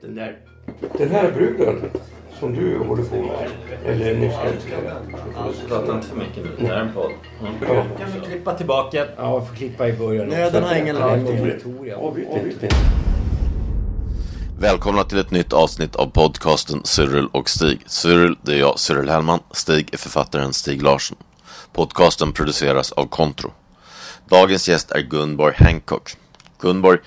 Den 0.00 0.14
där... 0.14 0.36
Den 0.98 1.10
här 1.10 1.32
bruden 1.32 1.90
som 2.38 2.54
du 2.54 2.78
håller 2.78 3.04
på 3.04 3.16
med, 3.16 3.50
eller 3.86 4.14
nyss 4.14 4.34
älskade. 4.44 4.96
Prata 5.68 5.94
inte 5.94 6.06
för 6.06 6.16
mycket 6.16 6.36
nu. 6.36 6.50
Det 6.58 6.66
här 6.66 6.74
är 6.74 6.80
en 6.80 6.92
podd. 6.92 7.12
Ja. 7.60 7.84
Kan 7.98 8.12
vi 8.14 8.26
klippa 8.26 8.54
tillbaka? 8.54 9.06
Ja, 9.16 9.32
jag 9.34 9.48
får 9.48 9.54
klippa 9.54 9.88
i 9.88 9.92
början. 9.92 10.28
Nöden 10.28 10.64
har 10.64 10.74
ingen 10.74 10.96
lag. 10.96 11.18
Avbryt 11.96 12.74
Välkomna 14.58 15.04
till 15.04 15.18
ett 15.18 15.30
nytt 15.30 15.52
avsnitt 15.52 15.96
av 15.96 16.06
podcasten 16.06 16.80
Cyril 16.84 17.28
och 17.32 17.50
Stig. 17.50 17.80
Cyril, 17.86 18.36
det 18.42 18.52
är 18.52 18.58
jag, 18.58 18.78
Cyril 18.78 19.08
Hellman. 19.08 19.40
Stig 19.50 19.94
är 19.94 19.98
författaren 19.98 20.52
Stig 20.52 20.82
Larsson. 20.82 21.18
Podcasten 21.72 22.32
produceras 22.32 22.92
av 22.92 23.06
Kontro. 23.06 23.50
Dagens 24.28 24.68
gäst 24.68 24.90
är 24.90 25.00
Gunborg 25.00 25.54
Hancock. 25.58 26.16
Gunborg 26.60 26.98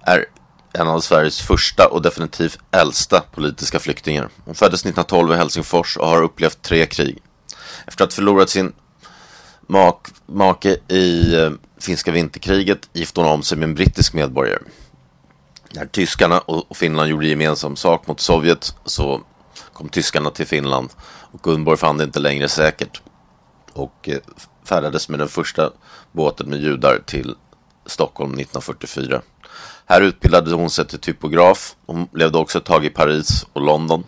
är 0.00 0.24
en 0.72 0.88
av 0.88 1.00
Sveriges 1.00 1.40
första 1.40 1.88
och 1.88 2.02
definitivt 2.02 2.58
äldsta 2.70 3.20
politiska 3.20 3.78
flyktingar. 3.78 4.28
Hon 4.44 4.54
föddes 4.54 4.80
1912 4.80 5.32
i 5.32 5.36
Helsingfors 5.36 5.96
och 5.96 6.08
har 6.08 6.22
upplevt 6.22 6.62
tre 6.62 6.86
krig. 6.86 7.22
Efter 7.86 8.04
att 8.04 8.12
ha 8.12 8.16
förlorat 8.16 8.50
sin 8.50 8.72
mak 9.66 10.08
make 10.26 10.76
i 10.88 11.34
eh, 11.34 11.50
finska 11.80 12.12
vinterkriget 12.12 12.88
gifte 12.92 13.20
hon 13.20 13.30
om 13.30 13.42
sig 13.42 13.58
med 13.58 13.68
en 13.68 13.74
brittisk 13.74 14.14
medborgare. 14.14 14.62
När 15.70 15.86
tyskarna 15.86 16.38
och 16.38 16.76
Finland 16.76 17.10
gjorde 17.10 17.26
gemensam 17.26 17.76
sak 17.76 18.06
mot 18.06 18.20
Sovjet 18.20 18.74
så 18.84 19.20
kom 19.72 19.88
tyskarna 19.88 20.30
till 20.30 20.46
Finland 20.46 20.88
och 21.32 21.42
Gunborg 21.42 21.78
fann 21.78 21.98
det 21.98 22.04
inte 22.04 22.20
längre 22.20 22.48
säkert 22.48 23.02
och 23.72 24.08
eh, 24.08 24.18
färdades 24.64 25.08
med 25.08 25.18
den 25.18 25.28
första 25.28 25.70
båten 26.12 26.50
med 26.50 26.60
judar 26.60 27.02
till 27.06 27.34
Stockholm 27.86 28.30
1944. 28.30 29.22
Här 29.90 30.00
utbildade 30.00 30.54
hon 30.54 30.70
sig 30.70 30.86
till 30.86 30.98
typograf. 30.98 31.76
Hon 31.86 32.08
levde 32.14 32.38
också 32.38 32.58
ett 32.58 32.64
tag 32.64 32.84
i 32.84 32.90
Paris 32.90 33.46
och 33.52 33.62
London 33.62 34.04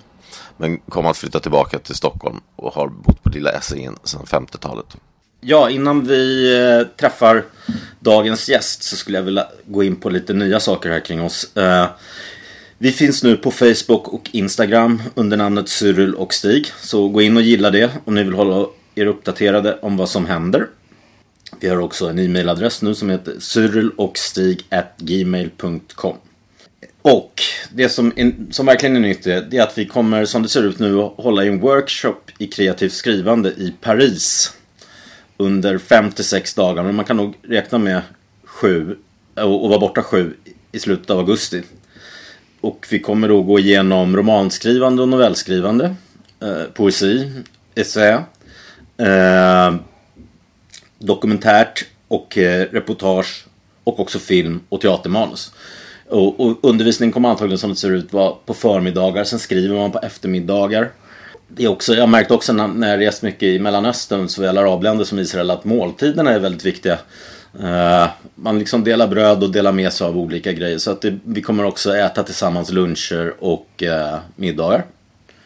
men 0.57 0.79
kom 0.79 1.07
att 1.07 1.17
flytta 1.17 1.41
tillbaka 1.41 1.79
till 1.79 1.95
Stockholm 1.95 2.41
och 2.57 2.75
har 2.75 2.89
bott 2.89 3.23
på 3.23 3.29
Lilla 3.29 3.51
Essingen 3.51 3.97
sedan 4.05 4.25
50-talet. 4.27 4.97
Ja, 5.41 5.71
innan 5.71 6.07
vi 6.07 6.55
eh, 6.57 6.97
träffar 6.97 7.45
dagens 8.01 8.49
gäst 8.49 8.83
så 8.83 8.97
skulle 8.97 9.19
jag 9.19 9.23
vilja 9.23 9.47
gå 9.67 9.85
in 9.85 9.97
på 9.97 10.11
lite 10.11 10.33
nya 10.33 10.61
saker 10.61 10.91
här 10.91 11.01
kring 11.01 11.23
oss. 11.23 11.57
Eh, 11.57 11.87
vi 12.79 12.93
finns 12.93 13.23
nu 13.23 13.37
på 13.37 13.51
Facebook 13.51 14.09
och 14.09 14.31
Instagram 14.33 15.03
under 15.15 15.37
namnet 15.37 15.69
Cyril 15.69 16.15
och 16.15 16.35
Stig. 16.35 16.73
Så 16.81 17.09
gå 17.09 17.23
in 17.23 17.37
och 17.37 17.43
gilla 17.43 17.71
det 17.71 17.91
om 18.05 18.15
ni 18.15 18.23
vill 18.23 18.35
hålla 18.35 18.67
er 18.95 19.07
uppdaterade 19.07 19.79
om 19.83 19.97
vad 19.97 20.09
som 20.09 20.27
händer. 20.27 20.67
Vi 21.61 21.69
har 21.69 21.77
också 21.77 22.09
en 22.09 22.19
e-mailadress 22.19 22.83
nu 22.83 22.95
som 22.95 23.11
heter 23.11 23.35
cyrilochstig.gmail.com 23.41 26.17
Och 27.03 27.43
det 27.73 27.89
som, 27.89 28.13
är, 28.17 28.33
som 28.51 28.67
verkligen 28.67 28.97
är 28.97 29.01
nytt 29.01 29.27
är, 29.27 29.41
det 29.41 29.57
är 29.57 29.63
att 29.63 29.79
vi 29.79 29.87
kommer 29.87 30.25
som 30.25 30.43
det 30.43 30.49
ser 30.49 30.63
ut 30.63 30.79
nu 30.79 31.01
att 31.01 31.15
hålla 31.17 31.45
i 31.45 31.49
en 31.49 31.61
workshop 31.61 32.21
i 32.39 32.47
kreativt 32.47 32.93
skrivande 32.93 33.49
i 33.49 33.75
Paris 33.81 34.55
under 35.37 35.79
5-6 35.79 36.57
dagar. 36.57 36.83
Men 36.83 36.95
man 36.95 37.05
kan 37.05 37.17
nog 37.17 37.35
räkna 37.43 37.79
med 37.79 38.03
sju 38.45 38.97
och, 39.35 39.65
och 39.65 39.69
vara 39.69 39.81
borta 39.81 40.03
sju 40.03 40.35
i 40.73 40.79
slutet 40.79 41.11
av 41.11 41.19
augusti. 41.19 41.63
Och 42.61 42.87
vi 42.91 42.99
kommer 42.99 43.29
då 43.29 43.43
gå 43.43 43.59
igenom 43.59 44.17
romanskrivande 44.17 45.03
och 45.03 45.09
novellskrivande, 45.09 45.95
eh, 46.43 46.65
poesi, 46.75 47.31
essä, 47.75 48.25
eh, 48.97 49.75
dokumentärt 51.01 51.85
och 52.09 52.39
eh, 52.39 52.67
reportage 52.73 53.45
och 53.85 54.01
också 54.01 54.19
film 54.19 54.61
och 54.69 54.81
teatermanus. 54.81 55.53
Och, 56.09 56.41
och 56.41 56.59
undervisningen 56.63 57.13
kommer 57.13 57.29
antagligen 57.29 57.59
som 57.59 57.71
det 57.71 57.77
ser 57.77 57.91
ut 57.91 58.13
vara 58.13 58.33
på 58.47 58.55
förmiddagar, 58.55 59.25
sen 59.25 59.39
skriver 59.39 59.77
man 59.77 59.93
på 59.93 59.99
eftermiddagar. 59.99 60.91
Det 61.49 61.65
är 61.65 61.69
också, 61.69 61.95
jag 61.95 62.03
har 62.03 62.07
märkt 62.07 62.31
också 62.31 62.53
när, 62.53 62.69
när 62.69 62.91
jag 62.91 63.01
rest 63.01 63.23
mycket 63.23 63.43
i 63.43 63.59
Mellanöstern, 63.59 64.29
såväl 64.29 64.59
arabländer 64.59 65.05
som 65.05 65.19
Israel, 65.19 65.51
att 65.51 65.65
måltiderna 65.65 66.31
är 66.31 66.39
väldigt 66.39 66.65
viktiga. 66.65 66.99
Eh, 67.61 68.09
man 68.35 68.59
liksom 68.59 68.85
delar 68.85 69.09
bröd 69.09 69.43
och 69.43 69.51
delar 69.51 69.73
med 69.73 69.93
sig 69.93 70.07
av 70.07 70.19
olika 70.19 70.53
grejer. 70.53 70.79
Så 70.79 70.91
att 70.91 71.01
det, 71.01 71.19
vi 71.25 71.43
kommer 71.43 71.65
också 71.65 71.97
äta 71.97 72.23
tillsammans 72.23 72.71
luncher 72.71 73.35
och 73.39 73.83
uh, 73.83 74.19
middagar. 74.37 74.85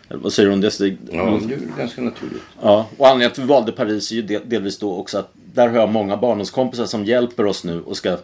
Vad 0.09 0.32
säger 0.32 0.48
du 0.48 0.53
om 0.54 0.60
det 0.60 0.70
Stig? 0.70 0.98
Ja, 1.10 1.41
det 1.48 1.54
är 1.54 1.78
ganska 1.78 2.00
naturligt. 2.00 2.43
Ja, 2.62 2.87
och 2.97 3.06
anledningen 3.06 3.34
till 3.34 3.43
att 3.43 3.48
vi 3.48 3.53
valde 3.53 3.72
Paris 3.72 4.10
är 4.10 4.16
ju 4.16 4.22
del, 4.22 4.43
delvis 4.44 4.78
då 4.78 4.97
också 4.97 5.19
att 5.19 5.32
där 5.54 5.69
har 5.69 5.78
jag 5.78 5.88
många 5.88 6.16
barndomskompisar 6.16 6.87
som 6.87 7.04
hjälper 7.04 7.47
oss 7.47 7.65
nu 7.65 7.82
och 7.82 7.97
ska 7.97 8.19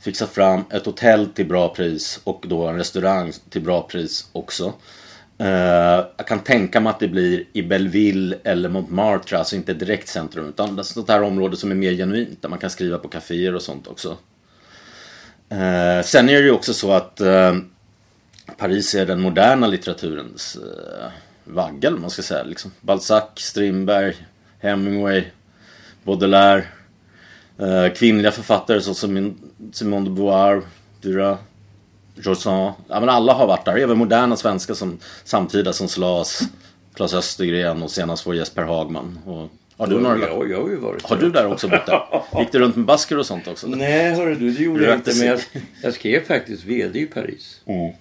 fixa 0.00 0.26
fram 0.26 0.64
ett 0.70 0.86
hotell 0.86 1.26
till 1.26 1.46
bra 1.46 1.74
pris 1.74 2.20
och 2.24 2.44
då 2.48 2.66
en 2.66 2.76
restaurang 2.76 3.32
till 3.50 3.62
bra 3.62 3.82
pris 3.82 4.28
också. 4.32 4.72
Uh, 5.40 5.48
jag 6.16 6.26
kan 6.26 6.38
tänka 6.38 6.80
mig 6.80 6.90
att 6.90 7.00
det 7.00 7.08
blir 7.08 7.44
i 7.52 7.62
Belleville 7.62 8.36
eller 8.44 8.68
Montmartre, 8.68 9.38
alltså 9.38 9.56
inte 9.56 9.74
direkt 9.74 10.08
centrum 10.08 10.48
utan 10.48 10.76
det 10.76 10.84
sånt 10.84 11.08
här 11.08 11.22
område 11.22 11.56
som 11.56 11.70
är 11.70 11.74
mer 11.74 11.92
genuint 11.92 12.42
där 12.42 12.48
man 12.48 12.58
kan 12.58 12.70
skriva 12.70 12.98
på 12.98 13.08
kaféer 13.08 13.54
och 13.54 13.62
sånt 13.62 13.86
också. 13.86 14.08
Uh, 15.52 16.02
sen 16.04 16.28
är 16.28 16.34
det 16.34 16.44
ju 16.44 16.52
också 16.52 16.74
så 16.74 16.92
att 16.92 17.20
uh, 17.20 17.56
Paris 18.56 18.94
är 18.94 19.06
den 19.06 19.20
moderna 19.20 19.66
litteraturens 19.66 20.56
uh, 20.56 21.10
vagga, 21.44 21.88
eller 21.88 21.90
vad 21.90 22.00
man 22.00 22.10
ska 22.10 22.22
säga. 22.22 22.42
Liksom. 22.42 22.70
Balzac, 22.80 23.24
Strindberg, 23.36 24.14
Hemingway, 24.58 25.24
Baudelaire. 26.04 26.64
Eh, 27.58 27.92
kvinnliga 27.92 28.32
författare 28.32 28.80
som 28.80 28.94
Simone 29.72 30.04
de 30.04 30.14
Beauvoir, 30.14 30.62
Dura, 31.00 31.38
Joursan. 32.16 32.72
Ja, 32.88 33.00
men 33.00 33.08
alla 33.08 33.32
har 33.32 33.46
varit 33.46 33.64
där. 33.64 33.76
Även 33.76 33.98
moderna 33.98 34.36
svenskar 34.36 34.74
som 34.74 34.98
samtida 35.24 35.72
som 35.72 35.88
Slas, 35.88 36.42
Claes 36.94 37.14
Östergren 37.14 37.82
och 37.82 37.90
senast 37.90 38.26
vår 38.26 38.34
Jesper 38.34 38.62
Hagman. 38.62 39.18
Och, 39.26 39.48
har 39.76 39.86
du 39.86 40.00
några? 40.00 40.18
Ja, 40.18 40.44
jag 40.50 40.62
har 40.62 40.68
ju 40.68 40.76
varit 40.76 41.02
Har 41.02 41.16
du 41.16 41.30
där 41.30 41.46
också 41.46 41.68
bott 41.68 41.86
där? 41.86 42.22
Gick 42.40 42.52
du 42.52 42.58
runt 42.58 42.76
med 42.76 42.84
basker 42.84 43.18
och 43.18 43.26
sånt 43.26 43.48
också? 43.48 43.66
Nej, 43.66 44.14
hörru 44.14 44.34
du, 44.34 44.50
det 44.50 44.62
gjorde 44.62 44.84
jag 44.84 44.94
inte. 44.94 45.14
Men 45.18 45.26
jag, 45.26 45.40
jag 45.82 45.94
skrev 45.94 46.24
faktiskt 46.24 46.64
VD 46.64 46.98
i 46.98 47.06
Paris. 47.06 47.60
På 47.64 47.94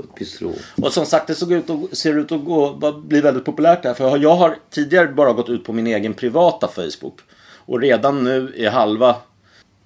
ett. 0.00 0.84
Och 0.84 0.92
som 0.92 1.06
sagt, 1.06 1.26
det 1.26 1.34
såg 1.34 1.52
ut 1.52 1.70
och, 1.70 1.88
ser 1.92 2.18
ut 2.18 2.32
att 2.32 2.44
gå, 2.44 2.92
bli 3.04 3.20
väldigt 3.20 3.44
populärt 3.44 3.82
där. 3.82 3.94
För 3.94 4.16
jag 4.16 4.36
har 4.36 4.56
tidigare 4.70 5.08
bara 5.08 5.32
gått 5.32 5.48
ut 5.48 5.64
på 5.64 5.72
min 5.72 5.86
egen 5.86 6.14
privata 6.14 6.68
Facebook. 6.68 7.20
Och 7.66 7.80
redan 7.80 8.24
nu 8.24 8.54
är 8.56 8.70
halva 8.70 9.16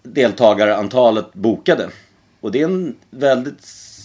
deltagarantalet 0.02 1.34
bokade. 1.34 1.88
Och 2.41 2.52
det 2.52 2.60
är 2.60 2.64
en 2.64 2.97
väldigt 3.10 3.62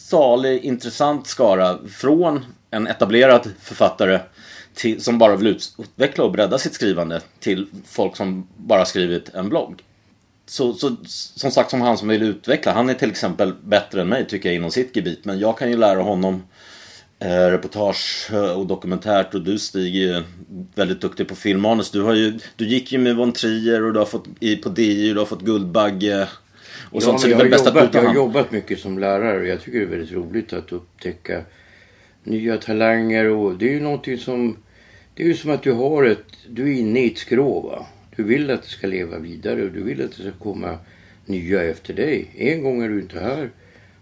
salig, 0.09 0.63
intressant 0.63 1.27
skara. 1.27 1.77
Från 1.87 2.45
en 2.71 2.87
etablerad 2.87 3.49
författare 3.61 4.19
till, 4.73 5.03
som 5.03 5.17
bara 5.17 5.35
vill 5.35 5.47
utveckla 5.47 6.23
och 6.23 6.31
bredda 6.31 6.57
sitt 6.57 6.73
skrivande 6.73 7.21
till 7.39 7.67
folk 7.85 8.15
som 8.15 8.47
bara 8.57 8.85
skrivit 8.85 9.29
en 9.29 9.49
blogg. 9.49 9.83
Så, 10.49 10.73
så, 10.73 10.95
som 11.35 11.51
sagt, 11.51 11.69
som 11.69 11.81
han 11.81 11.97
som 11.97 12.07
vill 12.07 12.23
utveckla. 12.23 12.73
Han 12.73 12.89
är 12.89 12.93
till 12.93 13.09
exempel 13.09 13.53
bättre 13.63 14.01
än 14.01 14.09
mig 14.09 14.27
tycker 14.27 14.49
jag 14.49 14.55
inom 14.55 14.71
sitt 14.71 14.95
gebit. 14.95 15.25
Men 15.25 15.39
jag 15.39 15.57
kan 15.57 15.69
ju 15.71 15.77
lära 15.77 16.01
honom 16.01 16.43
eh, 17.19 17.27
reportage 17.27 18.31
och 18.55 18.67
dokumentärt. 18.67 19.33
Och 19.33 19.41
du 19.41 19.59
Stig 19.59 19.95
är 19.95 19.99
ju 19.99 20.23
väldigt 20.75 21.01
duktig 21.01 21.27
på 21.27 21.35
filmmanus. 21.35 21.91
Du, 21.91 22.01
har 22.01 22.13
ju, 22.13 22.39
du 22.55 22.67
gick 22.67 22.91
ju 22.91 22.97
med 22.97 23.15
Von 23.15 23.31
Trier 23.31 23.83
och 23.83 23.93
du 23.93 23.99
har 23.99 24.05
fått 24.05 24.25
i, 24.39 24.55
på 24.55 24.69
DI 24.69 25.11
och 25.11 25.13
du 25.13 25.19
har 25.19 25.25
fått 25.25 25.41
Guldbagge. 25.41 26.27
Och 26.91 27.01
Ja, 27.01 27.01
sånt. 27.01 27.21
Så 27.21 27.27
det 27.27 27.33
är 27.33 27.37
jag, 27.37 27.43
väl 27.43 27.49
bäst 27.49 27.65
jobbat, 27.65 27.93
jag 27.93 28.03
har 28.03 28.15
jobbat 28.15 28.51
mycket 28.51 28.79
som 28.79 28.99
lärare 28.99 29.39
och 29.39 29.47
jag 29.47 29.61
tycker 29.61 29.79
det 29.79 29.85
är 29.85 29.89
väldigt 29.89 30.11
roligt 30.11 30.53
att 30.53 30.71
upptäcka 30.71 31.41
nya 32.23 32.57
talanger 32.57 33.25
och 33.25 33.57
det 33.57 33.69
är 33.69 33.73
ju 33.73 33.81
någonting 33.81 34.17
som... 34.17 34.57
Det 35.13 35.23
är 35.23 35.27
ju 35.27 35.35
som 35.35 35.51
att 35.51 35.63
du 35.63 35.71
har 35.71 36.03
ett... 36.03 36.25
Du 36.47 36.63
är 36.63 36.79
inne 36.79 36.99
i 36.99 37.11
ett 37.11 37.17
skrå 37.17 37.59
va. 37.59 37.85
Du 38.19 38.25
vill 38.25 38.51
att 38.51 38.63
det 38.63 38.69
ska 38.69 38.87
leva 38.87 39.17
vidare 39.17 39.63
och 39.63 39.71
du 39.71 39.83
vill 39.83 40.01
att 40.01 40.11
det 40.11 40.21
ska 40.21 40.31
komma 40.31 40.77
nya 41.25 41.63
efter 41.63 41.93
dig. 41.93 42.31
En 42.37 42.63
gång 42.63 42.83
är 42.83 42.89
du 42.89 43.01
inte 43.01 43.19
här 43.19 43.49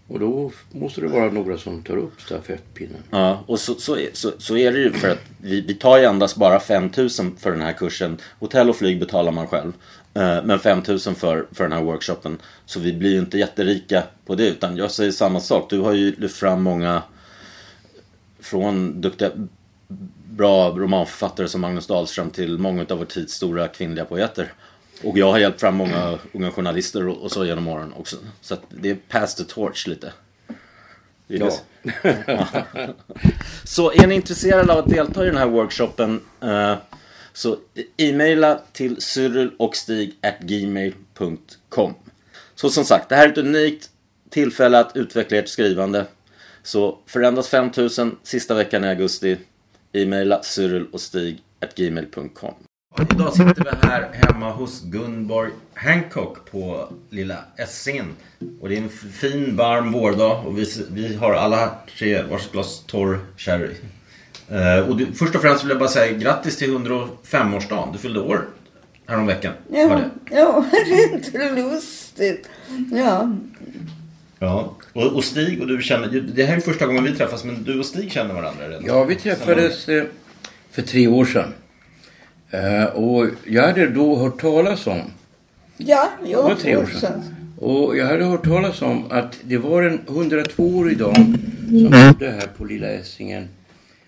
och 0.08 0.20
då 0.20 0.52
måste 0.70 1.00
det 1.00 1.08
vara 1.08 1.30
några 1.30 1.58
som 1.58 1.82
tar 1.82 1.96
upp 1.96 2.20
stafettpinnen. 2.20 3.02
Ja, 3.10 3.44
och 3.46 3.60
så, 3.60 3.74
så, 3.74 3.96
är, 3.96 4.08
så, 4.12 4.32
så 4.38 4.56
är 4.56 4.72
det 4.72 4.78
ju 4.78 4.92
för 4.92 5.08
att 5.08 5.22
vi, 5.40 5.60
vi 5.60 5.74
tar 5.74 5.98
ju 5.98 6.04
endast 6.04 6.36
bara 6.36 6.60
5000 6.60 7.36
för 7.36 7.50
den 7.50 7.60
här 7.60 7.72
kursen. 7.72 8.18
Hotell 8.38 8.70
och 8.70 8.76
flyg 8.76 9.00
betalar 9.00 9.32
man 9.32 9.46
själv. 9.46 9.72
Eh, 10.14 10.44
men 10.44 10.58
5000 10.58 11.14
för, 11.14 11.46
för 11.52 11.64
den 11.64 11.72
här 11.72 11.82
workshopen. 11.82 12.38
Så 12.66 12.80
vi 12.80 12.92
blir 12.92 13.10
ju 13.10 13.18
inte 13.18 13.38
jätterika 13.38 14.02
på 14.26 14.34
det. 14.34 14.48
Utan 14.48 14.76
jag 14.76 14.90
säger 14.90 15.12
samma 15.12 15.40
sak. 15.40 15.70
Du 15.70 15.78
har 15.78 15.92
ju 15.92 16.14
lyft 16.16 16.36
fram 16.36 16.62
många 16.62 17.02
från 18.40 19.00
duktiga, 19.00 19.30
bra 20.30 20.70
romanförfattare 20.70 21.48
som 21.48 21.60
Magnus 21.60 21.86
Dahlström 21.86 22.30
till 22.30 22.58
många 22.58 22.86
av 22.90 22.98
vår 22.98 23.04
tids 23.04 23.34
stora 23.34 23.68
kvinnliga 23.68 24.04
poeter. 24.04 24.52
Och 25.02 25.18
jag 25.18 25.32
har 25.32 25.38
hjälpt 25.38 25.60
fram 25.60 25.76
många 25.76 26.18
unga 26.32 26.50
journalister 26.50 27.08
och, 27.08 27.32
så 27.32 27.44
genom 27.44 27.68
åren 27.68 27.92
också. 27.96 28.16
Så 28.40 28.54
att 28.54 28.62
det 28.68 28.90
är 28.90 28.94
pass 28.94 29.34
the 29.34 29.44
torch 29.44 29.88
lite. 29.88 30.12
Det. 31.26 31.62
Så 33.64 33.92
är 33.92 34.06
ni 34.06 34.14
intresserade 34.14 34.72
av 34.72 34.78
att 34.78 34.90
delta 34.90 35.22
i 35.22 35.26
den 35.26 35.36
här 35.36 35.46
workshopen 35.46 36.20
eh, 36.40 36.74
så 37.32 37.56
e-maila 37.96 38.60
till 38.72 39.02
cyrilochstig.gmail.com 39.02 41.94
Så 42.54 42.70
som 42.70 42.84
sagt, 42.84 43.08
det 43.08 43.16
här 43.16 43.26
är 43.26 43.32
ett 43.32 43.38
unikt 43.38 43.90
tillfälle 44.30 44.78
att 44.78 44.96
utveckla 44.96 45.38
ert 45.38 45.48
skrivande. 45.48 46.06
Så 46.62 46.98
förändras 47.06 47.48
5000 47.48 48.16
sista 48.22 48.54
veckan 48.54 48.84
i 48.84 48.88
augusti. 48.88 49.36
E-maila 49.92 50.42
cyrilochstig.gmail.com 50.42 52.54
Idag 53.12 53.32
sitter 53.32 53.64
vi 53.64 53.70
här 53.86 54.08
hemma 54.12 54.52
hos 54.52 54.82
Gunborg 54.82 55.50
Hancock 55.74 56.50
på 56.50 56.88
lilla 57.10 57.36
Essingen. 57.56 58.06
Och 58.60 58.68
det 58.68 58.76
är 58.76 58.82
en 58.82 58.88
fin 58.88 59.56
varm 59.56 59.92
vårdag 59.92 60.46
och 60.46 60.58
vi, 60.58 60.66
vi 60.90 61.16
har 61.16 61.32
alla 61.32 61.70
tre 61.98 62.22
varsitt 62.22 62.52
glas 62.52 62.84
torr 62.86 63.18
sherry. 63.36 63.74
Eh, 64.48 64.78
och 64.88 64.96
du, 64.96 65.12
först 65.12 65.34
och 65.34 65.40
främst 65.40 65.64
vill 65.64 65.70
jag 65.70 65.78
bara 65.78 65.88
säga 65.88 66.18
grattis 66.18 66.56
till 66.56 66.78
105-årsdagen. 66.78 67.92
Du 67.92 67.98
fyllde 67.98 68.20
år 68.20 68.48
häromveckan. 69.06 69.52
Ja, 69.70 70.00
ja, 70.30 70.64
det 70.70 70.76
är 70.92 71.14
inte 71.14 71.54
lustigt. 71.54 72.48
Ja, 72.92 73.36
Ja. 74.38 74.76
Och, 74.92 75.16
och 75.16 75.24
Stig 75.24 75.60
och 75.60 75.66
du 75.66 75.82
känner, 75.82 76.20
det 76.20 76.44
här 76.44 76.56
är 76.56 76.60
första 76.60 76.86
gången 76.86 77.04
vi 77.04 77.14
träffas 77.14 77.44
men 77.44 77.64
du 77.64 77.78
och 77.78 77.86
Stig 77.86 78.12
känner 78.12 78.34
varandra 78.34 78.68
redan. 78.68 78.84
Ja, 78.86 79.04
vi 79.04 79.14
träffades 79.14 79.88
eh, 79.88 80.04
för 80.70 80.82
tre 80.82 81.08
år 81.08 81.24
sedan. 81.24 81.54
Eh, 82.50 82.84
och 82.84 83.26
jag 83.44 83.62
hade 83.66 83.86
då 83.86 84.16
hört 84.16 84.40
talas 84.40 84.86
om, 84.86 85.00
ja, 85.76 86.10
det 86.24 86.36
var 86.36 86.54
tre 86.54 86.76
år 86.76 86.86
sedan. 86.86 87.22
Och 87.60 87.96
jag 87.96 88.06
hade 88.06 88.24
hört 88.24 88.44
talas 88.44 88.82
om 88.82 89.04
att 89.10 89.38
det 89.42 89.58
var 89.58 89.82
en 89.82 89.98
102-årig 89.98 90.98
dam 90.98 91.36
som 91.68 91.84
bodde 91.84 92.30
här 92.30 92.48
på 92.56 92.64
Lilla 92.64 92.88
Essingen. 92.88 93.48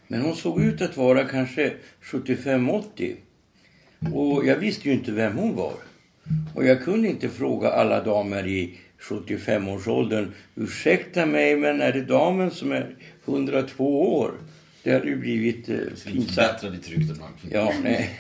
Men 0.07 0.23
hon 0.23 0.37
såg 0.37 0.63
ut 0.63 0.83
att 0.83 0.97
vara 0.97 1.25
kanske 1.25 1.73
75-80. 2.05 3.15
Och 4.13 4.47
jag 4.47 4.57
visste 4.57 4.89
ju 4.89 4.95
inte 4.95 5.13
vem 5.13 5.37
hon 5.37 5.57
var. 5.57 5.73
Och 6.55 6.65
jag 6.65 6.85
kunde 6.85 7.09
inte 7.09 7.29
fråga 7.29 7.71
alla 7.71 8.05
damer 8.05 8.47
i 8.47 8.79
75-årsåldern. 9.01 10.33
Ursäkta 10.55 11.27
mig, 11.27 11.57
men 11.57 11.81
är 11.81 11.93
det 11.93 12.03
damen 12.03 12.51
som 12.51 12.73
är 12.73 12.97
102 13.25 14.19
år? 14.19 14.33
Det 14.83 14.93
hade 14.93 15.07
ju 15.07 15.17
blivit 15.17 15.69
eh, 15.69 15.77
pinsamt. 16.05 16.37
Bättre 16.37 16.71
ditt 16.71 16.89
rykte 16.89 17.15
bland. 17.15 17.35
Ja, 17.51 17.73
nej. 17.83 18.11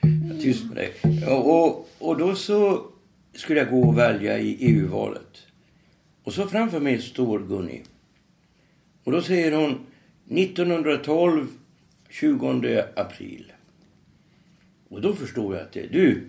Tyst 0.42 0.64
med 0.64 0.76
dig. 0.76 0.92
Och, 1.26 1.64
och, 1.64 1.88
och 1.98 2.18
då 2.18 2.34
så 2.34 2.86
skulle 3.34 3.60
jag 3.60 3.70
gå 3.70 3.82
och 3.82 3.98
välja 3.98 4.38
i 4.38 4.56
EU-valet. 4.60 5.46
Och 6.22 6.32
så 6.32 6.46
framför 6.46 6.80
mig 6.80 7.02
står 7.02 7.38
Gunni. 7.38 7.82
Och 9.04 9.12
då 9.12 9.22
säger 9.22 9.52
hon 9.52 9.86
1912, 10.30 11.46
20 12.10 12.84
april. 12.96 13.52
Och 14.88 15.00
då 15.00 15.14
förstår 15.14 15.54
jag 15.54 15.62
att 15.62 15.72
det 15.72 15.80
är 15.80 15.88
du. 15.88 16.24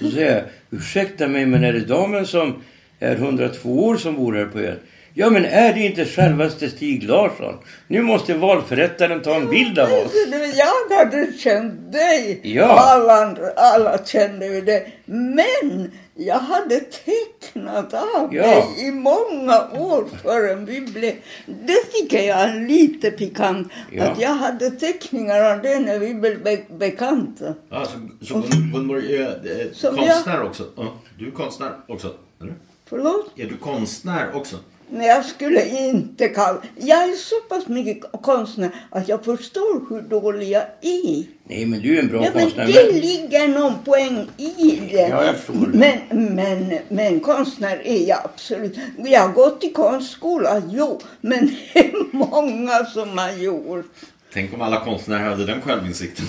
Så 0.00 0.10
säger 0.10 0.36
jag, 0.36 0.44
ursäkta 0.70 1.28
mig 1.28 1.46
men 1.46 1.64
är 1.64 1.72
det 1.72 1.84
damen 1.84 2.26
som 2.26 2.62
är 3.02 3.16
102 3.16 3.84
år 3.86 3.96
som 3.96 4.16
bor 4.16 4.32
här 4.34 4.44
på 4.46 4.58
ön? 4.58 4.78
Ja 5.14 5.30
men 5.30 5.44
är 5.44 5.74
det 5.74 5.80
inte 5.80 6.04
självaste 6.04 6.68
Stig 6.70 7.02
Larsson? 7.02 7.54
Nu 7.88 8.02
måste 8.02 8.34
valförrättaren 8.34 9.22
ta 9.22 9.34
en 9.34 9.48
bild 9.50 9.78
av 9.78 9.88
oss. 9.92 10.12
Jag 10.54 10.96
hade 10.96 11.32
känt 11.38 11.92
dig. 11.92 12.40
Ja. 12.42 12.64
Alla, 12.64 13.36
alla 13.56 14.04
kände 14.04 14.46
ju 14.46 14.60
det. 14.60 14.86
Men 15.04 15.90
jag 16.14 16.38
hade 16.38 16.80
tecknat 16.80 17.94
av 17.94 18.34
Ja. 18.34 18.42
dig 18.42 18.64
i 18.88 18.90
många 18.92 19.68
år 19.70 20.04
förrän 20.22 20.64
vi 20.66 20.80
blev... 20.80 21.12
Det 21.46 21.82
tycker 21.92 22.22
jag 22.22 22.40
är 22.40 22.68
lite 22.68 23.10
pikant. 23.10 23.68
Ja. 23.92 24.04
Att 24.04 24.20
jag 24.20 24.28
hade 24.34 24.70
teckningar 24.70 25.44
av 25.52 25.62
dig 25.62 25.80
när 25.80 25.98
vi 25.98 26.14
blev 26.14 26.42
be- 26.42 26.64
bekanta. 26.78 27.54
Ja, 27.70 27.86
så, 28.20 28.32
så 28.42 28.42
Gunborg 28.72 29.16
är, 29.16 29.22
är 29.26 29.72
Som 29.74 29.96
konstnär 29.96 30.42
också? 30.42 30.64
Ja, 30.76 30.92
du 31.18 31.26
är 31.26 31.30
konstnär 31.30 31.70
också? 31.88 32.10
Eller? 32.40 32.54
Förlåt? 32.92 33.32
Är 33.36 33.46
du 33.46 33.56
konstnär 33.56 34.36
också? 34.36 34.56
Men 34.90 35.06
jag 35.06 35.24
skulle 35.24 35.68
inte 35.88 36.28
kalla... 36.28 36.62
Jag 36.76 37.02
är 37.04 37.16
så 37.16 37.34
pass 37.48 37.68
mycket 37.68 38.12
konstnär 38.22 38.70
att 38.90 39.08
jag 39.08 39.24
förstår 39.24 39.88
hur 39.88 40.00
dålig 40.02 40.48
jag 40.48 40.62
är. 40.80 41.24
Nej 41.44 41.66
men 41.66 41.80
du 41.80 41.96
är 41.98 42.02
en 42.02 42.08
bra 42.08 42.24
Ja, 42.24 42.30
men 42.34 42.42
konstnär. 42.42 42.66
det 42.66 42.92
ligger 42.92 43.48
någon 43.48 43.74
poäng 43.84 44.26
i 44.36 44.80
det. 44.90 45.08
Ja, 45.08 45.24
jag 45.24 45.36
förstår 45.36 45.66
det. 45.66 45.78
Men, 45.78 46.34
men, 46.34 46.78
men 46.88 47.20
konstnär 47.20 47.82
är 47.84 48.08
jag 48.08 48.18
absolut. 48.24 48.78
Jag 48.98 49.20
har 49.20 49.32
gått 49.32 49.64
i 49.64 49.72
konstskola, 49.72 50.62
jo. 50.70 51.00
Men 51.20 51.46
det 51.74 51.78
är 51.80 52.16
många 52.16 52.84
som 52.84 53.18
har 53.18 53.32
gjort. 53.32 53.86
Tänk 54.32 54.54
om 54.54 54.60
alla 54.62 54.84
konstnärer 54.84 55.30
hade 55.30 55.46
den 55.46 55.60
självinsikten. 55.60 56.26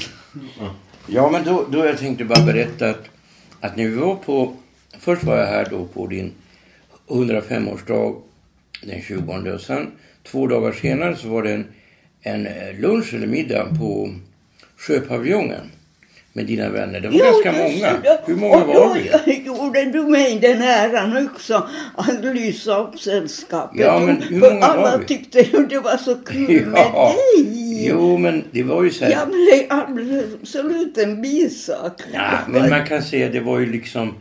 Ja. 0.59 0.75
Ja, 1.07 1.29
men 1.29 1.43
då, 1.43 1.65
då 1.69 1.85
jag 1.85 1.97
tänkte 1.97 2.25
bara 2.25 2.45
berätta 2.45 2.89
att, 2.89 3.03
att 3.59 3.77
när 3.77 3.83
vi 3.87 3.95
var 3.95 4.15
på... 4.15 4.55
Först 4.99 5.23
var 5.23 5.37
jag 5.37 5.45
här 5.45 5.67
då 5.71 5.85
på 5.85 6.07
din 6.07 6.31
105-årsdag 7.07 8.15
den 8.81 9.01
20 9.01 9.51
och 9.53 9.61
sen 9.61 9.91
två 10.23 10.47
dagar 10.47 10.71
senare 10.71 11.15
så 11.15 11.27
var 11.27 11.43
det 11.43 11.51
en, 11.51 11.65
en 12.21 12.47
eh, 12.47 12.79
lunch 12.79 13.13
eller 13.13 13.27
middag 13.27 13.65
på 13.79 14.13
Sjöpaviljongen 14.77 15.71
med 16.33 16.45
dina 16.45 16.69
vänner. 16.69 16.99
Det 16.99 17.07
var 17.07 17.19
ganska 17.19 17.67
just 17.69 17.81
många. 17.83 17.93
det. 18.03 18.19
Hur 18.25 18.35
många 18.35 18.65
var 18.65 18.73
då 18.73 18.93
vi? 19.25 19.43
gjorde 19.45 19.85
du 19.85 20.03
mig 20.03 20.39
den 20.39 20.61
äran 20.61 21.27
också 21.27 21.67
att 21.95 22.23
lysa 22.23 22.77
upp 22.77 22.99
sällskapet. 22.99 23.79
Ja, 23.79 23.99
men 23.99 24.21
hur 24.21 24.39
För 24.39 24.49
många 24.53 24.67
var 24.67 24.67
alla 24.67 24.97
vi? 24.97 25.05
tyckte 25.05 25.39
ju 25.39 25.65
det 25.65 25.79
var 25.79 25.97
så 25.97 26.15
kul 26.15 26.65
med 26.65 26.91
dig. 26.93 27.87
Jo, 27.87 28.17
men 28.17 28.43
det 28.51 28.63
var 28.63 28.83
ju 28.83 28.89
så 28.89 29.05
här... 29.05 29.11
Ja, 29.11 29.25
det 29.25 29.65
är 29.65 29.67
absolut 30.41 30.97
en 30.97 31.21
bisak. 31.21 32.01
Ja, 32.13 32.39
men 32.47 32.69
man 32.69 32.85
kan 32.85 33.03
säga 33.03 33.29
det 33.29 33.39
var 33.39 33.59
ju 33.59 33.71
liksom... 33.71 34.13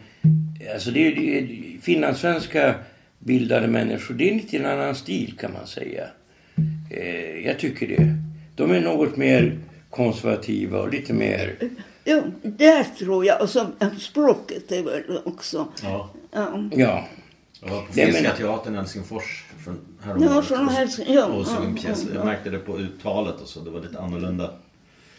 Alltså 0.75 0.91
det 0.91 1.07
är, 1.07 1.17
det 1.17 1.39
är 1.39 1.79
finlandssvenska 1.81 2.75
bildade 3.19 3.67
människor. 3.69 4.15
Det 4.15 4.31
är 4.31 4.35
lite 4.35 4.57
en 4.57 4.67
annan 4.67 4.95
stil 4.95 5.35
kan 5.41 5.53
man 5.53 5.67
säga. 5.67 6.05
Eh, 6.91 7.47
jag 7.47 7.59
tycker 7.59 7.89
det. 7.89 8.15
De 8.57 8.71
är 8.71 8.81
något 8.81 9.17
mer 9.17 9.59
konservativa 9.91 10.79
och 10.81 10.93
lite 10.93 11.13
mer... 11.13 11.55
Jo, 12.05 12.23
där 12.43 12.85
tror 12.85 13.25
jag. 13.27 13.43
Och 13.43 13.49
så, 13.49 13.67
språket 13.99 14.73
är 14.73 14.83
väl 14.83 15.19
också. 15.25 15.69
Ja. 15.83 16.11
Ja. 16.33 16.69
Ja. 16.73 17.05
Jag 17.61 17.69
var 17.71 17.81
på 17.83 17.93
Finska 17.93 18.23
men- 18.23 18.37
teatern 18.37 18.75
i 18.75 18.77
Helsingfors 18.77 19.45
från 19.65 19.79
Ja, 20.01 20.07
häromåret. 20.07 20.45
från 20.47 20.67
och- 20.67 20.73
Helsing- 20.73 21.15
ja, 21.15 21.25
Och 21.27 21.47
såg 21.47 21.65
en 21.65 21.77
ja, 21.77 21.83
pjäs. 21.83 22.03
ja, 22.05 22.09
Jag 22.15 22.21
ja. 22.21 22.25
märkte 22.25 22.51
det 22.51 22.59
på 22.59 22.79
uttalet 22.79 23.41
och 23.41 23.49
så. 23.49 23.61
Det 23.61 23.71
var 23.71 23.81
lite 23.81 23.99
annorlunda. 23.99 24.51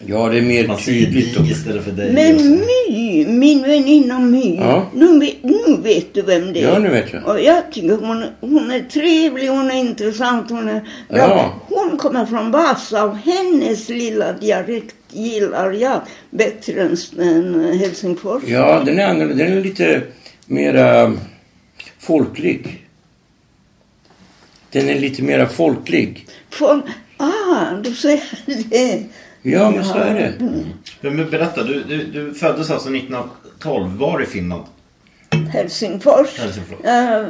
Ja, 0.08 0.30
det 0.30 0.38
är 0.38 0.42
mer 0.42 0.68
Man 0.68 0.78
tydligt. 0.78 1.38
Och, 1.38 1.46
istället 1.46 1.84
för 1.84 1.92
dig. 1.92 2.14
Men. 2.14 2.60
My, 2.60 3.26
min 3.28 3.62
väninna 3.62 4.20
My, 4.20 4.56
Ja. 4.58 4.90
nu, 4.94 5.20
vet, 5.20 5.44
nu 5.44 5.78
vet 5.84 6.14
du 6.14 6.22
vem 6.22 6.54
det 6.54 6.64
är. 6.64 6.68
Ja, 6.74 6.80
nu 6.80 6.90
vet 6.90 7.14
jag. 7.14 7.28
Och 7.28 7.42
jag 7.42 7.72
tycker 7.72 7.98
hon, 7.98 8.24
hon 8.40 8.72
är 8.72 8.80
trevlig, 8.82 9.48
hon 9.48 9.72
är 9.72 9.76
intressant, 9.76 10.50
hon 10.50 10.68
är 10.70 10.80
bra. 11.10 11.18
Ja. 11.18 11.60
Hon 11.70 11.98
kommer 11.98 12.26
från 12.26 12.52
Vasa 12.52 13.04
och 13.04 13.18
hennes 13.18 13.90
lilla 13.90 14.34
dialekt 14.34 14.96
gillar 15.12 15.72
jag 15.72 16.02
bättre 16.30 16.82
än, 16.82 17.78
Helsingfors. 17.80 18.44
ja, 18.48 18.82
den 18.86 19.00
är 19.00 19.08
annorlunda. 19.08 19.44
Den 19.44 19.58
är 19.58 19.62
lite 19.62 20.02
mera 20.46 21.14
folklig. 22.00 22.80
Den 24.72 24.90
är 24.90 25.00
lite 25.00 25.22
mera 25.24 25.50
folklig. 25.50 26.26
Från, 26.50 26.82
ah, 27.18 27.72
du 27.84 27.94
säger 27.96 28.24
det. 28.70 29.04
Ja, 29.46 29.72
men 29.72 29.86
så 29.86 29.98
är 29.98 30.14
det. 30.14 30.34
Men 31.02 31.16
men 31.16 31.30
berätta, 31.30 31.64
du, 31.64 31.84
du, 31.84 32.04
du 32.04 32.34
föddes 32.34 32.70
alltså 32.70 32.90
1912. 32.90 33.98
Var 33.98 34.22
i 34.22 34.26
Finland? 34.26 34.64
Helsingfors. 35.50 36.40
Helsingfors. 36.40 36.86
Eh, 36.86 37.26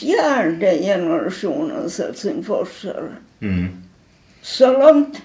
fjärde 0.00 0.78
generationens 0.78 1.98
helsingforsare. 1.98 3.08
Mm. 3.40 3.68
Så 4.42 4.72
långt... 4.72 5.22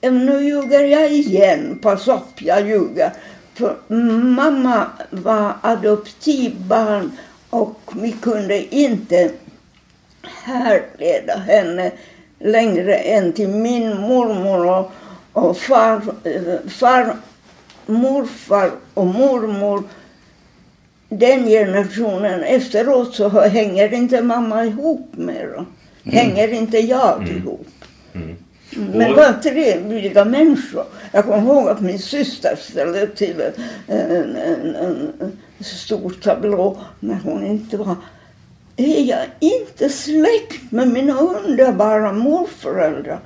Nu 0.00 0.44
ljuger 0.44 0.84
jag 0.84 1.12
igen. 1.12 1.78
Pass 1.82 2.08
upp, 2.08 2.42
jag 2.42 2.68
ljuger. 2.68 3.12
För 3.54 3.76
mamma 4.14 4.86
var 5.10 5.52
adoptivbarn 5.60 7.12
och 7.50 7.80
vi 7.96 8.12
kunde 8.12 8.74
inte 8.74 9.30
härleda 10.22 11.36
henne 11.36 11.92
längre 12.38 12.94
än 12.94 13.32
till 13.32 13.48
min 13.48 14.00
mormor 14.00 14.66
och, 14.66 14.92
och 15.36 15.56
far, 15.58 16.02
eh, 16.24 16.68
far, 16.68 17.16
morfar 17.86 18.70
och 18.94 19.06
mormor 19.06 19.82
den 21.08 21.46
generationen 21.46 22.42
efteråt 22.42 23.14
så 23.14 23.28
hänger 23.28 23.94
inte 23.94 24.22
mamma 24.22 24.64
ihop 24.64 25.08
med 25.12 25.48
dem. 25.48 25.66
Hänger 26.04 26.48
inte 26.48 26.78
jag 26.78 27.28
ihop. 27.28 27.66
Mm. 28.14 28.36
Men 28.94 29.10
Och- 29.10 29.16
var 29.16 29.32
trevliga 29.42 30.24
människor. 30.24 30.84
Jag 31.12 31.24
kommer 31.24 31.38
ihåg 31.42 31.68
att 31.68 31.80
min 31.80 31.98
syster 31.98 32.56
ställde 32.56 33.06
till 33.06 33.40
en, 33.86 33.98
en, 33.98 34.36
en, 34.36 35.12
en 35.18 35.64
stor 35.64 36.10
tablå 36.22 36.78
när 37.00 37.18
hon 37.24 37.46
inte 37.46 37.76
var... 37.76 37.96
Är 38.76 39.02
jag 39.02 39.26
inte 39.40 39.88
släkt 39.88 40.72
med 40.72 40.88
mina 40.88 41.12
underbara 41.18 42.12
morföräldrar? 42.12 43.20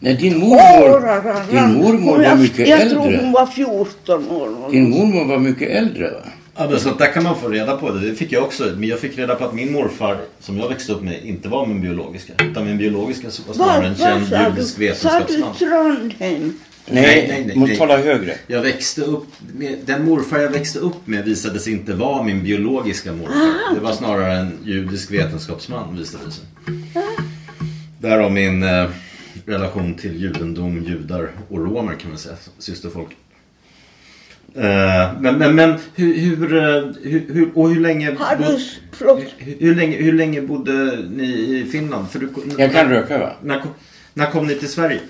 Nej, 0.00 0.14
din 0.16 0.38
mormor, 0.38 1.50
din 1.50 1.82
mormor 1.82 2.18
var 2.24 2.36
mycket 2.36 2.68
jag, 2.68 2.80
Jag 2.80 2.90
tror 2.90 3.06
äldre. 3.06 3.20
hon 3.22 3.32
var 3.32 3.46
14 3.46 4.30
år. 4.30 4.70
Din 4.70 4.90
mormor 4.90 5.24
var 5.24 5.38
mycket 5.38 5.68
äldre 5.70 6.10
va? 6.10 6.20
Ja, 6.56 6.68
men 6.70 6.80
sånt 6.80 6.98
där 6.98 7.12
kan 7.12 7.22
man 7.22 7.36
få 7.40 7.48
reda 7.48 7.76
på. 7.76 7.90
Det 7.90 8.14
fick 8.14 8.32
jag 8.32 8.42
också. 8.42 8.64
Men 8.76 8.88
jag 8.88 8.98
fick 8.98 9.18
reda 9.18 9.34
på 9.34 9.44
att 9.44 9.54
min 9.54 9.72
morfar, 9.72 10.16
som 10.40 10.58
jag 10.58 10.68
växte 10.68 10.92
upp 10.92 11.02
med, 11.02 11.24
inte 11.24 11.48
var 11.48 11.66
min 11.66 11.80
biologiska. 11.80 12.32
Utan 12.50 12.66
min 12.66 12.78
biologiska 12.78 13.28
var 13.46 13.54
snarare 13.54 13.86
en 13.86 13.96
känd 13.96 14.20
judisk 14.56 14.74
Sa 14.74 14.80
du 14.80 14.86
vetenskapsman. 14.86 15.54
Trondheim? 15.58 16.58
Nej, 16.90 17.02
Nej, 17.04 17.26
nej, 17.28 17.44
nej, 17.46 17.56
måste 17.56 17.70
nej. 17.70 17.78
tala 17.78 17.96
högre. 17.96 18.34
Jag 18.46 18.60
växte 18.60 19.02
upp 19.02 19.26
med, 19.54 19.78
den 19.86 20.04
morfar 20.04 20.38
jag 20.38 20.50
växte 20.50 20.78
upp 20.78 21.06
med 21.06 21.24
visade 21.24 21.58
sig 21.58 21.72
inte 21.72 21.92
vara 21.94 22.22
min 22.22 22.42
biologiska 22.44 23.12
morfar. 23.12 23.74
Det 23.74 23.80
var 23.80 23.92
snarare 23.92 24.32
en 24.38 24.58
judisk 24.64 25.10
vetenskapsman 25.12 25.96
visade 25.98 26.24
det 26.24 26.30
sig. 26.32 26.44
Därav 28.00 28.32
min 28.32 28.62
eh, 28.62 28.86
relation 29.48 29.94
till 29.94 30.16
judendom, 30.22 30.82
judar 30.82 31.30
och 31.48 31.58
romer 31.58 31.94
kan 31.94 32.10
man 32.10 32.18
säga. 32.18 32.36
Systerfolk. 32.58 33.16
Eh, 34.54 35.12
men, 35.20 35.38
men, 35.38 35.54
men 35.54 35.74
hur, 35.94 36.14
hur, 36.14 36.56
eh, 36.56 36.84
hur, 37.02 37.50
och 37.54 37.68
hur 37.70 37.80
länge, 37.80 38.12
bo- 38.12 38.24
hur, 38.98 39.58
hur, 39.60 39.74
länge, 39.74 39.96
hur 39.96 40.12
länge 40.12 40.40
bodde 40.42 40.96
ni 41.10 41.24
i 41.24 41.68
Finland? 41.72 42.10
För 42.10 42.18
du, 42.18 42.28
Jag 42.58 42.72
kan 42.72 42.88
röka 42.88 43.18
va? 43.18 43.32
när, 43.42 43.60
kom, 43.60 43.70
när 44.14 44.30
kom 44.30 44.46
ni 44.46 44.54
till 44.54 44.68
Sverige? 44.68 45.00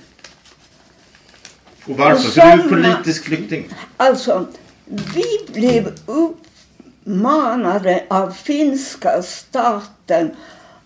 Och 1.86 1.96
varför? 1.96 2.14
Och 2.14 2.22
För 2.22 2.76
du 2.76 2.84
är 2.84 2.92
politisk 2.94 3.24
flykting. 3.24 3.68
Alltså, 3.96 4.46
vi 4.86 5.52
blev 5.60 5.92
uppmanade 6.06 8.04
av 8.10 8.30
finska 8.30 9.22
staten 9.22 10.30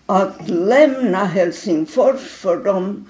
att 0.05 0.49
lämna 0.49 1.25
Helsingfors 1.25 2.21
för 2.21 2.63
de 2.63 3.05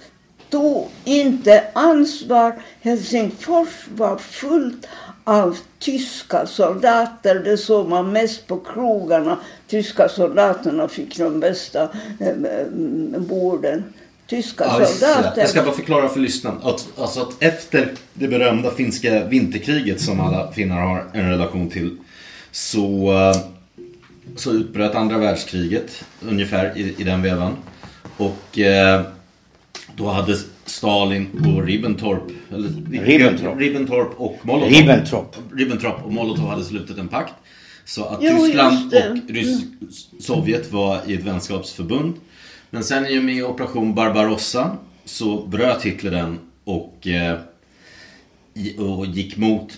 tog 0.53 0.89
inte 1.03 1.63
ansvar. 1.73 2.55
Helsingfors 2.81 3.87
var 3.95 4.17
fullt 4.17 4.87
av 5.23 5.57
tyska 5.79 6.45
soldater. 6.45 7.35
Det 7.35 7.57
såg 7.57 7.89
man 7.89 8.11
mest 8.11 8.47
på 8.47 8.59
krogarna. 8.59 9.37
Tyska 9.67 10.09
soldaterna 10.09 10.87
fick 10.87 11.17
de 11.17 11.39
bästa 11.39 11.89
eh, 12.19 12.27
eh, 12.27 12.67
borden. 13.19 13.83
Tyska 14.27 14.63
Ja, 14.63 14.85
soldater. 14.85 15.41
Jag 15.41 15.49
ska 15.49 15.63
bara 15.63 15.75
förklara 15.75 16.09
för 16.09 16.19
lyssnarna. 16.19 16.59
Att, 16.63 16.87
alltså 16.97 17.21
att 17.21 17.43
efter 17.43 17.91
det 18.13 18.27
berömda 18.27 18.71
finska 18.71 19.25
vinterkriget 19.25 20.01
som 20.01 20.19
alla 20.19 20.51
finnar 20.51 20.81
har 20.81 21.05
en 21.13 21.29
relation 21.29 21.69
till. 21.69 21.97
Så, 22.51 23.11
eh, 23.11 23.37
så 24.35 24.51
utbröt 24.51 24.95
andra 24.95 25.17
världskriget 25.17 26.03
ungefär 26.21 26.77
i, 26.77 26.95
i 26.97 27.03
den 27.03 27.21
vevan. 27.21 27.53
Och 28.17 28.59
eh, 28.59 29.01
då 29.95 30.07
hade 30.07 30.37
Stalin 30.65 31.27
och 31.57 31.63
Ribbentrop, 31.63 32.31
eller, 32.51 32.69
Ribbentrop. 33.05 33.59
Ribbentrop 33.59 34.13
och 34.17 34.39
Molotov. 34.41 34.69
Ribbentrop. 34.69 35.35
Ribbentrop 35.53 36.05
och 36.05 36.13
Molotov 36.13 36.47
hade 36.47 36.63
slutit 36.63 36.97
en 36.97 37.07
pakt. 37.07 37.33
Så 37.85 38.03
att 38.03 38.19
Jo, 38.21 38.37
Tyskland 38.37 38.93
och 38.93 39.29
Rys- 39.29 39.61
Sovjet 40.19 40.71
var 40.71 41.01
i 41.07 41.13
ett 41.13 41.23
vänskapsförbund. 41.23 42.13
Men 42.69 42.83
sen 42.83 43.05
i 43.07 43.19
och 43.19 43.23
med 43.23 43.43
operation 43.43 43.95
Barbarossa 43.95 44.77
så 45.05 45.45
bröt 45.47 45.81
Hitler 45.83 46.11
den 46.11 46.39
och, 46.63 47.07
eh, 47.07 47.37
och 48.77 49.05
gick 49.05 49.37
mot 49.37 49.73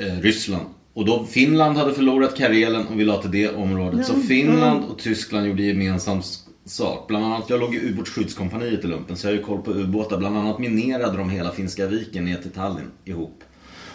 eh, 0.00 0.20
Ryssland. 0.20 0.66
Och 0.94 1.04
då 1.04 1.24
Finland 1.24 1.76
hade 1.76 1.94
förlorat 1.94 2.36
Karelen 2.36 2.86
och 2.86 3.00
vi 3.00 3.04
la 3.04 3.22
till 3.22 3.30
det 3.30 3.48
området. 3.48 4.06
Så 4.06 4.14
Finland 4.20 4.84
och 4.84 4.98
Tyskland 4.98 5.46
gjorde 5.46 5.62
gemensam 5.62 6.22
sak. 6.68 7.04
Bland 7.08 7.24
annat, 7.24 7.44
jag 7.50 7.60
låg 7.60 7.74
i 7.74 7.78
ubåtsskoydskompaniet 7.78 8.84
i 8.84 8.86
lumpen 8.86 9.16
så 9.16 9.26
jag 9.26 9.32
har 9.32 9.36
ju 9.36 9.42
koll 9.42 9.62
på 9.62 9.70
ubåtar. 9.70 10.18
Bland 10.18 10.36
annat 10.38 10.58
minerade 10.58 11.16
de 11.16 11.30
hela 11.30 11.52
Finska 11.52 11.86
viken 11.86 12.24
ner 12.24 12.36
till 12.36 12.50
Tallinn 12.50 12.90
ihop. 13.04 13.42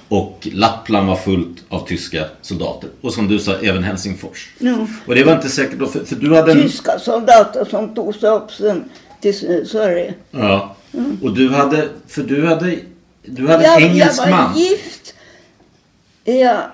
Och 0.07 0.47
Lappland 0.51 1.07
var 1.07 1.15
fullt 1.15 1.63
av 1.69 1.87
tyska 1.87 2.25
soldater. 2.41 2.89
Och 3.01 3.13
som 3.13 3.27
du 3.27 3.39
sa, 3.39 3.55
även 3.55 3.83
Helsingfors. 3.83 4.53
Ja. 4.59 4.87
Och 5.07 5.15
det 5.15 5.23
var 5.23 5.35
inte 5.35 5.49
säkert 5.49 5.79
då, 5.79 5.87
för, 5.87 6.05
för 6.05 6.15
du 6.15 6.35
hade 6.35 6.51
en... 6.51 6.61
Tyska 6.61 6.99
soldater 6.99 7.65
som 7.65 7.95
tog 7.95 8.15
sig 8.15 8.29
upp 8.29 8.51
sen 8.51 8.83
till 9.21 9.67
Sverige. 9.67 10.13
Ja. 10.31 10.75
Och 11.21 11.33
du 11.35 11.49
hade, 11.49 11.89
för 12.07 12.23
du 12.23 12.47
hade, 12.47 12.79
du 13.25 13.47
hade 13.47 13.63
Jag, 13.63 13.81
en 13.81 13.89
engelsk 13.89 14.21
jag 14.21 14.31
var 14.31 14.31
man. 14.31 14.57
gift. 14.57 15.13
Ja, 16.23 16.71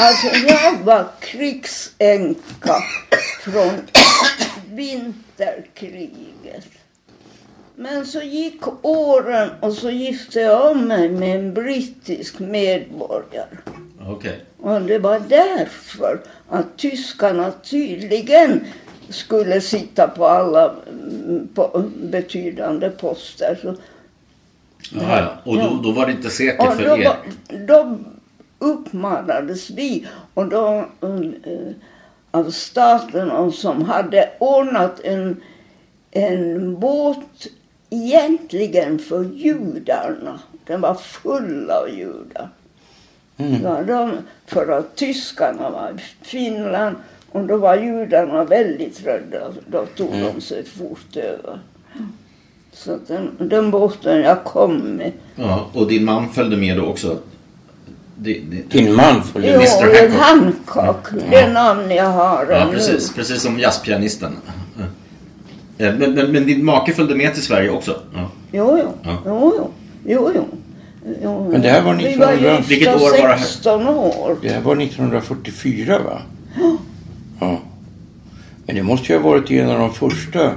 alltså 0.00 0.26
jag 0.48 0.84
var 0.84 1.06
krigsänka 1.20 2.74
från 3.44 3.70
vinterkriget. 5.38 6.66
Men 7.76 8.06
så 8.06 8.22
gick 8.22 8.62
åren 8.82 9.50
och 9.60 9.72
så 9.72 9.90
gifte 9.90 10.40
jag 10.40 10.70
om 10.70 10.88
mig 10.88 11.08
med 11.08 11.38
en 11.38 11.54
brittisk 11.54 12.38
medborgare. 12.38 13.58
Okej. 14.08 14.44
Och 14.60 14.82
det 14.82 14.98
var 14.98 15.20
därför 15.28 16.20
att 16.48 16.76
tyskarna 16.76 17.52
tydligen 17.62 18.64
skulle 19.08 19.60
sitta 19.60 20.08
på 20.08 20.26
alla 20.26 20.74
mm, 20.88 21.48
på 21.54 21.90
betydande 21.96 22.90
poster. 22.90 23.58
Så 23.62 23.74
Ja, 24.90 25.18
ja. 25.18 25.32
Och 25.44 25.56
då, 25.56 25.80
då 25.82 25.92
var 25.92 26.06
det 26.06 26.12
inte 26.12 26.30
säkert 26.30 26.76
för 26.76 26.84
då, 26.84 26.96
er. 26.96 27.16
då 27.66 27.98
uppmanades 28.58 29.70
vi 29.70 30.06
och 30.34 30.48
då, 30.48 30.86
eh, 31.02 31.72
av 32.30 32.50
staten 32.50 33.30
och 33.30 33.54
som 33.54 33.82
hade 33.82 34.30
ordnat 34.38 35.00
en, 35.00 35.40
en 36.10 36.80
båt 36.80 37.46
egentligen 37.90 38.98
för 38.98 39.24
judarna. 39.24 40.40
Den 40.66 40.80
var 40.80 40.94
full 40.94 41.70
av 41.70 41.90
judar. 41.90 42.48
Ja, 43.62 43.82
de, 43.82 44.12
för 44.46 44.72
att 44.72 44.96
tyskarna 44.96 45.70
var 45.70 45.90
i 45.90 46.24
Finland 46.26 46.96
och 47.30 47.46
då 47.46 47.56
var 47.56 47.76
judarna 47.76 48.44
väldigt 48.44 49.06
rädda. 49.06 49.52
Då 49.66 49.86
tog 49.86 50.12
de 50.12 50.40
sig 50.40 50.64
fort 50.64 51.16
över. 51.16 51.60
Så 52.72 52.98
den, 53.06 53.30
den 53.38 53.70
båten 53.70 54.20
jag 54.20 54.44
kom 54.44 54.76
med 54.76 55.12
Ja, 55.36 55.70
och 55.74 55.88
din 55.88 56.04
man 56.04 56.28
följde 56.28 56.56
med 56.56 56.76
då 56.76 56.84
också. 56.84 57.18
Det, 58.20 58.40
det, 58.50 58.78
Din 58.78 58.94
man 58.94 59.22
följde 59.22 59.48
Jo. 59.48 59.54
Mr. 59.54 60.18
Hancock. 60.18 60.76
Hancock. 60.76 61.22
Det 61.30 61.48
namn 61.52 61.90
jag 61.90 62.10
har 62.10 62.46
ja, 62.50 62.68
precis. 62.72 63.12
Precis 63.14 63.42
som 63.42 63.58
jazzpianisten. 63.58 64.36
Ja. 64.46 64.84
Eh, 65.86 65.94
Men, 65.94 66.14
men, 66.14 66.32
men 66.32 66.46
din 66.46 66.64
make 66.64 66.92
följde 66.92 67.14
med 67.14 67.34
till 67.34 67.42
Sverige 67.42 67.70
också? 67.70 68.00
Ja. 68.14 68.30
Jo, 68.52 68.78
jo. 68.82 68.88
Ja. 69.02 69.18
Jo, 69.26 69.52
jo. 69.56 69.70
jo, 70.06 70.32
jo. 70.34 70.44
jo. 71.22 71.48
Men 71.50 71.62
det 71.62 71.68
här 71.68 71.82
var 71.82 71.94
Vi 71.94 72.16
var 72.16 72.32
1900 72.32 72.56
gifta 72.56 72.68
Vilket 72.68 72.94
år 72.94 72.98
var 73.00 73.12
det 73.12 73.22
här? 73.22 73.38
16 73.38 73.88
år. 73.88 74.36
Det 74.42 74.48
här 74.48 74.60
var 74.60 74.76
1944 74.82 75.98
va? 75.98 76.22
Ja. 77.40 77.58
Men 78.66 78.76
det 78.76 78.82
måste 78.82 79.12
ju 79.12 79.18
ha 79.18 79.28
varit 79.28 79.50
en 79.50 79.70
av 79.70 79.78
de 79.78 79.94
första 79.94 80.52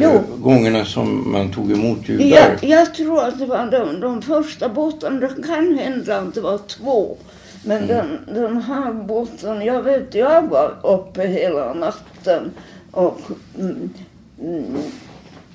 Jo. 0.00 0.22
gångerna 0.38 0.84
som 0.84 1.32
man 1.32 1.50
tog 1.50 1.72
emot 1.72 2.08
Jag, 2.08 2.20
judar. 2.20 2.58
jag 2.60 2.94
tror 2.94 3.24
att 3.24 3.38
det 3.38 3.46
var 3.46 3.70
de, 3.70 4.00
de 4.00 4.22
första 4.22 4.68
båtarna. 4.68 5.20
Det 5.20 5.42
kan 5.46 5.78
hända 5.78 6.18
att 6.18 6.34
det 6.34 6.40
var 6.40 6.58
två. 6.58 7.16
Men 7.64 7.86
den, 7.86 8.18
den 8.34 8.62
här 8.62 8.92
båten, 8.92 9.62
jag 9.62 9.82
vet, 9.82 10.14
jag 10.14 10.48
var 10.48 10.74
uppe 10.82 11.26
hela 11.26 11.74
natten. 11.74 12.50
Och 12.90 13.20
mm, 13.58 13.90
mm, 14.42 14.82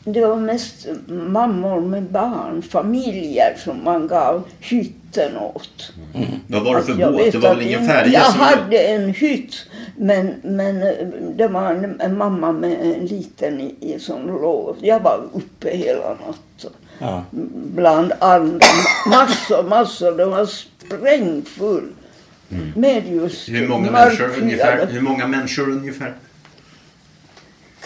det 0.04 0.26
var 0.26 0.36
mest 0.36 0.88
mammor 1.08 1.82
med 1.82 2.04
barn, 2.04 2.62
familjer 2.62 3.58
som 3.64 3.84
man 3.84 4.08
gav 4.08 4.44
hytten 5.14 5.38
åt. 5.38 5.94
Vad 6.48 6.64
var 6.64 6.76
det 6.76 6.84
för 6.84 7.00
jag 7.00 7.14
båt? 7.14 7.32
Det 7.32 7.38
var 7.38 7.56
väl 7.56 7.62
ingen 7.66 7.80
en- 7.80 7.88
färja 7.88 8.12
Jag 8.14 8.32
som... 8.32 8.40
hade 8.40 8.78
en 8.78 9.10
hytt, 9.10 9.56
men, 9.98 10.34
men 10.44 10.84
eh, 10.84 11.08
det 11.36 11.48
var 11.48 11.72
en, 11.72 12.02
en 12.02 12.18
mamma 12.18 12.52
med 12.52 12.82
en 12.82 13.06
liten 13.06 13.62
i, 13.62 13.76
i 13.80 14.00
som 14.00 14.28
låg. 14.28 14.76
Jag 14.82 15.00
var 15.00 15.24
uppe 15.34 15.70
hela 15.78 16.10
natten. 16.10 16.72
Ja. 17.00 17.24
Bland 17.76 18.12
andra. 18.20 18.66
Massor, 19.10 19.64
massor. 19.70 20.12
Det 20.18 20.26
var 20.26 20.46
sprängfull. 20.46 21.90
Med 22.76 23.08
just 23.12 23.48
Mm. 23.50 23.62
Hur 23.62 23.68
många, 23.68 23.92
människor 23.92 24.30
ungefär, 24.42 24.88
hur 24.88 25.02
många 25.02 25.28
människor 25.28 25.70
ungefär? 25.70 26.14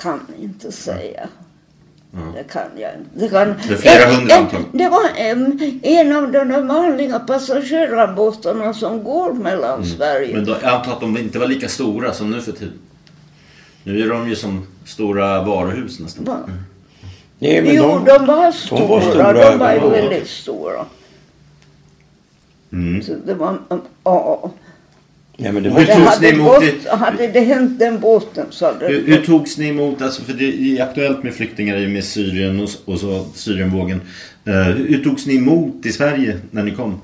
Kan 0.01 0.21
inte 0.41 0.71
säga. 0.71 1.27
Det 2.35 2.43
kan 2.43 2.61
jag 2.75 2.91
inte. 2.93 3.09
Det, 3.13 3.29
kan, 3.29 3.55
Det 3.67 3.73
är 3.73 3.77
flera 3.77 4.03
Eh, 4.03 4.15
hundra 4.15 4.33
eh, 4.35 4.39
antagligen. 4.39 4.77
Det 4.77 4.89
var 4.89 5.03
em, 5.15 5.59
en 5.83 6.15
av 6.15 6.31
de 6.31 6.67
vanliga 6.67 7.19
passagerarbåtarna 7.19 8.73
som 8.73 9.03
går 9.03 9.33
mellan 9.33 9.85
Sverige. 9.85 10.25
Mm. 10.25 10.35
Men 10.35 10.45
då, 10.45 10.57
jag 10.61 10.73
antar 10.73 10.91
att 10.91 10.99
de 10.99 11.17
inte 11.17 11.39
var 11.39 11.47
lika 11.47 11.67
stora 11.67 12.13
som 12.13 12.31
nu 12.31 12.41
för 12.41 12.51
tiden. 12.51 12.79
Nu 13.83 14.01
är 14.01 14.09
de 14.09 14.29
ju 14.29 14.35
som 14.35 14.67
stora 14.85 15.43
varuhus 15.43 15.99
nästan. 15.99 16.25
Va? 16.25 16.37
Nej, 17.39 17.61
men 17.61 17.75
jo, 17.75 17.83
de, 17.83 18.05
de 18.05 18.25
var 18.25 18.51
stora. 18.51 18.79
De 18.79 18.87
var, 18.87 19.01
stora, 19.01 19.73
ju 19.73 19.79
ja. 19.81 19.89
väldigt 19.89 20.27
stora. 20.27 20.85
Mm. 22.71 23.03
Så 23.03 23.15
det 23.25 23.33
var, 23.33 23.57
um, 23.69 23.81
ja. 25.37 25.51
men 25.51 25.63
det 25.63 25.69
Hur 25.69 25.85
var, 25.85 26.05
togs 26.05 26.21
ni 26.21 26.27
emot 26.27 26.59
gått, 26.59 26.99
hade 26.99 27.27
det 27.27 27.39
hänt 27.39 27.79
den 27.79 27.99
båten 27.99 28.45
så 28.49 28.65
hade 28.65 28.87
Hur, 28.87 29.07
hur 29.07 29.21
togs 29.25 29.57
ni 29.57 29.67
emot, 29.67 30.01
alltså 30.01 30.23
för 30.23 30.33
det 30.33 30.45
är 30.45 30.83
aktuellt 30.83 31.23
med 31.23 31.33
flyktingar 31.33 31.77
i 31.77 31.87
med 31.87 32.03
Syrien 32.03 32.59
och, 32.59 32.69
och 32.85 32.99
så 32.99 33.25
Syrienvågen. 33.33 34.01
Hur, 34.43 34.87
hur 34.87 35.03
togs 35.03 35.25
ni 35.25 35.35
emot 35.35 35.85
i 35.85 35.91
Sverige 35.91 36.39
när 36.51 36.63
ni 36.63 36.71
kom? 36.71 37.01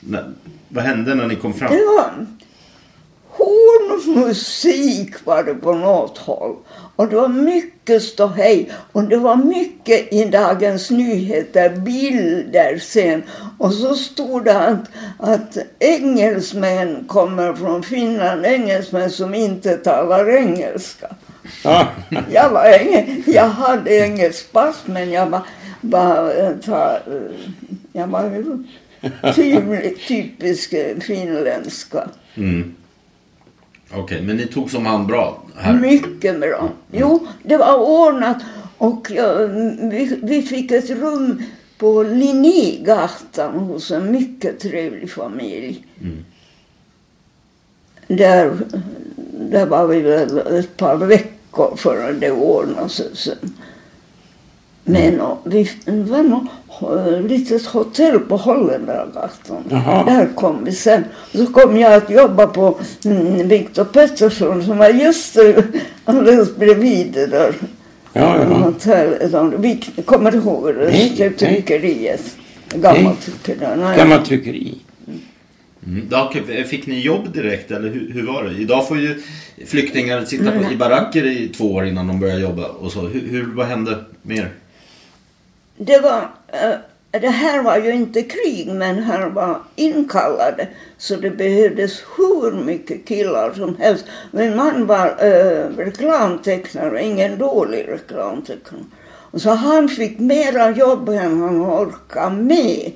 När, 0.00 0.24
vad 0.68 0.84
hände 0.84 1.14
när 1.14 1.26
ni 1.26 1.36
kom 1.36 1.54
fram? 1.54 1.72
Det 1.72 1.76
var 1.76 2.26
hornmusik 3.32 5.26
var 5.26 5.42
det 5.44 5.54
på 5.54 5.72
något 5.72 6.18
håll. 6.18 6.56
Och 6.96 7.08
det 7.08 7.16
var 7.16 7.28
mycket 7.28 8.02
ståhej. 8.02 8.70
Och 8.92 9.04
det 9.04 9.16
var 9.16 9.36
mycket 9.36 10.12
i 10.12 10.24
Dagens 10.24 10.90
Nyheter, 10.90 11.70
bilder 11.70 12.78
sen. 12.78 13.22
Och 13.58 13.74
så 13.74 13.94
stod 13.94 14.44
det 14.44 14.58
att, 14.58 14.90
att 15.18 15.58
engelsmän 15.78 17.04
kommer 17.08 17.54
från 17.54 17.82
Finland, 17.82 18.46
engelsmän 18.46 19.10
som 19.10 19.34
inte 19.34 19.76
talar 19.76 20.30
engelska. 20.30 21.06
ja, 21.64 21.86
Jag, 22.32 22.50
var 22.50 22.64
enge, 22.64 23.22
jag 23.26 23.48
hade 23.48 23.90
engelskt 23.90 24.52
pass 24.52 24.76
men 24.86 25.10
jag 25.10 25.26
var, 25.26 25.42
var, 25.80 26.44
eh, 26.44 26.52
ta, 26.64 26.94
eh, 26.94 27.00
jag 27.92 28.06
var 28.06 28.54
typ, 29.34 30.06
typisk 30.08 30.72
eh, 30.72 30.98
finländska. 30.98 32.08
Mm. 32.34 32.74
Okej, 33.92 34.22
men 34.22 34.36
ni 34.36 34.46
tog 34.46 34.70
som 34.70 34.86
hand 34.86 35.06
bra 35.06 35.42
här? 35.56 35.72
Mycket 35.72 36.40
bra. 36.40 36.68
Jo, 36.92 37.26
det 37.42 37.56
var 37.56 37.78
ordnat 37.78 38.36
och 38.78 39.10
ja, 39.10 39.46
vi, 39.80 40.18
vi 40.22 40.42
fick 40.42 40.70
ett 40.70 40.90
rum 40.90 41.42
på 41.78 42.02
Linnégatan 42.02 43.58
hos 43.58 43.90
en 43.90 44.12
mycket 44.12 44.60
trevlig 44.60 45.10
familj. 45.10 45.84
Där, 48.06 48.56
där 49.32 49.66
var 49.66 49.86
vi 49.86 50.00
väl 50.00 50.38
ett 50.38 50.76
par 50.76 50.96
veckor 50.96 51.76
förrän 51.76 52.20
det 52.20 52.30
ordnade 52.30 52.88
sig 52.88 53.16
sen. 53.16 53.54
Men 54.84 55.20
och, 55.20 55.38
vi, 55.44 55.70
var 55.86 56.18
eh, 56.18 56.42
litet 57.28 57.66
hotell 57.66 58.18
på 58.18 58.36
Holländargatan. 58.36 59.62
Där 60.06 60.34
kom 60.34 60.64
vi 60.64 60.72
sen. 60.72 61.04
Så 61.34 61.46
kom 61.46 61.76
jag 61.76 61.94
att 61.94 62.10
jobba 62.10 62.46
på 62.46 62.78
mm, 63.04 63.48
Viktor 63.48 63.84
Pettersson 63.84 64.64
som 64.64 64.78
var 64.78 64.88
just 64.88 65.36
eh, 65.36 65.64
alldeles 66.04 66.56
bredvid 66.56 67.12
det 67.12 67.26
där 67.26 67.54
ja, 68.12 68.36
ja. 68.38 68.44
hotellet. 68.44 69.54
Vi 69.58 69.80
kommer 70.04 70.34
ihåg 70.34 70.74
det? 70.74 70.90
Nej, 70.90 71.32
tryckeriet. 71.38 72.36
Gammalt 72.74 73.20
tryckeri. 73.20 73.96
Gammalt 73.96 74.24
tryckeri. 74.24 74.78
Mm. 75.86 76.66
Fick 76.66 76.86
ni 76.86 77.00
jobb 77.00 77.32
direkt 77.32 77.70
eller 77.70 77.88
hur, 77.88 78.12
hur 78.12 78.26
var 78.26 78.44
det? 78.44 78.60
Idag 78.60 78.88
får 78.88 78.98
ju 78.98 79.22
flyktingar 79.66 80.24
sitta 80.24 80.52
på, 80.52 80.72
i 80.72 80.76
baracker 80.76 81.26
i 81.26 81.48
två 81.48 81.72
år 81.74 81.86
innan 81.86 82.06
de 82.06 82.20
börjar 82.20 82.38
jobba 82.38 82.66
och 82.66 82.92
så. 82.92 83.00
Hur, 83.00 83.28
hur, 83.28 83.46
vad 83.54 83.66
hände 83.66 84.04
med 84.22 84.38
er? 84.38 84.50
Det 85.76 86.00
var, 86.00 86.18
eh, 86.18 86.24
Eh, 86.52 87.20
det 87.20 87.28
här 87.28 87.62
var 87.62 87.76
ju 87.76 87.90
inte 87.90 88.22
krig 88.22 88.72
men 88.72 88.98
här 88.98 89.28
var 89.28 89.60
inkallade 89.76 90.68
så 90.98 91.16
det 91.16 91.30
behövdes 91.30 92.02
hur 92.16 92.52
mycket 92.64 93.06
killar 93.06 93.52
som 93.52 93.76
helst. 93.76 94.04
Min 94.30 94.56
man 94.56 94.86
var 94.86 95.06
eh, 95.06 95.76
reklamtecknare, 95.76 97.02
ingen 97.02 97.38
dålig 97.38 97.88
reklamtecknare. 97.88 98.82
Och 99.30 99.40
så 99.40 99.50
han 99.50 99.88
fick 99.88 100.18
mera 100.18 100.70
jobb 100.70 101.08
än 101.08 101.40
han 101.40 101.62
orkade 101.62 102.36
med. 102.36 102.92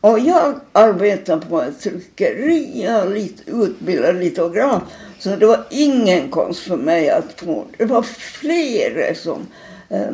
Och 0.00 0.18
jag 0.18 0.54
arbetade 0.72 1.46
på 1.46 1.62
ett 1.62 1.80
tryckeri, 1.80 2.82
jag 2.84 3.12
lite 3.12 3.50
utbildad 3.50 4.16
litograf. 4.16 4.82
Så 5.18 5.36
det 5.36 5.46
var 5.46 5.66
ingen 5.70 6.30
konst 6.30 6.60
för 6.60 6.76
mig 6.76 7.10
att 7.10 7.32
få. 7.40 7.64
Det 7.78 7.84
var 7.84 8.02
flera 8.02 9.14
som 9.14 9.46
eh, 9.88 10.10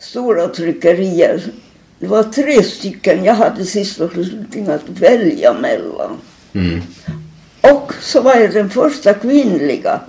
stora 0.00 0.48
tryckerier. 0.48 1.42
Det 1.98 2.06
var 2.06 2.22
tre 2.22 2.62
stycken 2.62 3.24
jag 3.24 3.34
hade 3.34 3.64
sist 3.64 4.00
och 4.00 4.12
slutligen 4.12 4.70
att 4.70 4.88
välja 4.88 5.52
mellan. 5.52 6.10
Mm. 6.52 6.80
Och 7.60 7.94
så 8.00 8.20
var 8.20 8.34
jag 8.34 8.52
den 8.52 8.70
första 8.70 9.14
kvinnliga. 9.14 10.00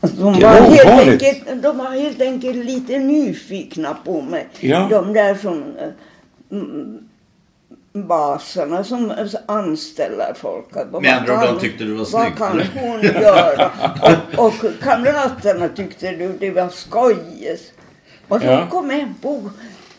Alltså, 0.00 0.16
de, 0.18 0.40
var 0.40 0.50
helt 0.50 1.08
enkelt, 1.08 1.62
de 1.62 1.78
var 1.78 1.90
helt 1.90 2.20
enkelt 2.20 2.64
lite 2.64 2.98
nyfikna 2.98 3.96
på 4.04 4.20
mig. 4.20 4.48
Ja. 4.60 4.86
De 4.90 5.12
där 5.12 5.34
som 5.34 5.58
eh, 5.78 6.58
mm, 6.58 6.98
baserna 7.92 8.84
som 8.84 9.12
anställer 9.46 10.34
folk. 10.34 10.66
Vad 10.90 11.02
Med 11.02 11.16
andra 11.16 11.34
ord, 11.34 11.40
kan- 11.40 11.54
de 11.54 11.60
tyckte 11.60 11.84
du 11.84 11.90
var 11.90 11.98
Vad 11.98 12.08
snygg, 12.08 12.36
kan 12.36 12.52
eller? 12.52 12.68
hon 12.74 13.02
göra? 13.22 13.70
Och, 14.36 14.46
och 14.46 14.52
kamraterna 14.82 15.68
tyckte 15.68 16.10
du 16.10 16.36
det 16.40 16.50
var 16.50 16.68
skojigt. 16.68 17.72
Och 18.30 18.40
då 18.40 18.66
kom 18.70 18.90
en 18.90 19.14
på, 19.22 19.50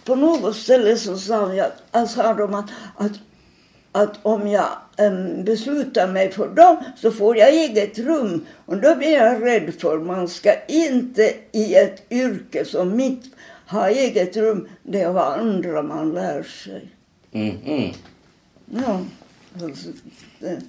på 0.06 0.16
något 0.16 0.56
ställe 0.56 0.98
så 0.98 1.18
sa, 1.18 1.54
jag, 1.54 1.68
alltså, 1.92 2.16
sa 2.16 2.34
de 2.34 2.54
att, 2.54 2.70
att, 2.98 3.12
att 3.92 4.20
om 4.22 4.48
jag 4.48 4.68
um, 4.98 5.44
beslutar 5.44 6.08
mig 6.08 6.32
för 6.32 6.48
dem 6.48 6.78
så 6.98 7.12
får 7.12 7.38
jag 7.38 7.50
eget 7.54 8.00
rum. 8.00 8.46
Och 8.66 8.78
då 8.78 8.96
blir 8.96 9.12
jag 9.12 9.46
rädd 9.46 9.74
för 9.80 10.00
man 10.00 10.28
ska 10.28 10.54
inte 10.68 11.34
i 11.52 11.76
ett 11.76 12.04
yrke 12.12 12.66
som 12.66 12.96
mitt 12.96 13.24
ha 13.68 13.90
eget 13.90 14.38
rum. 14.38 14.68
Det 14.84 15.02
är 15.02 15.10
vad 15.12 15.40
andra 15.40 15.82
man 15.82 16.14
lär 16.14 16.44
sig. 16.44 16.88
Mhm. 17.32 17.94
Ja. 18.86 19.02
Alltså, 19.64 19.90
det. 20.40 20.62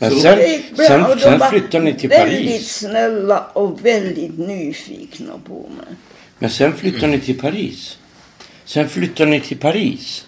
Men 0.00 0.10
sen, 0.10 0.38
Det 0.38 0.86
sen, 0.86 1.02
de 1.02 1.18
sen 1.18 1.38
var 1.38 1.48
flyttade 1.50 1.84
ni 1.84 1.94
till 1.94 2.08
Väldigt 2.08 2.46
Paris. 2.50 2.74
snälla 2.78 3.46
och 3.52 3.84
väldigt 3.84 4.38
nyfikna 4.38 5.32
på 5.46 5.54
mig. 5.54 5.96
Men 6.38 6.50
sen 6.50 6.72
flyttade 6.72 7.06
ni 7.06 7.20
till 7.20 7.40
Paris. 7.40 7.98
Sen 8.64 8.88
flyttade 8.88 9.30
ni 9.30 9.40
till 9.40 9.58
Paris. 9.58 10.26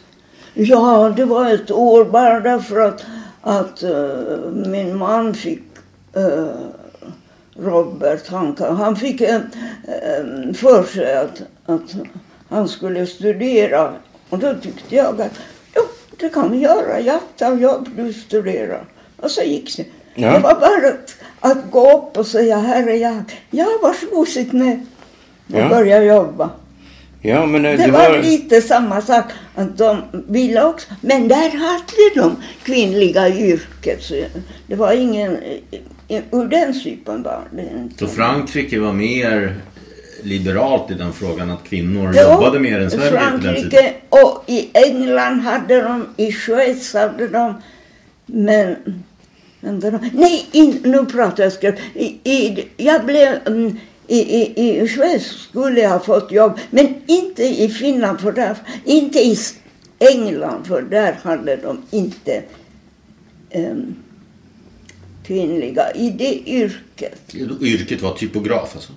Ja, 0.55 1.13
det 1.17 1.25
var 1.25 1.55
ett 1.55 1.71
år 1.71 2.05
bara 2.05 2.41
därför 2.41 2.81
att, 2.81 3.05
att 3.41 3.83
eh, 3.83 4.51
min 4.67 4.99
man 4.99 5.35
fick 5.35 5.63
eh, 6.17 6.49
Robert, 7.63 8.29
han, 8.29 8.57
han 8.59 8.97
fick 8.97 9.21
uh, 9.21 9.39
för 10.55 10.85
sig 10.85 11.17
att, 11.17 11.43
att 11.67 11.95
han 12.49 12.69
skulle 12.69 13.07
studera. 13.07 13.95
Och 14.29 14.39
då 14.39 14.55
tyckte 14.55 14.97
jag 14.97 15.21
att 15.21 15.33
jo, 15.77 15.83
det 16.19 16.29
kan 16.29 16.53
vi 16.53 16.59
göra. 16.59 17.01
Jag 17.01 17.21
tar 17.37 17.57
jobb, 17.57 17.89
du 17.97 18.13
studerar. 18.13 18.85
Och 19.17 19.31
så 19.31 19.43
gick 19.43 19.77
det. 19.77 19.85
Ja. 20.15 20.33
Det 20.33 20.39
var 20.39 20.55
bara 20.55 20.89
att, 20.89 21.17
att 21.41 21.71
gå 21.71 21.99
upp 21.99 22.17
och 22.17 22.27
säga 22.27 22.57
här 22.57 22.87
är 22.87 22.95
jag. 22.95 23.23
Ja, 23.51 23.67
varsågod 23.83 24.29
sitt 24.29 24.53
ner. 24.53 24.81
Och 25.53 25.59
Ja. 25.61 25.69
börja 25.69 26.05
jobba. 26.05 26.51
Ja, 27.23 27.47
men 27.47 27.65
eh, 27.67 27.77
Det, 27.77 27.85
det, 27.87 27.93
var, 27.93 28.11
var... 28.11 28.23
lite 28.23 28.63
samma 28.63 29.01
sak. 29.01 29.25
Att 29.55 29.79
de 29.79 30.03
ville 30.13 30.65
också. 30.65 30.89
Men 31.01 31.29
där 31.29 31.51
hade 31.59 32.15
de 32.15 32.37
kvinnliga 32.63 33.29
yrket. 33.29 34.03
Så 34.03 34.15
det 34.67 34.75
var 34.75 34.93
ingen... 34.93 35.37
Ur 36.09 36.49
den 36.49 36.75
sypen 36.75 37.23
var 37.23 37.41
det 37.53 37.71
inte. 37.79 37.99
Så 37.99 38.07
Frankrike 38.07 38.81
var 38.81 38.93
mer 38.93 39.55
liberalt 40.23 40.91
i 40.91 40.95
den 40.95 41.13
frågan 41.13 41.51
att 41.51 41.65
kvinnor 41.65 42.13
Jo, 42.17 42.23
jobbade 42.23 42.59
mer 42.59 42.81
än 42.81 42.91
Sverige? 42.91 43.11
Frankrike 43.11 43.93
och 44.09 44.45
i 44.47 44.69
England 44.73 45.41
hade 45.41 45.83
de, 45.83 46.07
i 46.17 46.33
Schweiz 46.33 46.95
hade 46.95 47.29
de, 47.29 47.55
men... 48.27 48.77
Nej, 50.13 50.47
in, 50.53 50.81
nu 50.85 51.05
pratar 51.07 51.43
jag 51.45 51.53
skräp. 51.53 51.75
I, 51.95 52.05
i, 52.05 52.69
jag 52.77 53.05
blev... 53.07 53.39
mm, 53.47 53.79
I, 54.11 54.19
i, 54.21 54.81
I 54.81 54.89
Schweiz 54.89 55.23
skulle 55.27 55.81
jag 55.81 55.91
ha 55.91 56.01
fått 56.01 56.33
jobb, 56.33 56.59
men 56.71 56.95
inte 57.07 57.45
i 57.45 57.69
Finland, 57.69 58.21
för 58.21 58.33
där, 58.33 58.57
inte 58.85 59.19
i 59.19 59.39
England, 59.99 60.67
för 60.67 60.83
där 60.83 61.13
hade 61.23 61.57
de 61.57 61.83
inte 61.91 62.43
em, 63.51 63.95
kvinnliga 65.27 65.93
i 65.95 66.11
det 66.11 66.49
yrket. 66.51 67.35
Yrket 67.61 68.03
var 68.03 68.15
typograf 68.15 68.71
alltså? 68.75 68.93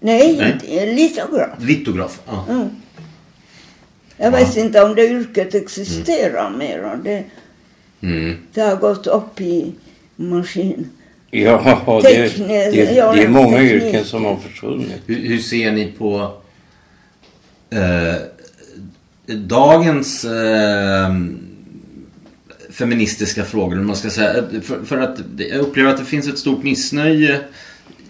Nej, 0.00 0.36
Nej. 0.68 0.94
litograf. 0.94 1.58
Litograf? 1.60 2.20
Ja. 2.26 2.46
Mm. 2.48 2.68
Jag 4.16 4.30
vet 4.30 4.56
inte 4.56 4.82
om 4.82 4.94
det 4.94 5.06
yrket 5.06 5.54
existerar 5.54 6.50
mer. 6.50 6.98
Det, 7.04 7.24
Mm. 8.00 8.36
det 8.54 8.60
har 8.60 8.76
gått 8.76 9.06
upp 9.06 9.40
i 9.40 9.72
maskin, 10.16 10.88
Ja, 11.40 12.00
det, 12.04 12.36
det, 12.38 12.70
det, 12.70 12.94
ja, 12.94 13.16
är 13.16 13.28
många 13.28 13.56
teknik. 13.56 13.82
yrken 13.82 14.04
som 14.04 14.24
har 14.24 14.36
försvunnit. 14.36 15.02
Hur, 15.06 15.28
hur 15.28 15.38
ser 15.38 15.72
ni 15.72 15.92
på 15.98 16.36
eh, 17.70 18.14
dagens 19.36 20.24
eh, 20.24 21.14
feministiska 22.70 23.44
frågor? 23.44 23.78
om 23.78 23.86
Man 23.86 23.96
ska 23.96 24.10
säga. 24.10 24.44
För, 24.62 24.84
för 24.84 24.98
att 24.98 25.18
jag 25.36 25.60
upplever 25.60 25.90
att 25.90 25.98
det 25.98 26.04
finns 26.04 26.28
ett 26.28 26.38
stort 26.38 26.62
missnöje 26.62 27.40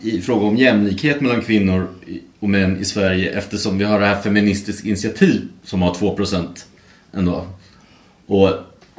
i 0.01 0.21
fråga 0.21 0.47
om 0.47 0.57
jämlikhet 0.57 1.21
mellan 1.21 1.41
kvinnor 1.41 1.89
och 2.41 2.49
män 2.49 2.81
i 2.81 2.85
Sverige 2.85 3.39
eftersom 3.39 3.79
vi 3.79 3.85
har 3.85 4.01
det 4.01 4.07
här 4.07 4.21
Feministiskt 4.21 4.87
initiativ 4.87 5.49
som 5.65 5.83
har 5.83 5.95
2% 5.95 6.47
ändå. 7.13 7.47
Och 8.27 8.51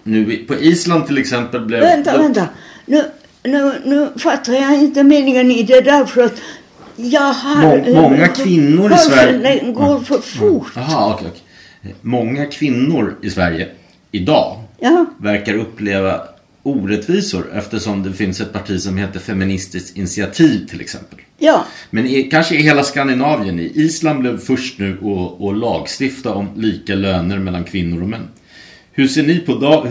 nu 0.04 0.46
på 0.48 0.56
Island 0.56 1.08
till 1.08 1.18
exempel 1.18 1.66
blev... 1.66 1.80
Vänta, 1.80 2.18
vänta. 2.18 2.48
Nu, 2.86 3.04
nu, 3.44 3.72
nu 3.86 4.10
fattar 4.18 4.54
jag 4.54 4.80
inte 4.80 5.04
meningen 5.04 5.52
i 5.52 5.64
det 5.64 5.82
där 5.82 6.06
för 6.06 6.24
att 6.24 6.42
jag 6.96 7.22
har... 7.34 7.62
Må- 7.94 8.02
många 8.02 8.28
kvinnor 8.28 8.94
i 8.94 8.98
Sverige- 8.98 9.60
Mm. 9.60 9.74
Går 9.74 10.00
för 10.00 10.18
fort. 10.18 10.72
Jaha, 10.76 11.14
okej, 11.14 11.28
okej. 11.32 11.96
Många 12.02 12.46
kvinnor 12.46 13.16
i 13.24 13.30
Sverige 13.30 13.68
idag 14.12 14.60
Ja, 14.80 15.06
verkar 15.18 15.54
uppleva 15.54 16.22
orättvisor 16.64 17.52
eftersom 17.54 18.04
det 18.04 18.14
finns 18.14 18.42
ett 18.42 18.54
parti 18.54 18.82
som 18.82 18.98
heter 18.98 19.20
Feministiskt 19.20 19.98
initiativ 19.98 20.68
till 20.68 20.82
exempel. 20.82 21.20
ja. 21.38 21.66
Men 21.90 22.06
i, 22.08 22.24
kanske 22.24 22.56
i 22.56 22.62
hela 22.62 22.84
Skandinavien. 22.84 23.60
I 23.60 23.72
Island 23.76 24.20
blev 24.20 24.40
först 24.40 24.80
nu 24.80 24.92
att, 25.04 25.42
att 25.48 25.58
lagstifta 25.58 26.34
om 26.34 26.48
lika 26.56 26.96
löner 26.96 27.40
mellan 27.40 27.64
kvinnor 27.64 28.02
och 28.02 28.10
män. 28.10 28.28
Hur 28.96 29.08
ser 29.08 29.24
ni 29.24 29.40
på 29.40 29.54
dag, 29.54 29.88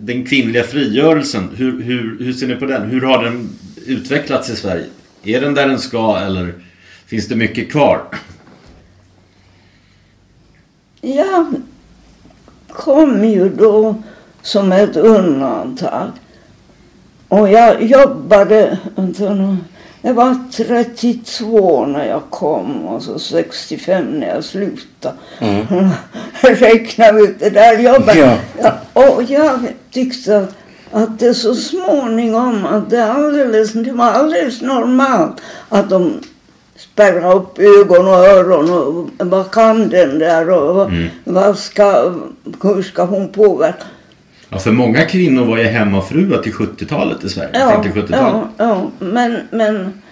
den 0.00 0.26
kvinnliga 0.26 0.62
frigörelsen? 0.62 1.50
Hur, 1.56 1.82
hur, 1.82 2.18
hur 2.24 2.32
ser 2.32 2.46
ni 2.46 2.56
på 2.56 2.66
den? 2.66 2.90
Hur 2.90 3.00
har 3.00 3.24
den 3.24 3.50
utvecklats 3.86 4.50
i 4.50 4.56
Sverige? 4.56 4.86
Är 5.22 5.40
den 5.40 5.54
där 5.54 5.68
den 5.68 5.78
ska 5.78 6.18
eller 6.18 6.54
finns 7.06 7.28
det 7.28 7.36
mycket 7.36 7.70
kvar? 7.70 8.02
Jag 11.00 11.54
kom 12.68 13.24
ju 13.24 13.48
då 13.48 14.02
som 14.42 14.72
ett 14.72 14.96
undantag. 14.96 16.10
Och 17.28 17.48
jag 17.48 17.82
jobbade, 17.82 18.78
vänta 18.94 19.58
jag 20.04 20.14
var 20.14 20.36
32 20.52 21.86
när 21.86 22.06
jag 22.06 22.22
kom 22.30 22.86
och 22.86 23.02
så 23.02 23.18
65 23.18 24.04
när 24.04 24.26
jag 24.26 24.44
slutade. 24.44 25.14
Räkna 26.40 27.10
ut 27.10 27.38
det 27.38 27.50
där 27.50 27.78
jobbet. 27.78 28.16
Ja. 28.16 28.36
Ja, 28.62 28.72
och 28.92 29.22
jag 29.22 29.60
tyckte 29.90 30.38
att, 30.38 30.54
att 30.92 31.18
det 31.18 31.34
så 31.34 31.54
småningom, 31.54 32.66
att 32.66 32.90
det, 32.90 33.04
alldeles, 33.04 33.72
det 33.72 33.92
var 33.92 34.10
alldeles 34.10 34.62
normalt 34.62 35.40
att 35.68 35.90
de 35.90 36.20
spärrar 36.76 37.36
upp 37.36 37.58
ögon 37.58 38.06
och 38.06 38.14
öron 38.14 38.70
och 38.70 39.26
vad 39.26 39.50
kan 39.50 39.88
den 39.88 40.18
där 40.18 40.50
och 40.50 40.90
vad 41.24 41.58
ska, 41.58 42.12
hur 42.62 42.82
ska 42.82 43.04
hon 43.04 43.28
påverka? 43.28 43.84
Ja, 44.54 44.60
för 44.60 44.72
många 44.72 45.04
kvinnor 45.04 45.44
var 45.44 45.58
ju 45.58 45.64
hemmafruar 45.64 46.42
till 46.42 46.52
70-talet 46.52 47.24
i 47.24 47.28
Sverige. 47.28 47.50
Ja, 47.52 47.82
50-70-talet. 47.84 48.08
ja, 48.10 48.48
ja. 48.56 48.90
Men, 48.98 49.40
men 49.50 50.02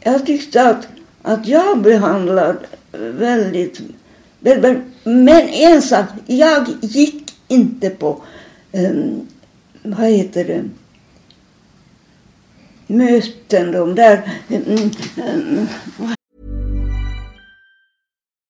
jag 0.00 0.26
tyckte 0.26 0.68
att, 0.68 0.88
att 1.22 1.48
jag 1.48 1.82
behandlade 1.82 2.58
väldigt, 2.92 3.80
väldigt... 4.40 4.78
Men 5.04 5.48
en 5.48 5.82
sak, 5.82 6.04
jag 6.26 6.66
gick 6.80 7.34
inte 7.48 7.90
på, 7.90 8.22
um, 8.72 9.26
vad 9.82 10.10
heter 10.10 10.44
det, 10.44 10.62
möten, 12.86 13.72
de 13.72 13.94
där... 13.94 14.30
Um, 14.48 14.90
um, 15.16 16.15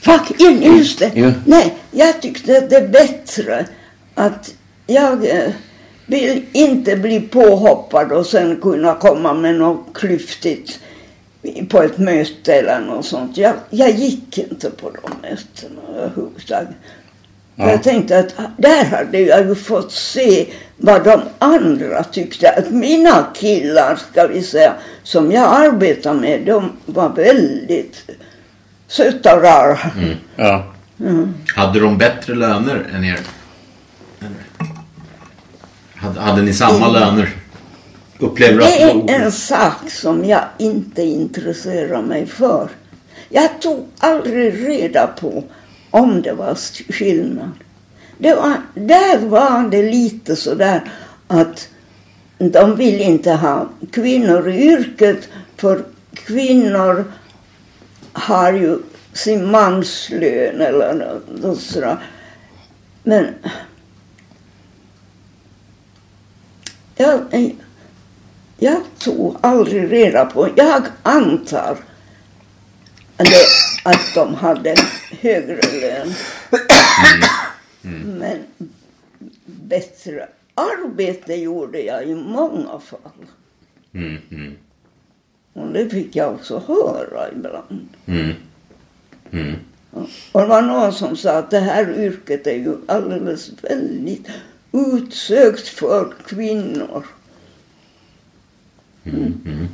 Fuck, 0.00 0.40
in, 0.40 0.62
just 0.62 0.98
det. 0.98 1.12
Ja. 1.14 1.32
Nej, 1.46 1.74
jag 1.90 2.22
tyckte 2.22 2.58
att 2.58 2.70
det 2.70 2.76
är 2.76 2.88
bättre 2.88 3.66
att 4.14 4.54
jag 4.86 5.30
eh, 5.30 5.50
vill 6.06 6.44
inte 6.52 6.96
bli 6.96 7.20
påhoppad 7.20 8.12
och 8.12 8.26
sen 8.26 8.60
kunna 8.60 8.94
komma 8.94 9.34
med 9.34 9.54
något 9.54 9.86
klyftigt 9.94 10.80
på 11.68 11.82
ett 11.82 11.98
möte 11.98 12.54
eller 12.54 12.80
något 12.80 13.06
sånt. 13.06 13.36
Jag, 13.36 13.54
jag 13.70 13.90
gick 13.90 14.38
inte 14.38 14.70
på 14.70 14.90
de 14.90 15.28
mötena 15.28 15.80
överhuvudtaget. 15.96 16.68
För 17.56 17.68
Jag 17.70 17.82
tänkte 17.82 18.18
att 18.18 18.34
där 18.56 18.84
hade 18.84 19.18
jag 19.18 19.46
ju 19.46 19.54
fått 19.54 19.92
se 19.92 20.46
vad 20.76 21.04
de 21.04 21.20
andra 21.38 22.04
tyckte. 22.04 22.50
Att 22.50 22.70
mina 22.70 23.26
killar, 23.34 23.98
ska 24.10 24.26
vi 24.26 24.42
säga, 24.42 24.74
som 25.02 25.32
jag 25.32 25.44
arbetar 25.66 26.14
med, 26.14 26.42
de 26.46 26.72
var 26.86 27.08
väldigt 27.08 28.10
söta 28.88 29.36
och 29.36 29.42
rara. 29.42 29.78
Ja. 30.36 30.64
Hade 31.54 31.80
de 31.80 31.98
bättre 31.98 32.34
löner 32.34 32.86
än 32.94 33.04
er? 33.04 33.18
Hade, 35.94 36.20
hade 36.20 36.42
ni 36.42 36.52
samma 36.52 36.88
löner? 36.88 37.30
Upplever 38.18 38.58
Det 38.58 38.82
är 38.82 39.24
en 39.24 39.32
sak 39.32 39.90
som 39.90 40.24
jag 40.24 40.44
inte 40.58 41.02
intresserar 41.02 42.02
mig 42.02 42.26
för. 42.26 42.68
Jag 43.28 43.60
tog 43.60 43.86
aldrig 43.98 44.68
reda 44.68 45.06
på 45.06 45.44
om 45.90 46.22
det 46.22 46.32
var 46.32 46.54
skillnad. 46.92 47.50
Det 48.18 48.34
var, 48.34 48.54
där 48.74 49.18
var 49.18 49.70
det 49.70 49.82
lite 49.82 50.36
sådär 50.36 50.80
att 51.28 51.68
de 52.38 52.76
vill 52.76 53.00
inte 53.00 53.32
ha 53.32 53.68
kvinnor 53.92 54.48
i 54.48 54.62
yrket 54.62 55.28
för 55.56 55.84
kvinnor 56.14 57.04
har 58.18 58.52
ju 58.52 58.78
sin 59.12 59.50
manslön 59.50 60.60
eller 60.60 61.20
något 61.28 61.60
sådär. 61.60 61.96
Men 63.02 63.34
jag, 66.96 67.20
jag 68.58 68.80
tog 68.98 69.36
aldrig 69.40 69.92
reda 69.92 70.26
på. 70.26 70.48
Jag 70.56 70.82
antar 71.02 71.78
att, 73.16 73.26
det, 73.26 73.46
att 73.84 74.14
de 74.14 74.34
hade 74.34 74.74
högre 75.20 75.60
lön. 75.80 76.14
Men 78.04 78.38
bättre 79.46 80.28
arbete 80.54 81.34
gjorde 81.34 81.80
jag 81.80 82.04
i 82.08 82.14
många 82.14 82.80
fall. 82.80 83.26
Och 85.58 85.72
det 85.72 85.88
fick 85.88 86.16
jag 86.16 86.34
också 86.34 86.62
höra 86.66 87.32
ibland. 87.32 87.88
Och 90.32 90.40
det 90.40 90.46
var 90.46 90.62
någon 90.62 90.92
som 90.92 91.16
sa 91.16 91.30
att 91.32 91.50
det 91.50 91.60
här 91.60 91.98
yrket 91.98 92.46
är 92.46 92.54
ju 92.54 92.76
alldeles 92.86 93.50
väldigt 93.62 94.26
utsökt 94.72 95.68
för 95.68 96.12
kvinnor. 96.26 97.06
Mm. 99.04 99.68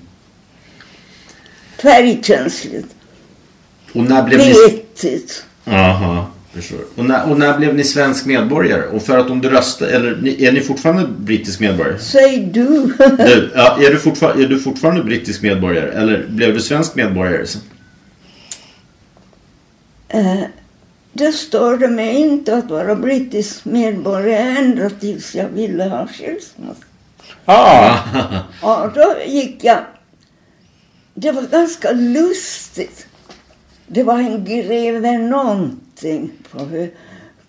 Färgkänsligt, 1.83 2.94
Och 3.94 4.05
när 4.05 4.23
blev 4.23 4.38
ni... 4.38 4.55
petigt. 4.55 5.47
Aha. 5.66 6.34
Och, 6.96 7.04
när, 7.04 7.30
och 7.30 7.38
när 7.38 7.58
blev 7.58 7.74
ni 7.74 7.84
svensk 7.84 8.26
medborgare? 8.26 8.86
Och 8.88 9.02
för 9.02 9.18
att 9.18 9.30
om 9.30 9.40
du 9.40 9.48
röstar, 9.50 9.86
eller 9.86 10.28
är 10.42 10.52
ni 10.52 10.60
fortfarande 10.60 11.08
brittisk 11.18 11.60
medborgare? 11.60 11.98
Säg 11.98 12.38
du. 12.52 12.68
Du, 13.18 13.52
ja, 13.54 13.78
är, 13.80 13.90
du 13.90 13.98
fortfar- 13.98 14.42
är 14.42 14.48
du 14.48 14.58
fortfarande 14.60 15.02
brittisk 15.04 15.42
medborgare? 15.42 15.90
Eller 15.92 16.26
blev 16.28 16.54
du 16.54 16.60
svensk 16.60 16.94
medborgare 16.94 17.46
sen? 17.46 17.62
Eh, 20.08 20.42
Det 21.12 21.32
störde 21.32 21.88
mig 21.88 22.14
inte 22.16 22.56
att 22.56 22.70
vara 22.70 22.94
brittisk 22.94 23.64
medborgare 23.64 24.36
ända 24.58 24.90
tills 24.90 25.34
jag 25.34 25.48
ville 25.48 25.84
ha 25.84 26.06
skilsmässa. 26.06 26.84
Ah, 27.44 27.96
Ja, 28.62 28.92
då 28.94 29.14
gick 29.26 29.64
jag... 29.64 29.78
Det 31.14 31.32
var 31.32 31.42
ganska 31.42 31.90
lustigt. 31.92 33.06
Det 33.86 34.02
var 34.02 34.18
en 34.18 34.44
greve 34.44 35.18
någonting 35.18 35.80
på 36.50 36.59
Hö- 36.59 36.88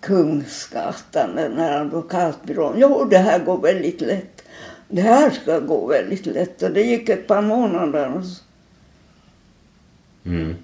Kungsgatan, 0.00 1.36
den 1.36 1.58
här 1.58 1.80
advokatbyrån. 1.80 2.74
Jo, 2.76 3.04
det 3.04 3.18
här 3.18 3.44
går 3.44 3.60
väldigt 3.60 4.00
lätt. 4.00 4.42
Det 4.88 5.00
här 5.02 5.30
ska 5.30 5.58
gå 5.58 5.86
väldigt 5.86 6.26
lätt. 6.26 6.62
Och 6.62 6.70
det 6.70 6.82
gick 6.82 7.08
ett 7.08 7.26
par 7.26 7.42
månader. 7.42 8.12
Och 8.12 8.24
så, 8.24 8.42
Mm. 10.24 10.54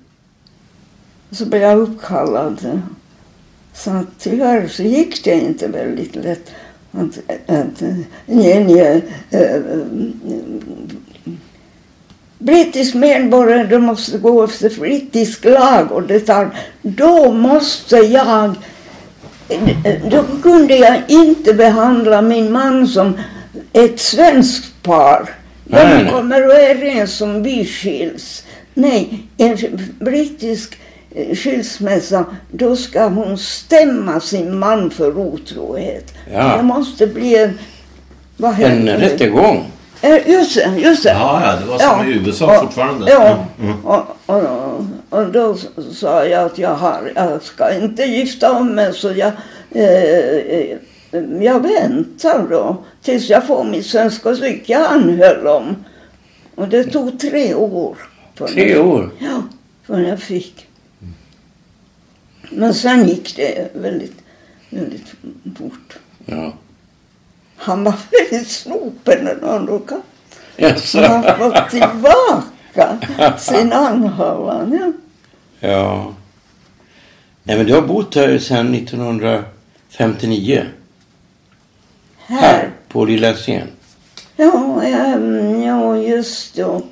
så 1.30 1.46
blev 1.46 1.62
jag 1.62 1.78
uppkallad. 1.78 2.80
Så 3.74 3.90
att 3.90 4.06
tyvärr 4.18 4.68
så 4.68 4.82
gick 4.82 5.24
det 5.24 5.34
inte 5.40 5.68
väldigt 5.68 6.16
lätt. 6.16 6.50
Att, 6.92 7.18
att, 7.46 7.82
nej, 8.26 9.02
äh, 9.30 9.60
brittisk 12.44 12.94
medborgare, 12.94 13.64
du 13.64 13.78
måste 13.78 14.18
gå 14.18 14.44
efter 14.44 14.80
brittisk 14.80 15.44
lag 15.44 15.92
och 15.92 16.02
det 16.02 16.20
tar, 16.20 16.50
då 16.82 17.32
måste 17.32 17.96
jag, 17.96 18.54
då 20.10 20.24
kunde 20.42 20.76
jag 20.76 20.96
inte 21.08 21.54
behandla 21.54 22.22
min 22.22 22.52
man 22.52 22.86
som 22.86 23.18
ett 23.72 24.00
svenskt 24.00 24.82
par. 24.82 25.30
Nej. 25.64 26.10
kommer 26.10 26.40
överens 26.40 27.20
om 27.20 27.42
vi 27.42 27.64
skiljs. 27.64 28.44
Nej, 28.74 29.22
en 29.36 29.56
brittisk 30.00 30.78
eh, 31.14 31.36
skilsmässa, 31.36 32.24
då 32.50 32.76
ska 32.76 33.08
hon 33.08 33.38
stämma 33.38 34.20
sin 34.20 34.58
man 34.58 34.90
för 34.90 35.18
otrohet. 35.18 36.14
Ja. 36.32 36.56
Det 36.56 36.62
måste 36.62 37.06
bli 37.06 37.38
en... 37.38 37.58
Vad 38.36 38.60
en 38.60 38.88
rättegång. 38.88 39.71
Eh, 40.02 40.30
Just 40.30 40.54
det, 40.54 40.74
just 40.78 41.02
det. 41.02 41.08
Ja, 41.10 41.40
ja, 41.44 41.56
det 41.60 41.66
var 41.66 41.78
som 41.78 42.08
i 42.08 42.12
USA 42.12 42.60
fortfarande. 42.60 43.10
Ja, 43.10 43.46
Mm. 43.60 43.84
och, 43.86 44.16
och, 44.26 44.84
och 45.10 45.32
då 45.32 45.56
sa 45.92 46.24
jag 46.24 46.44
att 46.44 46.58
jag, 46.58 46.74
har, 46.74 47.12
jag 47.14 47.42
ska 47.42 47.74
inte 47.74 48.02
gifta 48.02 48.52
om 48.52 48.74
mig 48.74 48.92
så 48.94 49.12
jag, 49.12 49.32
eh, 49.70 50.76
jag 51.40 51.60
väntar 51.62 52.46
då 52.50 52.76
tills 53.02 53.28
jag 53.30 53.46
får 53.46 53.64
mitt 53.64 53.86
svenska 53.86 54.34
psyk. 54.34 54.62
Jag 54.68 54.82
anhöll 54.92 55.46
om. 55.46 55.76
Och 56.54 56.68
det 56.68 56.84
tog 56.84 57.20
tre 57.20 57.54
år. 57.54 57.96
för 58.34 58.46
Tre 58.46 58.78
år. 58.78 59.10
Ja, 59.18 59.42
förrän 59.86 60.08
jag 60.08 60.20
fick. 60.20 60.66
Men 62.50 62.74
sen 62.74 63.08
gick 63.08 63.36
det 63.36 63.68
väldigt, 63.74 64.16
väldigt 64.70 65.14
fort. 65.58 65.98
Ja. 66.26 66.52
Han 67.62 67.84
var 67.84 67.94
väldigt 68.10 68.48
snopen 68.48 69.24
den. 69.24 69.68
Jaså? 70.56 70.80
Så 70.86 71.02
han 71.02 71.22
fått 71.38 71.70
tillbaka 71.70 72.98
sin 73.38 73.72
anhållan. 73.72 74.78
Ja. 74.80 74.92
Ja. 75.68 76.14
Nej, 77.42 77.56
men 77.56 77.66
du 77.66 77.74
har 77.74 77.82
bott 77.82 78.14
här 78.14 78.38
sedan 78.38 78.74
1959. 78.74 80.64
Här. 82.16 82.70
På 82.88 83.04
Lilla 83.04 83.34
Scen. 83.34 83.68
Ja, 84.36 84.84
ja, 84.88 85.18
ja, 85.64 85.96
just 85.96 86.56
då. 86.56 86.82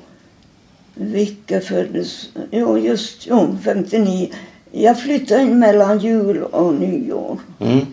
Vilka 0.93 1.61
föddes? 1.61 2.29
Jo, 2.51 2.77
just 2.77 3.27
jo, 3.27 3.57
59. 3.63 4.29
Jag 4.71 4.99
flyttade 4.99 5.41
in 5.41 5.59
mellan 5.59 5.99
jul 5.99 6.43
och 6.43 6.73
nyår. 6.73 7.39
Mm. 7.59 7.85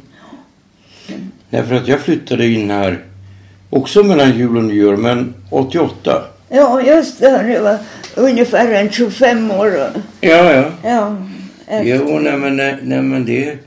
Därför 1.50 1.74
att 1.74 1.88
jag 1.88 2.00
flyttade 2.00 2.46
in 2.46 2.70
här 2.70 3.04
också 3.70 4.02
mellan 4.02 4.38
jul 4.38 4.56
och 4.56 4.64
nyår, 4.64 4.96
men 4.96 5.34
88. 5.50 6.24
Ja, 6.48 6.82
just 6.82 7.20
det. 7.20 7.42
Det 7.42 7.61
var 7.61 7.78
ungefär 8.14 8.72
en 8.72 8.90
25 8.90 9.50
år. 9.50 9.68
Ja, 10.20 10.52
ja. 10.52 10.70
Ja, 10.84 11.16
efter. 11.66 11.84
Jo, 11.84 12.18
nej 12.18 12.37
men, 12.37 12.56
nej, 12.56 12.76
nej 12.82 13.02
men 13.02 13.24
det... 13.24 13.58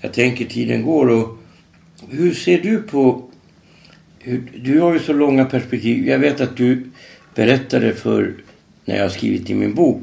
Jag 0.00 0.12
tänker 0.12 0.44
tiden 0.44 0.82
går 0.82 1.08
och... 1.08 1.38
Hur 2.10 2.34
ser 2.34 2.58
du 2.58 2.82
på... 2.82 3.22
Hur, 4.18 4.42
du 4.56 4.80
har 4.80 4.92
ju 4.92 4.98
så 4.98 5.12
långa 5.12 5.44
perspektiv. 5.44 6.08
Jag 6.08 6.18
vet 6.18 6.40
att 6.40 6.56
du 6.56 6.90
berättade 7.34 7.92
för 7.92 8.34
när 8.84 8.96
jag 8.96 9.02
har 9.02 9.08
skrivit 9.08 9.50
i 9.50 9.54
min 9.54 9.74
bok 9.74 10.02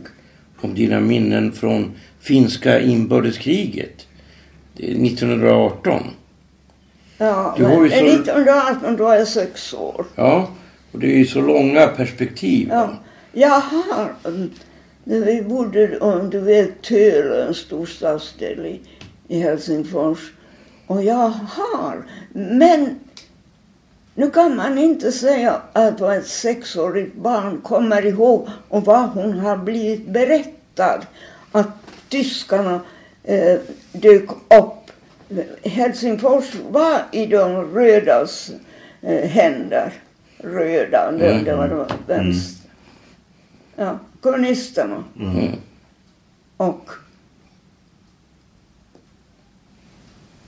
om 0.62 0.76
dina 0.76 1.00
minnen 1.00 1.52
från 1.52 1.92
finska 2.22 2.80
inbördeskriget. 2.80 4.08
Det 4.78 4.92
är 4.92 5.06
1918. 5.06 6.04
Ja, 7.20 7.54
Du 7.58 7.64
har 7.66 7.84
ju 7.84 7.90
så- 7.90 7.96
1918 7.96 8.96
då 8.98 9.04
var 9.04 9.16
jag 9.16 9.28
sex 9.28 9.74
år. 9.74 10.06
Ja, 10.16 10.50
och 10.92 11.00
det 11.00 11.08
är 11.08 11.18
ju 11.18 11.26
så 11.26 11.42
långa 11.42 11.88
perspektiv. 11.88 12.70
Ja, 12.72 12.90
jag 13.32 13.50
har... 13.60 14.14
mm, 14.26 14.50
När 15.04 15.20
vi 15.20 15.42
bodde, 15.42 16.00
om 16.00 16.30
du 16.30 16.40
vet, 16.40 16.82
Töle, 16.82 17.44
en 17.48 17.54
stor 17.54 17.86
stadsdel 17.86 18.66
i, 18.66 18.80
i 19.28 19.40
Helsingfors. 19.40 20.32
Och 20.88 21.04
jag 21.04 21.30
har, 21.50 22.06
men 22.34 23.00
nu 24.16 24.30
kan 24.30 24.56
man 24.56 24.78
inte 24.78 25.12
säga 25.12 25.62
att 25.74 26.00
vad 26.00 26.18
ett 26.18 26.28
sexårigt 26.28 27.16
barn 27.16 27.62
kommer 27.62 28.06
ihåg 28.06 28.48
och 28.70 28.86
vad 28.86 29.10
hon 29.10 29.40
har 29.40 29.58
blivit 29.58 30.08
berättad. 30.08 31.06
Att 31.52 31.68
tyskarna 32.10 32.80
eh, 33.24 33.60
dök 33.92 34.30
upp. 34.32 34.79
Helsingfors 35.64 36.56
var 36.70 37.02
i 37.12 37.26
de 37.26 37.74
rödas 37.74 38.52
eh, 39.02 39.30
händer. 39.30 39.94
Röda, 40.38 41.12
det, 41.12 41.42
det 41.46 41.56
var 41.56 41.68
de 41.68 41.86
vänster. 42.08 42.70
Ja, 43.76 44.00
kommunisterna. 44.22 45.04
Och 46.58 46.90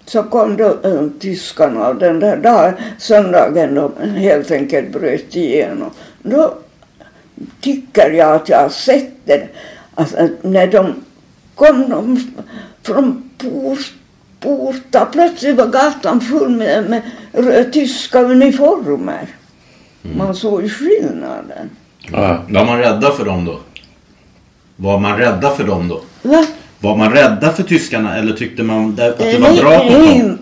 så 0.06 0.24
kom 0.24 0.58
då 0.58 0.80
äh, 0.84 1.08
tyskarna 1.20 1.94
den 1.94 2.20
där 2.20 2.38
dagen, 2.38 2.74
söndagen 2.98 3.76
de 3.76 3.92
helt 4.02 4.52
enkelt 4.52 4.92
bröt 4.92 5.36
igenom. 5.36 5.92
Då 6.24 6.54
tycker 7.62 8.12
jag 8.12 8.36
att 8.36 8.50
jag 8.50 8.62
har 8.62 8.70
sett 8.70 9.14
det. 9.26 9.48
Alltså, 9.96 10.18
att 10.18 10.44
när 10.44 10.68
de 10.68 10.94
kom 11.56 11.90
de 11.90 12.34
från 12.82 13.30
port, 13.38 13.94
portar, 14.42 15.06
plötsligt 15.12 15.56
var 15.58 15.68
gatan 15.68 16.22
full 16.22 16.50
med, 16.50 17.02
med 17.34 17.74
tyska 17.74 18.22
uniformer. 18.22 19.28
Man 20.02 20.36
såg 20.36 20.62
ju 20.62 20.70
skillnaden. 20.70 21.70
Ja. 22.12 22.44
Var 22.50 22.66
man 22.66 22.78
rädda 22.80 23.12
för 23.12 23.26
dem 23.26 23.46
då? 23.46 23.60
Var 24.76 25.00
man 25.00 25.18
rädda 25.18 25.50
för 25.52 25.64
dem 25.64 25.88
då? 25.88 26.02
Va? 26.22 26.46
Var 26.80 26.96
man 26.98 27.12
rädda 27.12 27.52
för 27.52 27.64
tyskarna 27.64 28.18
eller 28.18 28.34
tyckte 28.34 28.64
man 28.64 28.90
att 28.90 28.98
det 28.98 29.32
Eh, 29.32 29.42
var 29.42 29.50
nej, 29.50 29.60
bra 29.62 29.84
mot 29.84 29.92
nej, 29.92 30.20
dem? 30.20 30.38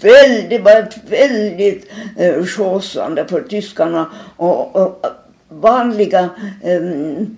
väldigt, 0.00 0.50
det 0.50 0.58
var 0.58 0.72
ett 0.72 0.96
väldigt 1.08 1.92
eh, 2.16 2.44
chosande 2.44 3.26
för 3.28 3.40
tyskarna 3.40 4.06
och, 4.36 4.76
och 4.76 5.06
vanliga, 5.48 6.28
ehm, 6.64 7.36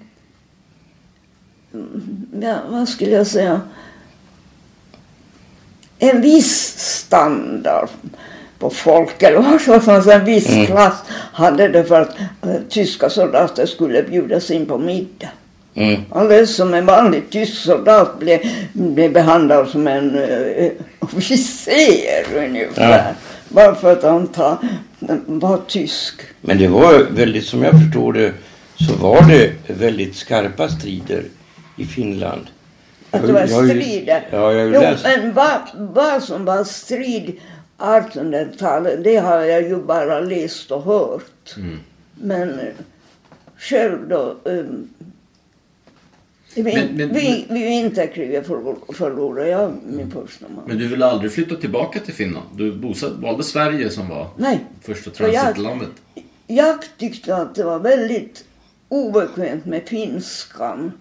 ja, 2.41 2.59
vad 2.71 2.89
skulle 2.89 3.11
jag 3.11 3.27
säga, 3.27 3.61
en 5.99 6.21
viss 6.21 6.79
standard 6.79 7.89
på 8.59 8.71
folk, 8.71 9.23
eller 9.23 9.61
vad 9.67 10.05
säga, 10.05 10.19
en 10.19 10.25
viss 10.25 10.67
klass 10.67 11.03
hade 11.33 11.69
det 11.69 11.85
för 11.85 12.01
att 12.01 12.19
eh, 12.43 12.55
tyska 12.69 13.11
soldater 13.11 13.67
skulle 13.67 14.03
bjudas 14.03 14.51
in 14.51 14.67
på 14.67 14.79
middag. 14.79 15.29
Mm. 15.75 16.01
Alldeles 16.11 16.57
som 16.57 16.75
en 16.75 16.87
vanlig 16.87 17.31
tysk 17.31 17.57
soldat 17.57 18.19
blev, 18.19 18.41
blev 18.73 19.13
behandlad 19.13 19.69
som 19.69 19.87
en 19.87 20.15
uh, 20.15 20.71
officer 21.01 22.37
ungefär. 22.37 23.15
Bara 23.49 23.75
för 23.75 23.93
att 23.93 24.03
han 24.03 24.27
ta, 24.27 24.59
var 25.27 25.61
tysk. 25.67 26.15
Men 26.41 26.59
det 26.59 26.69
var 26.69 27.07
väldigt, 27.11 27.47
som 27.47 27.63
jag 27.63 27.73
förstår 27.73 28.13
det, 28.13 28.33
så 28.87 28.95
var 28.97 29.23
det 29.29 29.53
väldigt 29.67 30.17
skarpa 30.17 30.69
strider 30.69 31.25
i 31.77 31.85
Finland. 31.85 32.47
Att 33.17 33.27
det 33.27 33.33
var 33.33 33.47
strider. 33.67 34.29
Ja, 34.31 34.53
jag 34.53 34.75
jo, 34.75 34.97
men 35.05 35.33
vad, 35.35 35.61
vad 35.75 36.23
som 36.23 36.45
var 36.45 36.65
strid 36.65 37.41
1800-talet, 37.79 39.05
det 39.05 39.17
har 39.17 39.41
jag 39.41 39.63
ju 39.63 39.77
bara 39.77 40.21
läst 40.21 40.71
och 40.71 40.83
hört. 40.83 41.55
Mm. 41.57 41.79
Men 42.15 42.51
eh, 42.61 42.67
själv 43.59 44.09
då, 44.09 44.37
um, 44.45 44.89
Men- 46.55 46.87
men- 46.97 47.15
vi, 47.15 47.47
vid 47.49 47.63
vinterkriget 47.67 48.47
förlor- 48.47 48.93
förlorade 48.95 49.49
jag 49.49 49.73
min 49.87 50.11
första 50.11 50.47
man. 50.49 50.65
Men 50.67 50.79
du 50.79 50.89
ville 50.89 51.07
aldrig 51.07 51.33
flytta 51.33 51.55
tillbaka 51.57 52.01
till 52.01 52.15
Finland? 52.15 52.47
Du 52.55 52.73
bosatt, 52.73 53.13
valde 53.13 53.43
Sverige 53.45 53.91
som 53.91 54.09
var 54.09 54.27
Nej. 54.37 54.61
första 54.83 55.11
För 55.11 55.25
jag- 55.25 55.35
transitlandet? 55.35 55.91
Jag 56.47 56.79
tyckte 56.99 57.37
att 57.37 57.55
det 57.55 57.65
var 57.65 57.79
väldigt 57.79 58.45
obekvämt 58.89 59.65
med 59.65 59.83
finskan. 59.89 60.93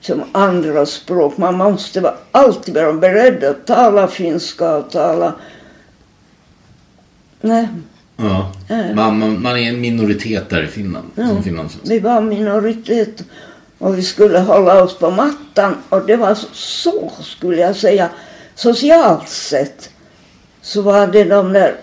Som 0.00 0.22
andra 0.32 0.86
språk. 0.86 1.36
Man 1.36 1.54
måste 1.54 2.00
vara, 2.00 2.14
alltid 2.32 2.74
vara 2.74 2.92
beredd 2.92 3.44
att 3.44 3.66
tala 3.66 4.08
finska 4.08 4.76
och 4.76 4.90
tala... 4.90 5.34
Nej, 7.40 7.68
Ja. 8.22 8.52
Man, 8.94 9.18
man, 9.18 9.42
man 9.42 9.56
är 9.56 9.68
en 9.68 9.80
minoritet 9.80 10.48
där 10.50 10.62
i 10.62 10.66
Finland. 10.66 11.10
Som 11.14 11.42
finlandssvensk. 11.42 11.92
vi 11.92 11.98
var 11.98 12.20
minoritet 12.20 13.24
och 13.78 13.98
vi 13.98 14.02
skulle 14.02 14.38
hålla 14.38 14.82
oss 14.82 14.98
på 14.98 15.10
mattan. 15.10 15.76
Och 15.88 16.06
det 16.06 16.16
var 16.16 16.34
så, 16.52 17.12
skulle 17.20 17.56
jag 17.56 17.76
säga, 17.76 18.08
socialt 18.54 19.28
sett 19.28 19.90
så 20.60 20.82
var 20.82 21.06
det 21.06 21.24
de 21.24 21.52
där 21.52 21.76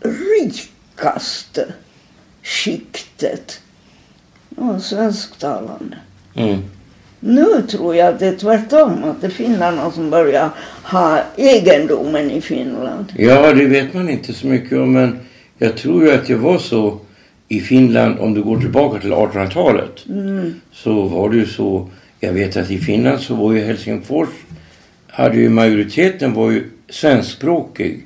rikaste 0.00 1.72
skiktet. 2.42 3.60
De 4.48 4.80
svensktalande. 4.80 5.96
Mm. 6.34 6.62
Nu 7.20 7.62
tror 7.70 7.96
jag 7.96 8.08
att 8.08 8.18
det 8.18 8.26
är 8.26 8.36
tvärtom, 8.36 9.04
att 9.04 9.20
det 9.20 9.26
är 9.26 9.30
finnarna 9.30 9.90
som 9.90 10.10
börjar 10.10 10.50
ha 10.82 11.18
egendomen 11.36 12.30
i 12.30 12.40
Finland. 12.40 13.12
Ja, 13.16 13.52
det 13.52 13.66
vet 13.66 13.94
man 13.94 14.08
inte 14.08 14.32
så 14.32 14.46
mycket 14.46 14.78
om 14.78 14.92
men 14.92 15.18
jag 15.58 15.76
tror 15.76 16.04
ju 16.04 16.12
att 16.12 16.26
det 16.26 16.34
var 16.34 16.58
så 16.58 16.98
i 17.48 17.60
Finland 17.60 18.18
om 18.18 18.34
du 18.34 18.42
går 18.42 18.60
tillbaka 18.60 19.00
till 19.00 19.12
1800-talet. 19.12 20.04
Så 20.72 21.02
var 21.02 21.30
det 21.30 21.36
ju 21.36 21.46
så, 21.46 21.88
jag 22.20 22.32
vet 22.32 22.56
att 22.56 22.70
i 22.70 22.78
Finland 22.78 23.20
så 23.20 23.34
var 23.34 23.52
ju 23.52 23.60
Helsingfors, 23.60 24.28
hade 25.06 25.36
ju 25.36 25.48
majoriteten 25.48 26.34
var 26.34 26.50
ju 26.50 26.64
svenskspråkig. 26.88 28.04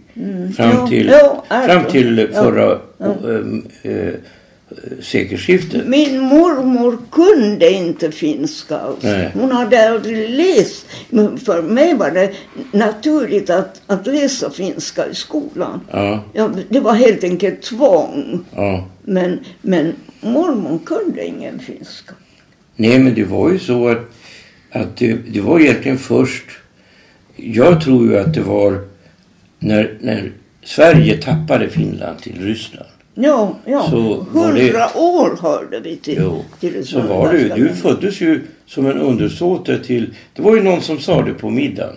Fram 0.56 0.70
Jo, 0.80 0.88
till, 0.88 1.12
jo, 1.22 1.42
fram 1.48 1.84
till 1.84 2.28
förra 2.32 2.78
ehm, 3.00 3.66
eh, 3.82 4.12
sekelskiftet. 5.02 5.86
Min 5.86 6.20
mormor 6.20 6.98
kunde 7.10 7.70
inte 7.70 8.12
finska 8.12 8.78
alls. 8.78 9.02
Nej. 9.02 9.30
Hon 9.34 9.52
hade 9.52 9.90
aldrig 9.90 10.30
läst. 10.30 10.86
Men 11.10 11.38
för 11.38 11.62
mig 11.62 11.94
var 11.94 12.10
det 12.10 12.32
naturligt 12.72 13.50
att, 13.50 13.82
att 13.86 14.06
läsa 14.06 14.50
finska 14.50 15.06
i 15.08 15.14
skolan. 15.14 15.80
Ja, 15.90 16.24
Ja, 16.34 16.50
det 16.68 16.80
var 16.80 16.94
helt 16.94 17.24
enkelt 17.24 17.62
tvång. 17.62 18.44
ja. 18.54 18.88
Men, 19.04 19.40
men 19.62 19.92
mormor 20.20 20.78
kunde 20.84 21.26
ingen 21.26 21.58
finska. 21.58 22.14
Nej, 22.76 22.98
men 22.98 23.14
det 23.14 23.24
var 23.24 23.50
ju 23.50 23.58
så 23.58 23.88
att, 23.88 23.98
att 24.70 24.96
det, 24.96 25.12
det 25.28 25.40
var 25.40 25.60
egentligen 25.60 25.98
först... 25.98 26.44
Jag 27.36 27.80
tror 27.84 28.06
ju 28.06 28.18
att 28.18 28.34
det 28.34 28.40
var 28.40 28.80
när, 29.58 29.98
när 30.00 30.32
Sverige 30.64 31.16
tappade 31.22 31.68
Finland 31.68 32.18
till 32.18 32.40
Ryssland. 32.40 32.88
Ja, 33.14 33.58
ja. 33.64 33.90
Så 33.90 34.26
var 34.30 34.52
det- 34.52 34.60
Hundra 34.62 34.96
år 34.96 35.38
hörde 35.42 35.80
vi 35.80 35.96
till. 35.96 36.18
Jo, 36.20 36.44
till 36.60 36.72
det 36.72 36.84
så 36.84 37.00
var 37.00 37.32
du. 37.32 37.48
Du 37.48 37.68
föddes 37.74 38.20
ju 38.20 38.40
som 38.66 38.86
en 38.86 38.98
undersåte 38.98 39.78
till... 39.84 40.14
Det 40.34 40.42
var 40.42 40.56
ju 40.56 40.62
någon 40.62 40.80
som 40.80 40.98
sa 40.98 41.22
det 41.22 41.34
på 41.34 41.50
middagen. 41.50 41.94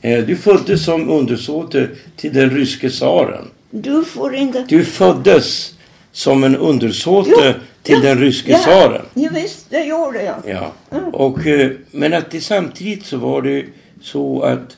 Eh, 0.00 0.24
Du 0.24 0.36
föddes 0.36 0.84
som 0.84 1.10
undersåte 1.10 1.88
till 2.16 2.32
den 2.32 2.50
ryske 2.50 2.90
tsaren. 2.90 3.44
Du 3.70 4.04
får 4.04 4.34
inte... 4.34 4.64
Du 4.68 4.84
föddes 4.84 5.74
som 6.12 6.44
en 6.44 6.56
undersåte 6.56 7.30
Jo, 7.30 7.52
till 7.82 7.94
ja, 7.94 8.00
den 8.08 8.18
ryske 8.18 8.50
ja, 8.52 8.58
tsaren. 8.58 9.02
Ja, 9.14 9.30
visst, 9.34 9.70
det 9.70 9.84
gjorde 9.84 10.22
jag. 10.22 10.34
Ja. 10.46 10.72
Och, 11.12 11.46
eh, 11.46 11.70
men 11.90 12.14
att 12.14 12.30
det 12.30 12.40
samtidigt 12.40 13.04
så 13.06 13.16
var 13.16 13.42
det 13.42 13.64
så 14.02 14.42
att 14.42 14.76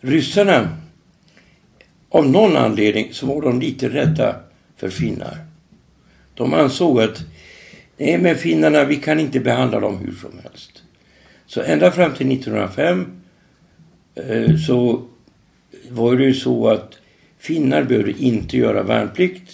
ryssarna 0.00 0.68
av 2.10 2.28
någon 2.30 2.56
anledning 2.56 3.08
så 3.12 3.26
var 3.26 3.42
de 3.42 3.60
lite 3.60 3.88
rädda 3.88 4.36
för 4.76 4.88
finnar. 4.88 5.38
De 6.34 6.54
ansåg 6.54 7.00
att 7.00 7.24
nej 7.96 8.18
men 8.18 8.36
finnarna 8.36 8.84
vi 8.84 8.96
kan 8.96 9.20
inte 9.20 9.40
behandla 9.40 9.80
dem 9.80 9.98
hur 9.98 10.12
som 10.12 10.38
helst. 10.42 10.82
Så 11.46 11.62
ända 11.62 11.90
fram 11.90 12.14
till 12.14 12.32
1905 12.32 13.06
eh, 14.14 14.56
så 14.56 15.02
var 15.90 16.16
det 16.16 16.24
ju 16.24 16.34
så 16.34 16.68
att 16.68 16.94
finnar 17.38 17.82
behövde 17.82 18.12
inte 18.12 18.56
göra 18.56 18.82
värnplikt. 18.82 19.52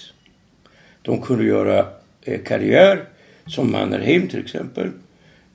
De 1.03 1.23
kunde 1.23 1.45
göra 1.45 1.87
eh, 2.23 2.43
karriär 2.43 3.05
som 3.47 3.73
Mannerheim 3.73 4.29
till 4.29 4.41
exempel. 4.41 4.91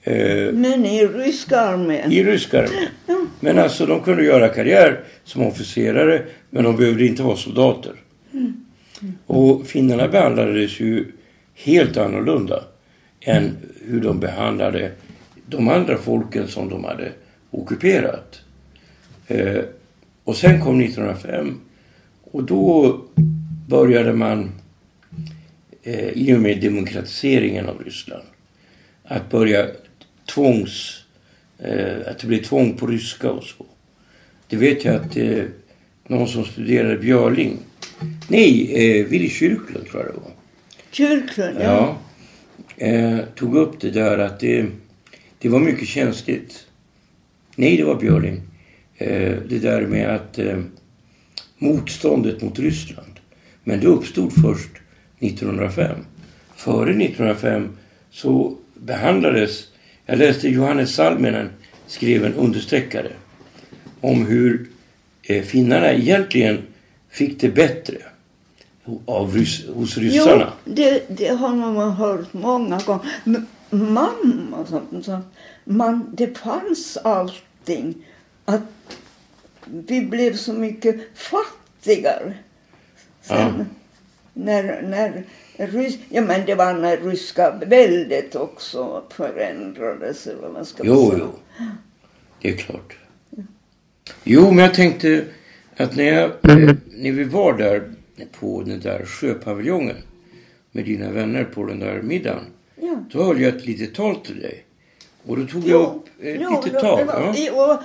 Eh, 0.02 0.54
Men 0.54 0.86
i 0.86 1.08
ryska 1.08 1.60
armén. 1.60 2.12
i 2.12 2.24
ryska 2.24 2.64
armén. 2.64 3.28
Men 3.40 3.60
alltså 3.60 3.86
de 3.86 4.04
kunde 4.04 4.24
göra 4.24 4.50
karriär 4.50 5.04
som 5.24 5.42
officerare 5.42 6.24
men 6.50 6.64
de 6.64 6.76
behövde 6.76 7.06
inte 7.06 7.24
vara 7.24 7.36
soldater. 7.36 7.94
Och 9.26 9.68
finnarna 9.68 10.08
behandlades 10.08 10.80
ju 10.80 11.12
helt 11.54 11.98
annorlunda 11.98 12.64
än 13.22 13.58
hur 13.86 14.02
de 14.02 14.20
behandlade 14.20 14.92
de 15.46 15.68
andra 15.68 15.98
folken 15.98 16.48
som 16.48 16.70
de 16.70 16.84
hade 16.84 17.12
ockuperat. 17.52 18.42
Eh, 19.28 19.62
och 20.24 20.36
sen 20.36 20.62
kom 20.62 20.82
1905 20.82 21.60
och 22.32 22.44
då 22.44 22.98
började 23.68 24.14
man 24.14 24.52
eh, 25.84 26.10
i 26.10 26.36
och 26.36 26.40
med 26.40 26.62
demokratiseringen 26.62 27.70
av 27.70 27.84
Ryssland 27.84 28.24
att 29.04 29.30
börja 29.30 29.68
tvångs... 30.34 31.04
Eh, 31.60 31.98
att 32.08 32.20
det 32.20 32.28
blev 32.28 32.44
tvång 32.44 32.78
på 32.78 32.88
ryska 32.88 33.32
och 33.32 33.44
så. 33.44 33.66
Det 34.48 34.58
vet 34.58 34.86
jag 34.86 34.96
att 34.96 35.18
eh, 35.18 35.44
någon 36.08 36.28
som 36.28 36.46
studerade 36.46 36.98
Björling. 36.98 37.58
Nej, 38.28 38.72
eh, 38.74 39.06
Willy 39.06 39.30
Kyrklund 39.30 39.88
tror 39.88 40.04
jag 40.04 40.14
det 40.14 40.20
var. 40.20 40.32
Kyrklund, 40.92 41.58
ja. 41.62 41.98
Ja. 42.76 42.86
Eh, 42.86 43.20
tog 43.36 43.56
upp 43.56 43.80
det 43.80 43.92
där 43.92 44.18
att 44.18 44.40
det, 44.40 44.66
det 45.40 45.50
var 45.50 45.60
mycket 45.60 45.88
känsligt. 45.88 46.68
Nej, 47.56 47.78
det 47.78 47.84
var 47.84 47.96
Björling. 47.96 48.42
Eh, 48.98 49.36
det 49.50 49.60
där 49.60 49.82
med 49.82 50.10
att 50.16 50.40
eh, 50.40 50.60
motståndet 51.58 52.42
mot 52.42 52.60
Ryssland. 52.60 53.20
Men 53.64 53.80
det 53.80 53.88
uppstod 53.88 54.34
först 54.34 54.72
1905. 55.20 55.98
Före 56.56 56.90
1905 56.90 57.78
så 58.12 58.58
behandlades, 58.74 59.68
jag 60.06 60.20
läste 60.20 60.50
Johannes 60.50 60.96
Salminen 60.96 61.50
skrev 61.88 62.26
en 62.26 62.34
understreckare 62.34 63.12
om 64.02 64.26
hur 64.26 64.68
eh, 65.24 65.44
finnarna 65.44 65.94
egentligen 65.94 66.62
fick 67.18 67.40
det 67.42 67.50
bättre 67.50 67.98
av 69.06 69.34
rys, 69.36 69.68
hos 69.68 69.98
ryssarna. 69.98 70.54
Jo, 70.66 70.74
det, 70.74 71.04
det 71.10 71.28
har 71.28 71.56
man 71.56 71.92
hört 71.92 72.34
många 72.34 72.80
gånger. 72.86 73.06
Mamma 73.70 74.66
sa 75.04 75.22
man, 75.66 76.10
det 76.18 76.38
fanns 76.38 76.98
allting. 76.98 77.94
Att 78.46 78.62
vi 79.66 80.02
blev 80.02 80.36
så 80.36 80.54
mycket 80.54 80.96
fattigare. 81.16 82.34
Sen 83.22 83.38
Ja. 83.58 83.66
när, 84.34 84.82
när 84.82 85.24
rys, 85.68 85.98
ja 86.10 86.22
men 86.22 86.46
det 86.46 86.56
var 86.56 86.74
när 86.74 86.98
ryska 86.98 87.52
väldet 87.66 88.36
också 88.36 89.04
förändrades 89.10 90.28
eller 90.28 90.42
vad 90.42 90.52
man 90.54 90.66
ska 90.66 90.84
Jo, 90.86 91.12
säga. 91.12 91.20
jo. 91.24 91.66
Det 92.42 92.50
är 92.50 92.58
klart. 92.58 92.98
Jo, 94.24 94.52
men 94.52 94.58
jag 94.66 94.74
tänkte 94.74 95.26
att 95.78 95.96
när, 95.96 96.04
jag, 96.14 96.24
eh, 96.26 96.76
när 96.92 97.12
vi 97.12 97.24
var 97.24 97.54
där 97.58 97.92
på 98.40 98.64
den 98.66 98.80
där 98.80 99.06
sjöpaviljongen 99.06 99.96
med 100.72 100.86
dina 100.86 101.12
vänner 101.12 101.44
på 101.44 101.66
den 101.66 101.80
där 101.80 102.02
middagen. 102.02 102.44
Ja. 102.82 103.04
Då 103.12 103.24
höll 103.24 103.42
jag 103.42 103.56
ett 103.56 103.66
litet 103.66 103.96
tal 103.96 104.16
till 104.16 104.40
dig. 104.40 104.64
Och 105.26 105.38
då 105.38 105.46
tog 105.48 105.68
jag 105.68 105.82
upp 105.82 106.06
ett 106.22 106.38
jo, 106.42 106.62
litet 106.66 106.82
tal. 106.82 107.06
var- 107.06 107.14
Ja. 107.14 107.34
jo, 107.38 107.78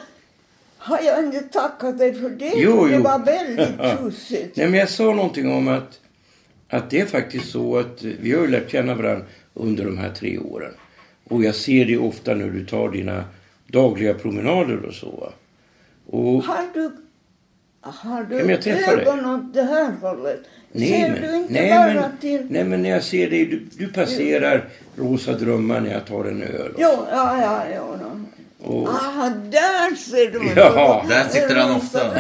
har 0.76 1.00
jag 1.02 1.24
inte 1.24 1.40
tackat 1.40 1.98
dig 1.98 2.14
för 2.14 2.31
det? 2.31 2.52
Jo, 2.57 2.87
det 2.87 2.94
jo. 2.96 3.02
var 3.02 3.18
väldigt 3.18 3.68
tjusigt. 3.98 4.57
Nej, 4.57 4.68
men 4.68 4.81
jag 4.81 4.88
sa 4.88 5.05
någonting 5.14 5.52
om 5.52 5.68
att, 5.68 6.00
att 6.68 6.90
det 6.90 7.00
är 7.00 7.07
faktiskt 7.07 7.50
så 7.50 7.78
att 7.78 8.05
eh, 8.05 8.11
vi 8.20 8.33
har 8.33 8.40
ju 8.42 8.48
lärt 8.50 8.70
känna 8.70 8.94
varandra 8.94 9.24
under 9.55 9.85
de 9.85 9.98
här 9.98 10.11
tre 10.11 10.38
åren. 10.38 10.72
Och 11.24 11.44
jag 11.44 11.55
ser 11.55 11.85
det 11.85 11.98
ofta 11.98 12.35
när 12.35 12.50
du 12.50 12.66
tar 12.66 12.88
dina 12.90 13.24
dagliga 13.66 14.14
promenader 14.14 14.84
och 14.86 14.95
så. 14.95 15.32
Och, 16.07 16.45
Har 16.45 16.64
du, 16.74 16.90
har 17.83 18.22
du 18.22 18.37
Ja, 18.37 18.93
ögon 18.93 19.26
åt 19.26 19.55
det 19.55 19.62
här 19.62 19.93
hållet? 20.01 20.41
nej, 20.72 20.89
Ser 20.89 21.09
men, 21.09 21.22
du 21.22 21.37
inte 21.37 21.53
nej, 21.53 21.70
bara 21.70 21.95
men, 21.95 22.18
till... 22.20 22.47
nej, 22.51 22.64
men 22.64 22.83
när 22.83 22.91
jag 22.91 23.03
ser 23.03 23.30
dig, 23.30 23.45
du, 23.45 23.66
du 23.78 23.93
passerar 23.93 24.64
Rosa 24.97 25.33
Drömmar 25.33 25.80
när 25.80 25.93
jag 25.93 26.07
tar 26.07 26.24
en 26.24 26.43
öl. 26.43 26.72
Jo, 26.78 26.89
ja, 27.11 27.41
ja, 27.43 27.62
ja. 27.74 27.97
Då. 28.01 28.18
Och, 28.72 28.89
Ah, 28.89 29.28
där 29.51 29.97
ser 29.97 30.30
du. 30.30 30.61
Ja, 30.61 31.05
där 31.09 31.24
sitter 31.28 31.57
han 31.57 31.70
ofta 31.76 32.09
och 32.11 32.16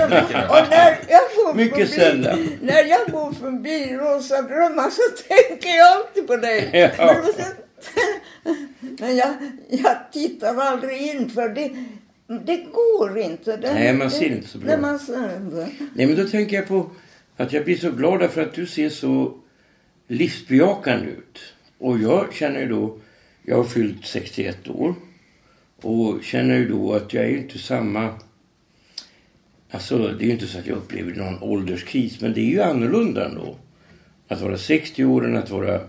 när 0.70 0.98
jag 1.08 1.22
går 1.36 1.54
Mycket 1.64 1.76
förbi, 1.76 1.86
sällan. 2.00 2.48
När 2.62 2.84
jag 2.84 3.10
går 3.12 3.32
förbi 3.32 3.96
Rosa 3.96 4.42
Drömmar 4.42 4.90
så 4.90 5.02
tänker 5.28 5.68
jag 5.68 5.92
alltid 5.96 6.26
på 6.26 6.36
dig. 6.36 6.90
Ja. 6.98 7.14
Men 8.80 9.16
jag, 9.16 9.28
jag 9.68 9.96
tittar 10.12 10.56
aldrig 10.56 11.02
in 11.02 11.30
för 11.30 11.48
det, 11.48 11.70
det 12.44 12.66
går 12.72 13.18
inte. 13.18 13.56
Det, 13.56 13.74
Nej, 13.74 13.92
man 13.92 14.10
ser 14.10 14.32
inte 14.32 14.48
så 14.48 14.58
bra. 14.58 14.76
Man. 14.76 14.98
Nej, 15.94 16.06
men 16.06 16.16
då 16.16 16.28
tänker 16.28 16.56
jag 16.56 16.68
på 16.68 16.90
att 17.36 17.52
jag 17.52 17.64
blir 17.64 17.76
så 17.76 17.90
glad 17.90 18.20
därför 18.20 18.42
att 18.42 18.54
du 18.54 18.66
ser 18.66 18.88
så 18.88 19.34
livsbejakande 20.08 21.06
ut. 21.06 21.38
Och 21.78 21.98
jag 21.98 22.34
känner 22.34 22.60
ju 22.60 22.68
då, 22.68 22.98
jag 23.42 23.56
har 23.56 23.64
fyllt 23.64 24.06
61 24.06 24.68
år 24.68 24.94
och 25.82 26.22
känner 26.22 26.56
ju 26.58 26.68
då 26.68 26.92
att 26.92 27.14
jag 27.14 27.24
är 27.24 27.28
ju 27.28 27.38
inte 27.38 27.58
samma 27.58 28.14
Alltså 29.74 29.98
det 29.98 30.24
är 30.24 30.26
ju 30.26 30.32
inte 30.32 30.46
så 30.46 30.58
att 30.58 30.66
jag 30.66 30.76
upplever 30.76 31.12
någon 31.14 31.42
ålderskris 31.42 32.20
men 32.20 32.32
det 32.32 32.40
är 32.40 32.50
ju 32.50 32.62
annorlunda 32.62 33.24
ändå. 33.24 33.56
Att 34.28 34.40
vara 34.40 34.58
60 34.58 35.04
år 35.04 35.24
än 35.24 35.36
att 35.36 35.50
vara 35.50 35.80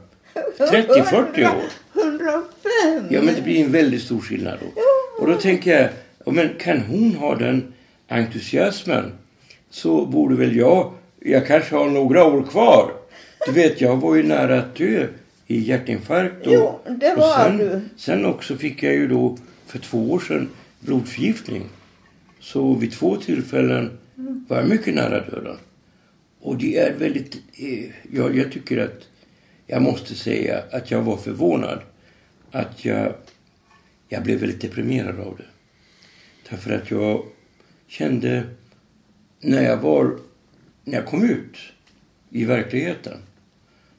30-40 0.58 1.46
år. 1.46 1.64
105! 1.94 3.08
Ja 3.10 3.22
men 3.22 3.36
det 3.36 3.42
blir 3.42 3.66
en 3.66 3.72
väldigt 3.72 4.02
stor 4.02 4.20
skillnad 4.20 4.60
då. 4.62 4.82
Och 5.22 5.28
då 5.28 5.36
tänker 5.36 5.72
jag, 5.72 5.82
ja, 5.82 5.90
men 6.26 6.50
kan 6.60 6.80
hon 6.82 7.16
ha 7.16 7.36
den 7.36 7.74
entusiasmen 8.08 9.12
så 9.70 10.06
borde 10.06 10.36
väl 10.36 10.56
jag, 10.56 10.94
jag 11.20 11.48
kanske 11.48 11.76
har 11.76 11.90
några 11.90 12.24
år 12.26 12.44
kvar. 12.44 12.92
Du 13.46 13.52
vet 13.52 13.82
jag 13.82 13.98
var 13.98 14.16
ju 14.16 14.24
nära 14.24 14.60
att 14.60 14.76
dö 14.76 15.08
i 15.48 15.60
hjärtinfarkt. 15.60 16.48
Och, 16.48 16.54
Jo, 16.54 16.80
det 17.00 17.12
och 17.14 17.20
var 17.20 17.46
sen, 17.46 17.58
du. 17.58 17.82
Sen 17.98 18.26
också 18.26 18.56
fick 18.58 18.84
jag 18.84 18.94
ju 18.94 19.08
då 19.08 19.38
för 19.66 19.80
två 19.80 20.12
år 20.12 20.20
sedan 20.20 20.50
blodförgiftning. 20.80 21.64
Så 22.40 22.74
vid 22.74 22.92
två 22.92 23.16
tillfällen 23.16 23.98
var 24.48 24.58
jag 24.58 24.70
mycket 24.70 24.96
nära 24.96 25.20
döden. 25.20 25.58
Och 26.42 26.58
det 26.58 26.78
är 26.78 26.94
väldigt, 26.94 27.36
eh, 27.36 27.86
jag, 28.12 28.38
jag 28.38 28.52
tycker 28.52 28.78
att 28.78 29.08
jag 29.68 29.82
måste 29.82 30.16
säga 30.16 30.64
att 30.72 30.92
jag 30.92 31.02
var 31.02 31.18
förvånad. 31.18 31.80
Att 32.52 32.86
jag, 32.86 33.14
jag 34.10 34.24
blev 34.24 34.40
väldigt 34.40 34.62
deprimerad 34.62 35.20
av 35.20 35.38
det. 35.38 35.46
Därför 36.54 36.72
att 36.74 36.92
jag 36.92 37.26
kände 37.88 38.44
när 39.42 39.64
jag 39.64 39.78
var, 39.78 40.18
när 40.84 40.94
jag 40.94 41.06
kom 41.06 41.24
ut 41.24 41.58
i 42.30 42.46
verkligheten 42.46 43.18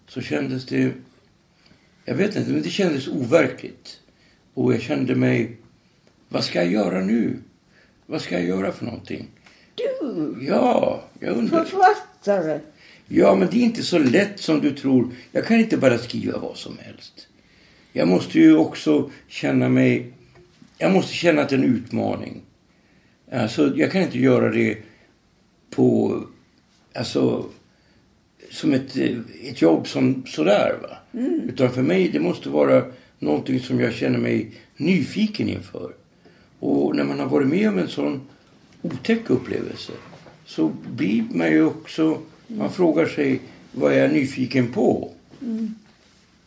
så 0.09 0.21
kändes 0.21 0.67
det, 0.67 0.93
jag 2.05 2.15
vet 2.15 2.37
inte, 2.37 2.51
men 2.51 2.63
det 2.63 2.69
kändes 2.69 3.09
overkligt. 3.09 4.01
Och 4.55 4.75
jag 4.75 4.81
kände 4.81 5.15
mig, 5.15 5.57
vad 6.29 6.45
ska 6.45 6.63
jag 6.63 6.73
göra 6.73 7.01
nu? 7.01 7.37
Vad 8.07 8.21
ska 8.21 8.35
jag 8.35 8.49
göra 8.49 8.73
för 8.73 8.85
någonting? 8.85 9.27
Du, 9.75 10.37
Ja, 10.49 11.05
jag 11.21 11.37
undrar. 11.37 11.65
författare. 11.65 12.61
Ja, 13.09 13.35
men 13.35 13.49
det 13.51 13.57
är 13.57 13.63
inte 13.65 13.83
så 13.83 13.99
lätt 13.99 14.41
som 14.41 14.61
du 14.61 14.71
tror. 14.71 15.11
Jag 15.33 15.47
kan 15.47 15.61
inte 15.61 15.77
bara 15.77 15.99
skriva 15.99 16.39
vad 16.39 16.57
som 16.57 16.79
helst. 16.79 17.29
Jag 17.93 18.09
måste 18.09 18.39
ju 18.39 18.57
också 18.57 19.11
känna 19.29 19.69
mig... 19.69 20.13
Jag 20.79 20.93
måste 20.93 21.15
känna 21.15 21.43
att 21.43 21.49
det 21.49 21.55
är 21.55 21.59
en 21.59 21.77
utmaning. 21.77 22.43
Alltså, 23.33 23.77
jag 23.77 23.93
kan 23.93 24.03
inte 24.03 24.19
göra 24.19 24.51
det 24.51 24.79
på... 25.71 26.21
Alltså, 26.95 27.47
som 28.51 28.73
ett, 28.73 28.97
ett 29.43 29.63
jobb 29.63 29.89
som 29.89 30.27
sådär. 30.27 30.77
Va? 30.83 31.21
Utan 31.49 31.71
för 31.71 31.83
mig, 31.83 32.09
det 32.09 32.21
måste 32.21 32.49
vara 32.49 32.85
någonting 33.19 33.61
som 33.61 33.81
jag 33.81 33.93
känner 33.93 34.19
mig 34.19 34.51
nyfiken 34.77 35.49
inför. 35.49 35.93
Och 36.61 36.97
när 36.97 37.05
man 37.05 37.21
har 37.21 37.27
varit 37.27 37.49
med 37.49 37.69
om 37.69 37.79
en 37.79 37.89
sån 37.89 38.21
otäck 38.83 39.31
upplevelse 39.31 39.93
så 40.47 40.73
blir 40.97 41.25
man 41.31 41.51
ju 41.51 41.65
också... 41.65 42.19
Man 42.47 42.73
frågar 42.73 43.07
sig 43.07 43.41
vad 43.73 43.93
är 43.93 43.99
jag 43.99 44.13
nyfiken 44.13 44.73
på? 44.73 45.11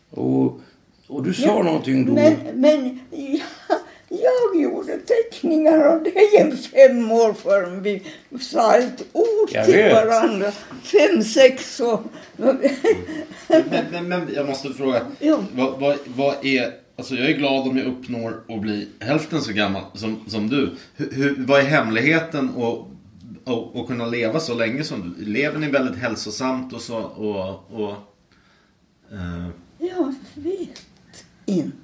Och, 0.09 0.61
och 1.07 1.23
du 1.23 1.33
sa 1.33 1.63
någonting 1.63 2.05
då. 2.05 2.13
Men, 2.13 2.35
men 2.53 2.99
jag, 3.11 3.77
jag 4.21 4.61
gjorde 4.61 4.97
teckningar 4.97 5.79
av 5.79 6.03
dig 6.03 6.27
en 6.39 6.57
fem 6.57 7.11
år 7.11 7.33
förrän 7.33 7.83
vi 7.83 8.03
sa 8.41 8.75
ett 8.75 9.03
ord 9.13 9.49
Jag 9.51 9.65
till 9.65 9.73
vet. 9.73 9.93
varandra. 9.93 10.51
Fem, 10.83 11.23
sex 11.23 11.79
år. 11.79 11.99
Men, 12.37 12.59
men, 13.91 14.07
men 14.07 14.29
jag 14.35 14.47
måste 14.47 14.69
fråga. 14.69 15.01
Jo. 15.19 15.43
Vad, 15.55 15.79
vad, 15.79 15.97
vad 16.05 16.45
är... 16.45 16.73
Alltså 16.95 17.15
jag 17.15 17.29
är 17.29 17.37
glad 17.37 17.67
om 17.67 17.77
jag 17.77 17.87
uppnår 17.87 18.43
att 18.49 18.61
bli 18.61 18.87
hälften 18.99 19.41
så 19.41 19.53
gammal 19.53 19.81
som, 19.93 20.23
som 20.27 20.49
du. 20.49 20.75
Hur, 20.95 21.11
hur, 21.11 21.35
vad 21.47 21.59
är 21.59 21.63
hemligheten 21.63 22.49
att 22.49 22.85
och, 23.47 23.75
och 23.75 23.87
kunna 23.87 24.05
leva 24.05 24.39
så 24.39 24.53
länge 24.53 24.83
som 24.83 25.15
du? 25.17 25.25
Lever 25.25 25.59
ni 25.59 25.67
väldigt 25.69 25.95
hälsosamt 25.97 26.73
och 26.73 26.81
så? 26.81 26.97
Och, 26.97 27.81
och, 27.81 27.91
eh, 29.11 29.47
Jag 29.79 30.15
vet 30.35 30.85
inte. 31.45 31.77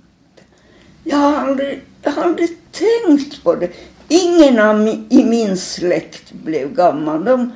Jag 1.03 1.17
har 1.17 1.33
aldrig, 1.37 1.81
jag 2.03 2.11
har 2.11 2.23
aldrig 2.23 2.49
tänkt 2.71 3.43
på 3.43 3.55
det. 3.55 3.69
Ingen 4.07 4.59
av 4.59 4.87
i 5.09 5.23
min 5.25 5.57
släkt 5.57 6.31
blev 6.31 6.73
gammal. 6.73 7.23
De 7.23 7.51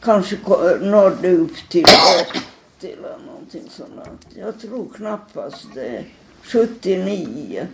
kanske 0.00 0.36
nådde 0.80 1.30
upp 1.32 1.56
till 1.68 1.84
80 2.80 2.92
eller 2.92 3.16
någonting 3.26 3.62
sånt. 3.70 4.26
Jag 4.34 4.60
tror 4.60 4.88
knappast 4.96 5.66
det. 5.74 6.04
79. 6.42 7.66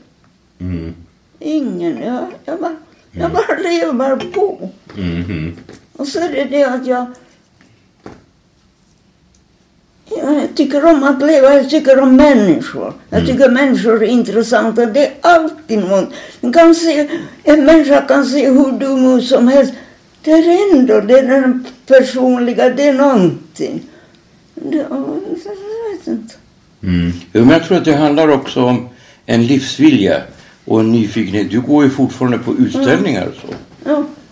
Ingen. 1.38 2.02
Jag, 2.02 2.26
jag, 2.44 2.60
bara, 2.60 2.76
jag 3.12 3.32
bara 3.32 3.58
lever 3.58 4.16
på. 4.16 4.70
Och 5.92 6.08
så 6.08 6.18
är 6.20 6.32
det 6.32 6.44
det 6.44 6.64
att 6.64 6.86
jag 6.86 6.96
Ja, 6.96 7.12
jag 10.08 10.54
tycker 10.54 10.84
om 10.84 11.02
att 11.02 11.20
leva, 11.20 11.54
jag 11.54 11.70
tycker 11.70 12.00
om 12.00 12.16
människor. 12.16 12.94
Jag 13.10 13.26
tycker 13.26 13.50
människor 13.50 14.02
är 14.02 14.06
intressanta. 14.06 14.86
Det 14.86 15.06
är 15.06 15.12
alltid 15.20 15.78
något. 15.78 16.08
Man 16.40 16.52
kan 16.52 16.74
se, 16.74 17.08
en 17.42 17.64
människa 17.64 18.00
kan 18.00 18.24
se 18.24 18.50
hur 18.50 18.72
dum 18.72 19.18
ut 19.18 19.24
som 19.24 19.48
helst. 19.48 19.72
Det 20.22 20.30
är 20.32 20.74
ändå 20.74 21.00
det 21.00 21.18
är 21.18 21.26
den 21.26 21.66
personliga, 21.86 22.70
det 22.70 22.88
är 22.88 22.92
någonting. 22.92 23.82
Det, 24.54 24.76
jag 24.76 25.20
vet 25.90 26.06
inte. 26.06 26.34
Jo, 27.32 27.44
men 27.44 27.48
jag 27.48 27.64
tror 27.64 27.78
att 27.78 27.84
det 27.84 27.96
handlar 27.96 28.28
också 28.28 28.64
om 28.64 28.88
en 29.26 29.46
livsvilja 29.46 30.22
och 30.64 30.80
en 30.80 30.92
nyfikenhet. 30.92 31.50
Du 31.50 31.60
går 31.60 31.84
ju 31.84 31.90
fortfarande 31.90 32.38
på 32.38 32.54
utställningar 32.54 33.26
och 33.26 33.34
så. 33.34 33.54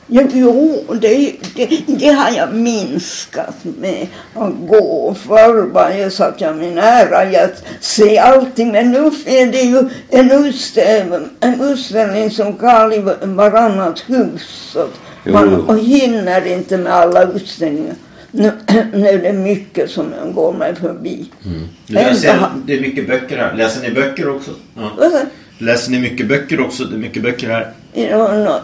Ja. 0.07 0.23
Ja, 0.23 0.29
jo, 0.33 0.85
det, 1.01 1.33
det, 1.57 1.81
det 1.87 2.09
har 2.09 2.31
jag 2.37 2.55
minskat 2.55 3.55
med 3.81 4.07
att 4.35 4.53
gå. 4.69 5.15
Förr 5.27 5.71
var 5.73 5.91
jag 5.91 6.13
satt 6.13 6.41
jag 6.41 6.57
mig 6.57 6.71
nära 6.75 7.31
i 7.31 7.37
att 7.37 7.65
se 7.81 8.19
allting. 8.19 8.73
Men 8.73 8.91
nu 8.91 8.99
är 9.27 9.47
det 9.53 9.61
ju 9.61 9.89
en 10.11 10.31
utställning, 10.47 11.29
en 11.41 11.61
utställning 11.61 12.31
som 12.31 12.57
går 12.57 12.95
i 12.95 12.99
varannat 13.23 14.05
hus. 14.07 14.71
Så 14.73 14.79
att 14.81 14.91
man 15.25 15.55
och 15.55 15.79
hinner 15.79 16.47
inte 16.47 16.77
med 16.79 16.93
alla 16.93 17.23
utställningar. 17.33 17.95
Nu, 18.31 18.53
nu 18.95 19.09
är 19.09 19.19
det 19.19 19.33
mycket 19.33 19.91
som 19.91 20.13
går 20.35 20.53
mig 20.53 20.75
förbi. 20.75 21.31
jag 21.87 22.17
ser, 22.17 22.29
Ändå 22.31 22.43
har- 22.43 22.53
det 22.67 22.75
är 22.75 22.81
mycket 22.81 23.09
böcker 23.09 23.37
här. 23.39 23.55
Läser 23.55 23.83
ni 23.83 23.91
böcker 23.91 24.29
också? 24.37 24.51
Ja. 24.77 24.91
Läser 25.59 25.91
ni 25.91 25.99
mycket 26.01 26.29
böcker 26.29 26.61
också? 26.61 26.85
Det 26.85 26.97
är 26.97 26.99
mycket 26.99 27.23
böcker 27.23 27.49
här. 27.51 27.73
Ja, 27.93 28.61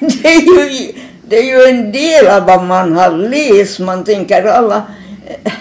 det, 0.22 0.28
är 0.28 0.70
ju, 0.70 0.92
det 1.28 1.38
är 1.38 1.44
ju 1.44 1.76
en 1.76 1.92
del 1.92 2.26
av 2.26 2.46
vad 2.46 2.64
man 2.64 2.92
har 2.92 3.10
läst. 3.10 3.80
Man 3.80 4.04
tänker 4.04 4.44
alla 4.44 4.86
eh, 5.26 5.52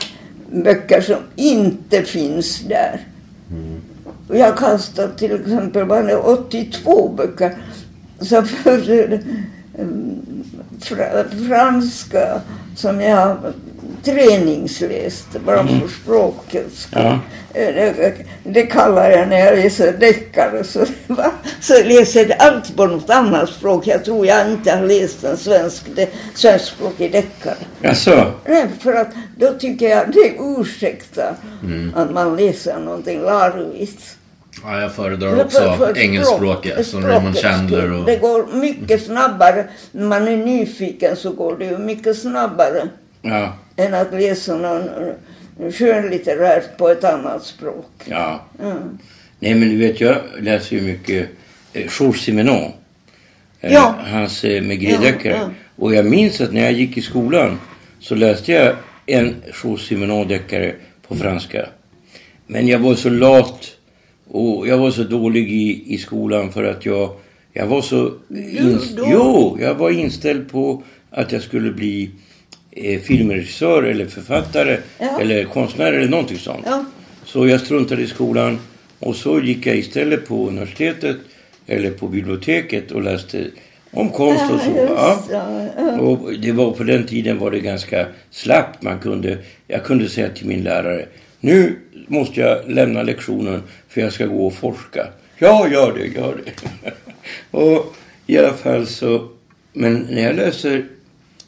böcker 0.51 1.01
som 1.01 1.17
inte 1.35 2.03
finns 2.03 2.59
där. 2.59 3.05
Och 4.29 4.37
jag 4.37 4.57
kastade 4.57 5.13
till 5.17 5.31
exempel 5.31 5.87
det 5.87 6.15
82 6.15 7.09
böcker. 7.17 7.57
Så 8.19 8.43
för, 8.43 9.19
fra, 10.81 11.23
franska 11.47 12.41
som 12.75 13.01
jag 13.01 13.37
träningsläste 14.03 15.39
bara 15.39 15.67
för 15.67 15.87
språket. 16.03 16.87
Ja. 16.91 17.19
Eh, 17.53 17.73
Det, 17.73 18.13
det 18.43 18.63
kallar 18.63 19.09
jag 19.09 19.27
när 19.29 19.39
jag 19.39 19.55
läser 19.57 19.91
deckare. 19.97 20.63
Så, 20.63 20.85
va? 21.07 21.31
så 21.61 21.73
läser 21.83 22.25
jag 22.29 22.35
allt 22.41 22.75
på 22.75 22.85
något 22.87 23.09
annat 23.09 23.49
språk. 23.49 23.87
Jag 23.87 24.05
tror 24.05 24.25
jag 24.25 24.51
inte 24.51 24.71
har 24.71 24.83
läst 24.87 25.23
en 25.23 25.37
svensk, 25.37 25.83
de, 25.95 26.07
svenskspråkig 26.35 27.11
deckare. 27.11 27.55
Alltså, 27.83 28.31
Nej, 28.45 28.65
för 28.79 28.93
att 28.93 29.07
då 29.37 29.53
tycker 29.53 29.89
jag 29.89 30.11
det 30.11 30.33
ursäktar 30.59 31.35
att 31.95 32.11
man 32.13 32.35
läser 32.35 32.79
någonting 32.79 33.21
larvigt. 33.21 34.15
Ja, 34.63 34.81
jag 34.81 34.91
föredrar 34.95 35.35
För- 35.35 35.43
också 35.45 35.73
för 35.77 35.97
engelskspråket. 35.97 36.73
språk- 36.73 36.85
Som 36.85 37.07
Raymond 37.07 37.37
Chandler 37.37 37.91
och... 37.93 38.05
Det 38.05 38.15
går 38.17 38.47
mycket 38.53 39.05
snabbare. 39.05 39.65
När 39.91 40.05
man 40.07 40.27
är 40.27 40.37
nyfiken 40.37 41.15
så 41.15 41.31
går 41.31 41.55
det 41.57 41.65
ju 41.65 41.77
mycket 41.77 42.17
snabbare 42.17 42.87
ja, 43.21 43.53
än 43.80 43.93
att 43.93 44.13
läsa 44.13 44.57
någon 44.57 44.89
skönlitterärt 45.71 46.77
på 46.77 46.89
ett 46.89 47.03
annat 47.03 47.43
språk. 47.45 47.91
ja. 48.05 48.45
Nej, 49.41 49.55
men 49.55 49.69
du 49.69 49.77
vet, 49.77 50.01
jag 50.01 50.17
läser 50.39 50.75
ju 50.75 50.82
mycket 50.82 51.30
eh, 51.73 51.88
Georges 51.99 52.21
Simenon. 52.21 52.71
Eh, 53.59 53.73
Ja. 53.73 53.95
Hans 54.05 54.43
eh, 54.43 54.63
Maigret-deckare. 54.63 55.34
Ja, 55.34 55.39
ja. 55.41 55.49
Och 55.75 55.95
jag 55.95 56.05
minns 56.05 56.41
att 56.41 56.53
när 56.53 56.61
jag 56.61 56.71
gick 56.71 56.97
i 56.97 57.01
skolan 57.01 57.59
så 57.99 58.15
läste 58.15 58.51
jag 58.51 58.75
en 59.05 59.36
Georges 59.63 59.82
Simenon-deckare 59.82 60.73
på 61.07 61.15
franska. 61.15 61.65
Men 62.47 62.67
jag 62.67 62.80
var 62.80 62.95
så 62.95 63.09
lat 63.09 63.75
Och 64.27 64.67
jag 64.67 64.77
var 64.77 64.91
så 64.91 65.03
dålig 65.03 65.51
i, 65.51 65.93
i 65.93 65.97
skolan 65.97 66.51
för 66.51 66.63
att 66.63 66.86
jag, 66.86 67.09
jag 67.53 67.67
var 67.67 67.82
så... 67.82 68.13
Då? 68.97 69.07
jo, 69.11 69.57
jag 69.61 69.75
var 69.75 69.89
inställd 69.89 70.51
på 70.51 70.84
att 71.11 71.32
jag 71.32 71.41
skulle 71.41 71.71
bli 71.71 72.11
eh, 72.72 72.99
filmregissör 72.99 73.84
eller 73.84 74.05
författare 74.05 74.78
Ja. 74.99 75.22
eller 75.22 75.43
konstnär 75.43 75.93
eller 75.93 76.07
någonting 76.09 76.38
sånt. 76.38 76.63
Ja. 76.65 76.86
Så 77.26 77.47
jag 77.47 77.61
struntade 77.61 78.01
i 78.01 78.07
skolan 78.07 78.59
och 78.99 79.15
så 79.15 79.39
gick 79.39 79.65
jag 79.65 79.78
istället 79.78 80.28
på 80.28 80.47
universitetet 80.47 81.17
eller 81.67 81.91
på 81.91 82.07
biblioteket 82.07 82.91
och 82.91 83.01
läste 83.03 83.45
om 83.91 84.09
konst 84.09 84.51
och 84.51 84.59
så. 84.59 84.88
Ja. 85.30 85.99
Och 85.99 86.34
det 86.39 86.51
var 86.51 86.72
på 86.72 86.84
den 86.84 87.05
tiden 87.07 87.38
var 87.38 87.51
det 87.51 87.59
ganska 87.59 88.05
slappt. 88.32 88.82
Man 88.84 88.99
kunde, 88.99 89.38
jag 89.67 89.84
kunde 89.84 90.09
säga 90.09 90.30
till 90.30 90.47
min 90.47 90.63
lärare 90.63 91.05
nu 91.39 91.76
måste 92.07 92.39
jag 92.39 92.70
lämna 92.70 93.03
lektionen 93.03 93.63
för 93.88 94.01
jag 94.01 94.13
ska 94.13 94.26
gå 94.26 94.47
och 94.47 94.53
forska. 94.53 95.07
Ja, 95.38 95.67
gör 95.67 95.93
det, 95.97 96.05
gör 96.20 96.38
det. 96.45 96.91
och 97.57 97.95
i 98.28 98.38
alla 98.38 98.53
fall 98.53 98.88
så, 98.88 99.28
men 99.74 100.07
när 100.09 100.22
jag 100.22 100.36
läser 100.36 100.86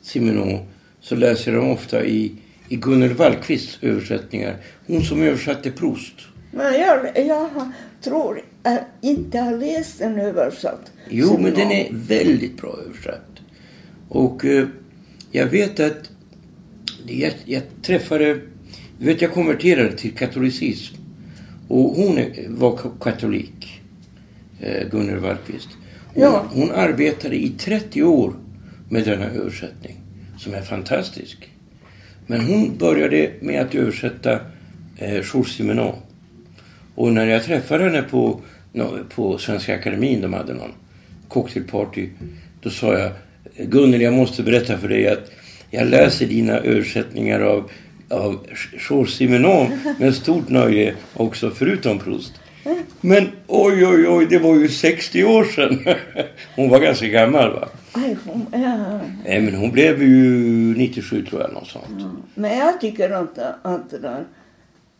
Simenon 0.01 0.59
så 1.01 1.15
läser 1.15 1.51
jag 1.53 1.61
dem 1.61 1.69
ofta 1.71 2.05
i, 2.05 2.31
i 2.69 2.75
Gunnel 2.75 3.13
Wallquists 3.13 3.77
översättningar. 3.81 4.57
Hon 4.87 5.01
som 5.03 5.21
översatte 5.21 5.71
Proust. 5.71 6.13
Men 6.51 6.73
jag, 6.73 7.17
jag 7.27 7.49
tror 8.01 8.41
jag 8.63 8.77
inte 9.01 9.39
har 9.39 9.57
läst 9.57 9.99
den 9.99 10.19
översatt. 10.19 10.91
Jo, 11.09 11.37
men 11.39 11.53
den 11.53 11.71
är 11.71 11.87
väldigt 11.91 12.57
bra 12.61 12.75
översatt. 12.85 13.27
Och 14.09 14.45
eh, 14.45 14.67
jag 15.31 15.45
vet 15.45 15.79
att 15.79 16.09
jag, 17.05 17.33
jag 17.45 17.61
träffade, 17.81 18.39
du 18.99 19.05
vet 19.05 19.21
jag 19.21 19.31
konverterade 19.33 19.91
till 19.97 20.11
katolicism. 20.11 20.95
Och 21.67 21.95
hon 21.95 22.19
var 22.47 22.71
ka- 22.77 22.99
katolik, 23.01 23.81
eh, 24.59 24.87
Gunnel 24.91 25.17
Wallquist. 25.19 25.69
Hon, 26.13 26.23
Ja. 26.23 26.45
hon 26.51 26.71
arbetade 26.71 27.35
i 27.35 27.49
30 27.49 28.03
år 28.03 28.33
med 28.89 29.05
denna 29.05 29.25
översättning, 29.25 30.00
som 30.41 30.53
är 30.53 30.61
fantastisk. 30.61 31.49
Men 32.27 32.41
hon 32.41 32.77
började 32.77 33.31
med 33.39 33.61
att 33.61 33.75
översätta 33.75 34.39
eh, 34.97 35.13
Jules 35.13 35.47
Simenon. 35.47 35.95
Och 36.95 37.13
när 37.13 37.27
jag 37.27 37.43
träffade 37.43 37.83
henne 37.83 38.01
på, 38.01 38.41
på 39.09 39.37
Svenska 39.37 39.75
Akademin, 39.75 40.21
de 40.21 40.33
hade 40.33 40.53
någon 40.53 40.71
cocktailparty. 41.27 42.09
Då 42.61 42.69
sa 42.69 42.97
jag, 42.97 43.11
Gunnel 43.57 44.01
jag 44.01 44.13
måste 44.13 44.43
berätta 44.43 44.77
för 44.77 44.87
dig 44.87 45.07
att 45.07 45.31
jag 45.69 45.87
läser 45.87 46.25
dina 46.25 46.57
översättningar 46.57 47.39
av, 47.39 47.71
av 48.09 48.47
Georges 48.89 49.13
Simenon 49.13 49.79
med 49.99 50.15
stort 50.15 50.49
nöje 50.49 50.95
också 51.13 51.51
förutom 51.51 51.99
Proust. 51.99 52.33
Men 53.01 53.29
oj, 53.47 53.85
oj, 53.85 54.07
oj, 54.07 54.27
det 54.29 54.39
var 54.39 54.55
ju 54.55 54.69
60 54.69 55.23
år 55.23 55.43
sedan. 55.43 55.85
Hon 56.55 56.69
var 56.69 56.79
ganska 56.79 57.07
gammal 57.07 57.53
va? 57.53 57.67
Aj, 57.93 58.17
hon, 58.25 58.45
ja. 58.61 58.99
Nej, 59.25 59.41
men 59.41 59.55
hon 59.55 59.71
blev 59.71 60.03
ju 60.03 60.29
97 60.77 61.25
tror 61.25 61.41
jag, 61.41 61.53
något 61.53 61.67
sånt. 61.67 61.85
Men 62.35 62.57
jag 62.57 62.81
tycker 62.81 63.09
att, 63.09 63.37
att, 63.61 63.89
det 63.89 63.97
där- 63.99 64.25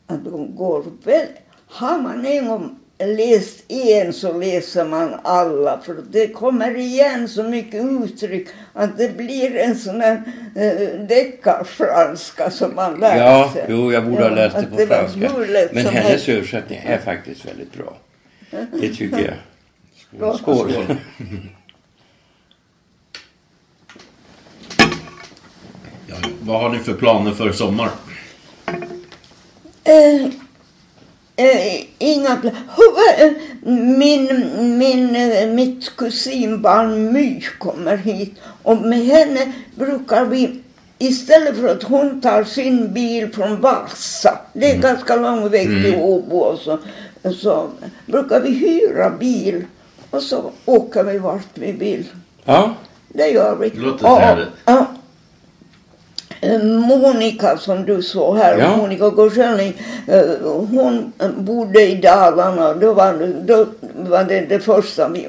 att 0.07 0.25
de 0.25 0.55
går 0.55 0.83
väl... 1.03 1.25
Har 1.67 1.97
man 2.01 2.25
en 2.25 2.47
gång 2.47 2.75
läst 2.99 3.71
en 3.71 4.13
så 4.13 4.39
läser 4.39 4.85
man 4.85 5.13
alla. 5.23 5.79
För 5.83 5.95
det 6.11 6.27
kommer 6.27 6.77
igen 6.77 7.27
så 7.27 7.43
mycket 7.43 7.85
uttryck 8.03 8.47
att 8.73 8.97
det 8.97 9.17
blir 9.17 9.55
en 9.55 9.75
sån 9.75 9.99
där 9.99 10.21
äh, 10.55 11.05
deckarfranska 11.07 12.51
som 12.51 12.75
man 12.75 12.99
lär 12.99 13.17
Ja, 13.17 13.49
sig. 13.53 13.65
jo, 13.69 13.91
jag 13.93 14.05
borde 14.09 14.23
ha 14.23 14.29
läst 14.29 14.55
det 14.55 14.61
att 14.61 14.69
på 14.69 14.75
var 14.75 14.85
franska. 14.85 15.31
Men 15.73 15.85
hennes 15.85 16.03
helst. 16.09 16.29
översättning 16.29 16.79
är 16.85 16.97
faktiskt 16.97 17.45
väldigt 17.45 17.73
bra. 17.73 17.97
Det 18.81 18.89
tycker 18.89 19.17
jag. 19.17 19.35
Skål. 20.37 20.37
Skål. 20.71 20.95
Ja, 26.07 26.15
vad 26.41 26.61
har 26.61 26.69
ni 26.69 26.79
för 26.79 26.93
planer 26.93 27.31
för 27.31 27.51
sommar? 27.51 27.89
Eh, 29.83 30.25
eh, 31.35 31.83
inga 31.97 32.29
pla- 32.29 32.55
Hur 32.77 32.91
var- 32.93 33.25
eh, 33.25 33.33
min, 33.97 34.77
min, 34.77 35.55
Mitt 35.55 35.95
kusinbarn 35.95 37.13
My 37.13 37.41
kommer 37.59 37.97
hit 37.97 38.33
och 38.63 38.77
med 38.77 38.99
henne 39.05 39.51
brukar 39.75 40.25
vi 40.25 40.59
Istället 40.97 41.55
för 41.57 41.67
att 41.67 41.83
hon 41.83 42.21
tar 42.21 42.43
sin 42.43 42.93
bil 42.93 43.33
från 43.33 43.61
Vasa, 43.61 44.39
det 44.53 44.71
är 44.71 44.77
ganska 44.77 45.15
lång 45.15 45.49
väg 45.49 45.67
till 45.67 45.95
Åbo 45.95 46.37
och 46.37 46.59
så, 46.59 46.77
så 47.35 47.69
brukar 48.05 48.41
vi 48.41 48.49
hyra 48.51 49.09
bil 49.09 49.65
och 50.09 50.23
så 50.23 50.51
åker 50.65 51.03
vi 51.03 51.17
vart 51.17 51.47
vi 51.53 51.71
vill. 51.71 52.05
Ja, 52.45 52.73
Det 53.09 53.27
gör 53.27 53.55
vi. 53.55 53.69
Det 53.69 53.77
låter 53.79 54.11
Och- 54.11 54.17
trevligt. 54.17 54.47
Eh, 56.41 56.63
Monica 56.63 57.57
som 57.57 57.85
du 57.85 58.01
såg 58.01 58.37
här, 58.37 58.57
Ja. 58.59 58.77
Monica 58.77 59.09
Gorselny, 59.09 59.73
eh, 60.07 60.21
hon 60.43 61.11
eh, 61.19 61.29
bodde 61.31 61.81
i 61.81 61.95
Dalarna. 61.95 62.73
Då 62.73 62.93
var, 62.93 63.13
det- 63.13 63.41
då 63.45 63.65
var 64.09 64.23
det 64.23 64.41
det 64.41 64.59
första 64.59 65.09
vi 65.09 65.27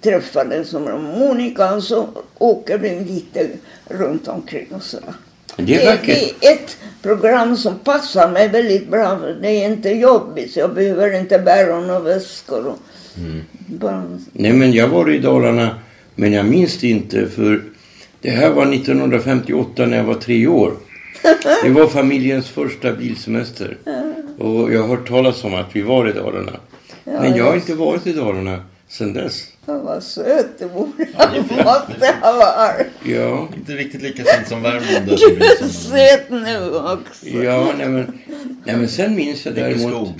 träffades. 0.00 0.68
som 0.68 0.82
Monica 1.18 1.74
och 1.74 1.82
så 1.82 2.06
åker 2.38 2.78
vi 2.78 3.00
lite 3.00 3.48
runt 3.88 4.28
omkring 4.28 4.66
och 4.74 4.82
sådär. 4.82 5.12
det 5.56 5.84
är 5.86 5.98
det 6.06 6.22
är 6.46 6.52
ett 6.54 6.76
program 7.02 7.56
som 7.56 7.78
passar 7.78 8.28
mig 8.28 8.48
väldigt 8.48 8.88
bra. 8.90 9.18
för 9.18 9.36
Det 9.42 9.48
är 9.48 9.66
inte 9.68 9.88
jobbigt. 9.90 10.56
Jag 10.56 10.74
behöver 10.74 11.18
inte 11.20 11.38
bära 11.38 11.80
några 11.80 12.00
väskor. 12.00 12.66
Och 12.66 12.78
Mm. 13.16 13.44
bara, 13.66 14.02
Nej, 14.32 14.52
men 14.52 14.72
jag 14.72 14.88
var 14.88 15.10
i 15.10 15.18
Dalarna, 15.18 15.68
men 16.14 16.32
jag 16.32 16.46
minns 16.46 16.78
det 16.78 16.88
inte 16.88 17.26
för 17.26 17.62
det 18.20 18.30
här 18.30 18.50
var 18.50 18.74
1958 18.74 19.86
när 19.86 19.96
jag 19.96 20.04
var 20.04 20.14
tre 20.14 20.46
år. 20.46 20.72
Det 21.62 21.70
var 21.70 21.86
familjens 21.86 22.48
första 22.48 22.92
bilsemester. 22.92 23.76
Och 24.38 24.72
jag 24.72 24.80
har 24.82 24.88
hört 24.88 25.08
talas 25.08 25.44
om 25.44 25.54
att 25.54 25.76
vi 25.76 25.82
var 25.82 26.08
i 26.08 26.12
Dalarna. 26.12 26.60
Men 27.04 27.36
jag 27.36 27.44
har 27.44 27.54
inte 27.54 27.74
varit 27.74 28.06
i 28.06 28.12
Dalarna 28.12 28.64
sedan 28.88 29.12
dess. 29.12 29.44
Vad 29.64 30.02
söt 30.02 30.58
du 30.58 30.68
borde 30.68 30.92
måste 31.64 32.14
ha 32.20 32.32
varit. 32.32 32.86
Ja, 33.04 33.48
Inte 33.56 33.72
riktigt 33.72 34.02
lika 34.02 34.24
fint 34.24 34.48
som 34.48 34.62
Värmland. 34.62 35.06
Du 35.06 35.12
är 35.36 35.68
söt 35.68 36.30
nu 36.30 36.70
också. 36.70 37.28
ja 37.28 37.72
nej, 37.78 37.88
men, 37.88 38.18
nej 38.64 38.76
men 38.76 38.88
sen 38.88 39.14
minns 39.14 39.46
jag 39.46 39.54
däremot 39.54 40.14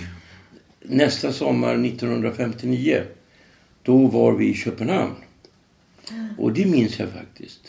nästa 0.82 1.32
sommar 1.32 1.86
1959. 1.86 3.03
Då 3.82 4.07
var 4.07 4.32
vi 4.32 4.49
i 4.49 4.55
Köpenhamn. 4.55 5.14
Och 6.38 6.53
det 6.53 6.66
minns 6.66 6.99
jag 6.99 7.09
faktiskt. 7.09 7.61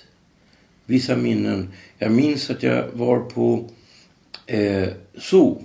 Vissa 0.90 1.16
minnen. 1.16 1.70
Jag 1.98 2.12
minns 2.12 2.50
att 2.50 2.64
jag 2.64 2.84
var 2.94 3.20
på 3.20 3.66
eh, 4.46 4.88
zoo. 5.18 5.64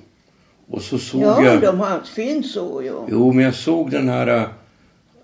Och 0.66 0.82
så 0.82 0.98
såg 0.98 1.22
Ja, 1.22 1.44
jag... 1.44 1.60
de 1.60 1.80
har 1.80 1.98
ett 1.98 2.08
fint 2.08 2.46
så 2.46 2.82
ja. 2.86 3.06
Jo, 3.10 3.32
men 3.32 3.44
jag 3.44 3.54
såg 3.54 3.90
den 3.90 4.08
här 4.08 4.48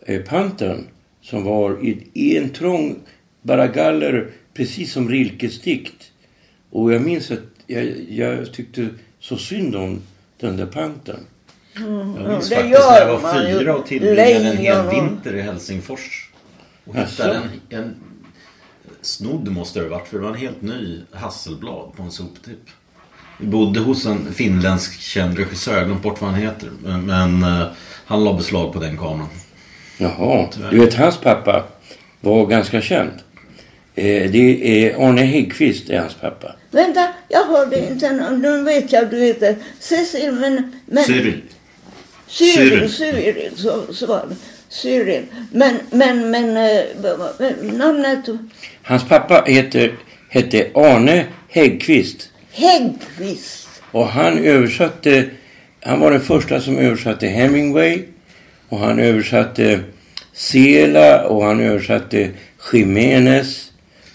eh, 0.06 0.22
pantern 0.22 0.86
som 1.22 1.44
var 1.44 1.84
i, 1.84 2.06
i 2.12 2.36
en 2.36 2.50
trång 2.50 2.96
baragaller 3.42 4.30
precis 4.54 4.92
som 4.92 5.08
Rilkes 5.08 5.60
dikt. 5.60 6.12
Och 6.70 6.92
jag 6.92 7.02
minns 7.02 7.30
att 7.30 7.38
jag, 7.66 7.84
jag 8.08 8.52
tyckte 8.52 8.88
så 9.18 9.36
synd 9.36 9.76
om 9.76 10.02
den 10.38 10.56
där 10.56 10.66
pantern. 10.66 11.20
Jag 11.74 11.84
minns 12.28 12.48
det 12.48 12.56
faktiskt 12.56 12.88
när 12.90 13.06
jag 13.06 13.20
var 13.20 13.42
ju. 13.42 13.58
fyra 13.58 13.76
och 13.76 13.86
tillbringade 13.86 14.50
en 14.50 14.56
hel 14.56 14.90
vinter 14.90 15.34
i 15.34 15.40
Helsingfors. 15.40 16.30
Och 16.84 16.96
hittade 16.96 17.34
en, 17.34 17.78
en 17.78 17.94
snodd 19.02 19.48
måste 19.48 19.78
det 19.80 19.88
ha 19.88 19.96
varit 19.98 20.08
för 20.08 20.16
det 20.18 20.22
var 20.24 20.30
en 20.30 20.36
helt 20.36 20.62
ny 20.62 21.00
Hasselblad 21.12 21.92
på 21.96 22.02
en 22.02 22.10
soptipp. 22.10 22.70
Vi 23.38 23.46
bodde 23.46 23.80
hos 23.80 24.06
en 24.06 24.32
finländsk 24.34 25.00
känd 25.00 25.38
regissör, 25.38 25.72
jag 25.72 25.78
har 25.80 25.86
glömt 25.86 26.02
bort 26.02 26.20
vad 26.20 26.30
han 26.30 26.40
heter. 26.40 26.70
Men, 26.82 27.06
men 27.06 27.42
eh, 27.42 27.66
han 28.06 28.24
la 28.24 28.32
beslag 28.34 28.72
på 28.72 28.78
den 28.78 28.96
kameran. 28.98 29.28
Jaha, 29.98 30.48
du 30.70 30.78
vet 30.80 30.94
hans 30.94 31.16
pappa 31.16 31.64
var 32.20 32.46
ganska 32.46 32.80
känd. 32.80 33.10
Eh, 33.94 34.30
det 34.30 34.84
är 34.84 35.08
Arne 35.08 35.22
Häggkvist 35.22 35.90
är 35.90 35.98
hans 36.00 36.14
pappa. 36.14 36.54
Vänta, 36.70 37.08
jag 37.28 37.44
hörde 37.44 37.88
inte. 37.90 38.12
nu- 38.12 38.36
Nu 38.38 38.62
vet 38.62 38.92
jag 38.92 39.10
du 39.10 39.18
heter 39.18 39.56
Cecil, 39.80 40.32
men... 40.32 40.72
men 40.86 41.04
Cyril. 41.04 41.42
Cyril, 42.26 42.68
Cyril. 42.68 42.90
Cyril, 42.90 43.50
så, 43.56 43.94
så 43.94 44.06
var 44.06 44.26
det. 44.28 44.36
Cyril. 44.70 45.26
Men, 45.52 45.76
men, 45.90 46.30
men, 46.30 46.56
eh, 46.56 47.74
namnet 47.78 48.28
Hans 48.82 49.04
pappa 49.08 49.44
heter, 49.46 49.94
hette 50.28 50.70
Arne 50.74 51.26
Häggkvist. 51.48 52.30
Häggkvist. 52.52 53.68
Och 53.92 54.06
han 54.06 54.38
översatte, 54.38 55.30
han 55.82 56.00
var 56.00 56.10
den 56.10 56.20
första 56.20 56.60
som 56.60 56.78
översatte 56.78 57.26
Hemingway. 57.26 58.02
Och 58.68 58.78
han 58.78 58.98
översatte 58.98 59.80
Sela 60.32 61.24
och 61.26 61.44
han 61.44 61.60
översatte 61.60 62.30
Jiménez. 62.72 63.72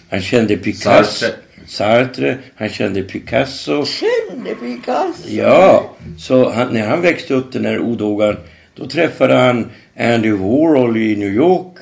Han 0.09 0.21
kände 0.21 0.57
Picasso. 0.57 1.25
Sartre. 1.25 1.35
Sartre. 1.67 2.37
Han 2.55 2.69
kände 2.69 3.03
Picasso. 3.03 3.85
Kände 3.85 4.55
Picasso. 4.55 5.29
Ja, 5.29 5.95
så 6.17 6.49
han, 6.49 6.73
när 6.73 6.87
han 6.87 7.01
växte 7.01 7.33
upp 7.33 7.51
den 7.51 7.65
här 7.65 7.79
odågan 7.79 8.37
Då 8.75 8.87
träffade 8.87 9.33
han 9.35 9.71
Andy 9.99 10.31
Warhol 10.31 10.97
i 10.97 11.15
New 11.15 11.33
York 11.33 11.75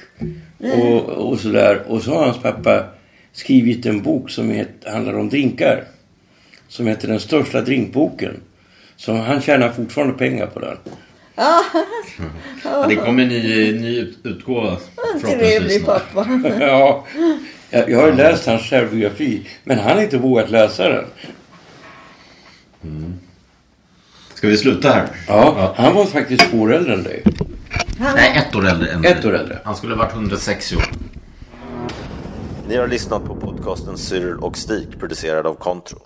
och, 0.60 1.10
och 1.10 1.40
sådär. 1.40 1.82
Och 1.88 2.02
så 2.04 2.12
har 2.14 2.26
hans 2.26 2.42
pappa 2.42 2.84
skrivit 3.32 3.86
en 3.86 4.02
bok 4.02 4.30
som 4.30 4.50
het, 4.50 4.70
handlar 4.86 5.14
om 5.20 5.30
drinkar. 5.30 5.84
Som 6.68 6.88
heter 6.88 7.08
Den 7.08 7.20
största 7.20 7.62
drinkboken. 7.62 8.36
Så 8.96 9.14
han 9.14 9.42
tjänar 9.42 9.70
fortfarande 9.70 10.14
pengar 10.14 10.46
på 10.48 10.60
den. 10.60 10.78
Ja, 12.64 12.88
det 12.90 12.96
kommer 12.96 13.24
en 13.24 13.30
ny, 13.30 13.80
ny 13.80 14.00
ut- 14.00 14.18
utgåva 14.24 14.78
Trevlig 15.22 15.86
pappa. 15.86 16.28
Ja, 16.60 17.06
jag, 17.70 17.90
jag 17.90 18.00
har 18.00 18.08
ju 18.08 18.16
läst 18.16 18.46
hans 18.46 18.62
självbiografi. 18.62 19.48
Men 19.64 19.80
han 19.80 19.96
har 19.96 20.04
inte 20.04 20.18
vågat 20.18 20.50
läsa 20.50 20.90
den. 20.90 21.06
Ska 24.44 24.50
vi 24.50 24.58
sluta 24.58 24.90
här? 24.90 25.08
Ja, 25.28 25.74
han 25.76 25.96
var 25.96 26.06
faktiskt 26.06 26.52
två 26.52 26.58
år 26.58 26.74
äldre 26.74 26.94
än 26.94 27.04
dig. 27.04 27.24
Nej, 28.16 28.38
ett 28.38 28.56
år 28.56 28.68
äldre 28.68 28.90
än 28.92 29.06
Ett 29.06 29.26
år 29.26 29.36
äldre. 29.36 29.60
Han 29.64 29.76
skulle 29.76 29.96
ha 29.96 30.04
varit 30.04 30.14
106 30.14 30.74
år. 30.74 30.84
Ni 32.68 32.76
har 32.76 32.88
lyssnat 32.88 33.26
på 33.26 33.36
podcasten 33.36 33.98
Cyril 33.98 34.36
och 34.36 34.58
Stig 34.58 35.00
producerad 35.00 35.48
av 35.48 35.54
Contro. 35.54 36.00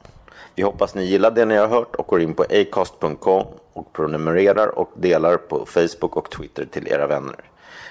Vi 0.56 0.64
hoppas 0.64 0.96
ni 0.96 1.06
gillar 1.06 1.32
det 1.32 1.46
ni 1.46 1.56
har 1.56 1.68
hört 1.68 1.96
och 1.96 2.08
går 2.08 2.22
in 2.22 2.34
på 2.34 2.44
acast.com 2.44 3.46
och 3.74 3.94
prenumererar 3.94 4.80
och 4.80 4.92
delar 4.98 5.38
på 5.38 5.66
Facebook 5.66 6.18
och 6.18 6.32
Twitter 6.32 6.66
till 6.66 6.88
era 6.88 7.08
vänner. 7.08 7.40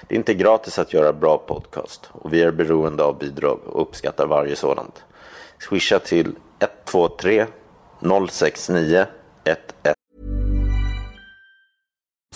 Det 0.07 0.15
är 0.15 0.17
inte 0.17 0.33
gratis 0.33 0.79
att 0.79 0.93
göra 0.93 1.13
bra 1.13 1.37
podcast 1.37 2.09
och 2.11 2.33
vi 2.33 2.41
är 2.41 2.51
beroende 2.51 3.03
av 3.03 3.17
bidrag 3.17 3.59
och 3.65 3.81
uppskattar 3.81 4.27
varje 4.27 4.55
sådant. 4.55 5.03
Swisha 5.59 5.99
till 5.99 6.35
123 6.59 7.45
069 8.29 9.05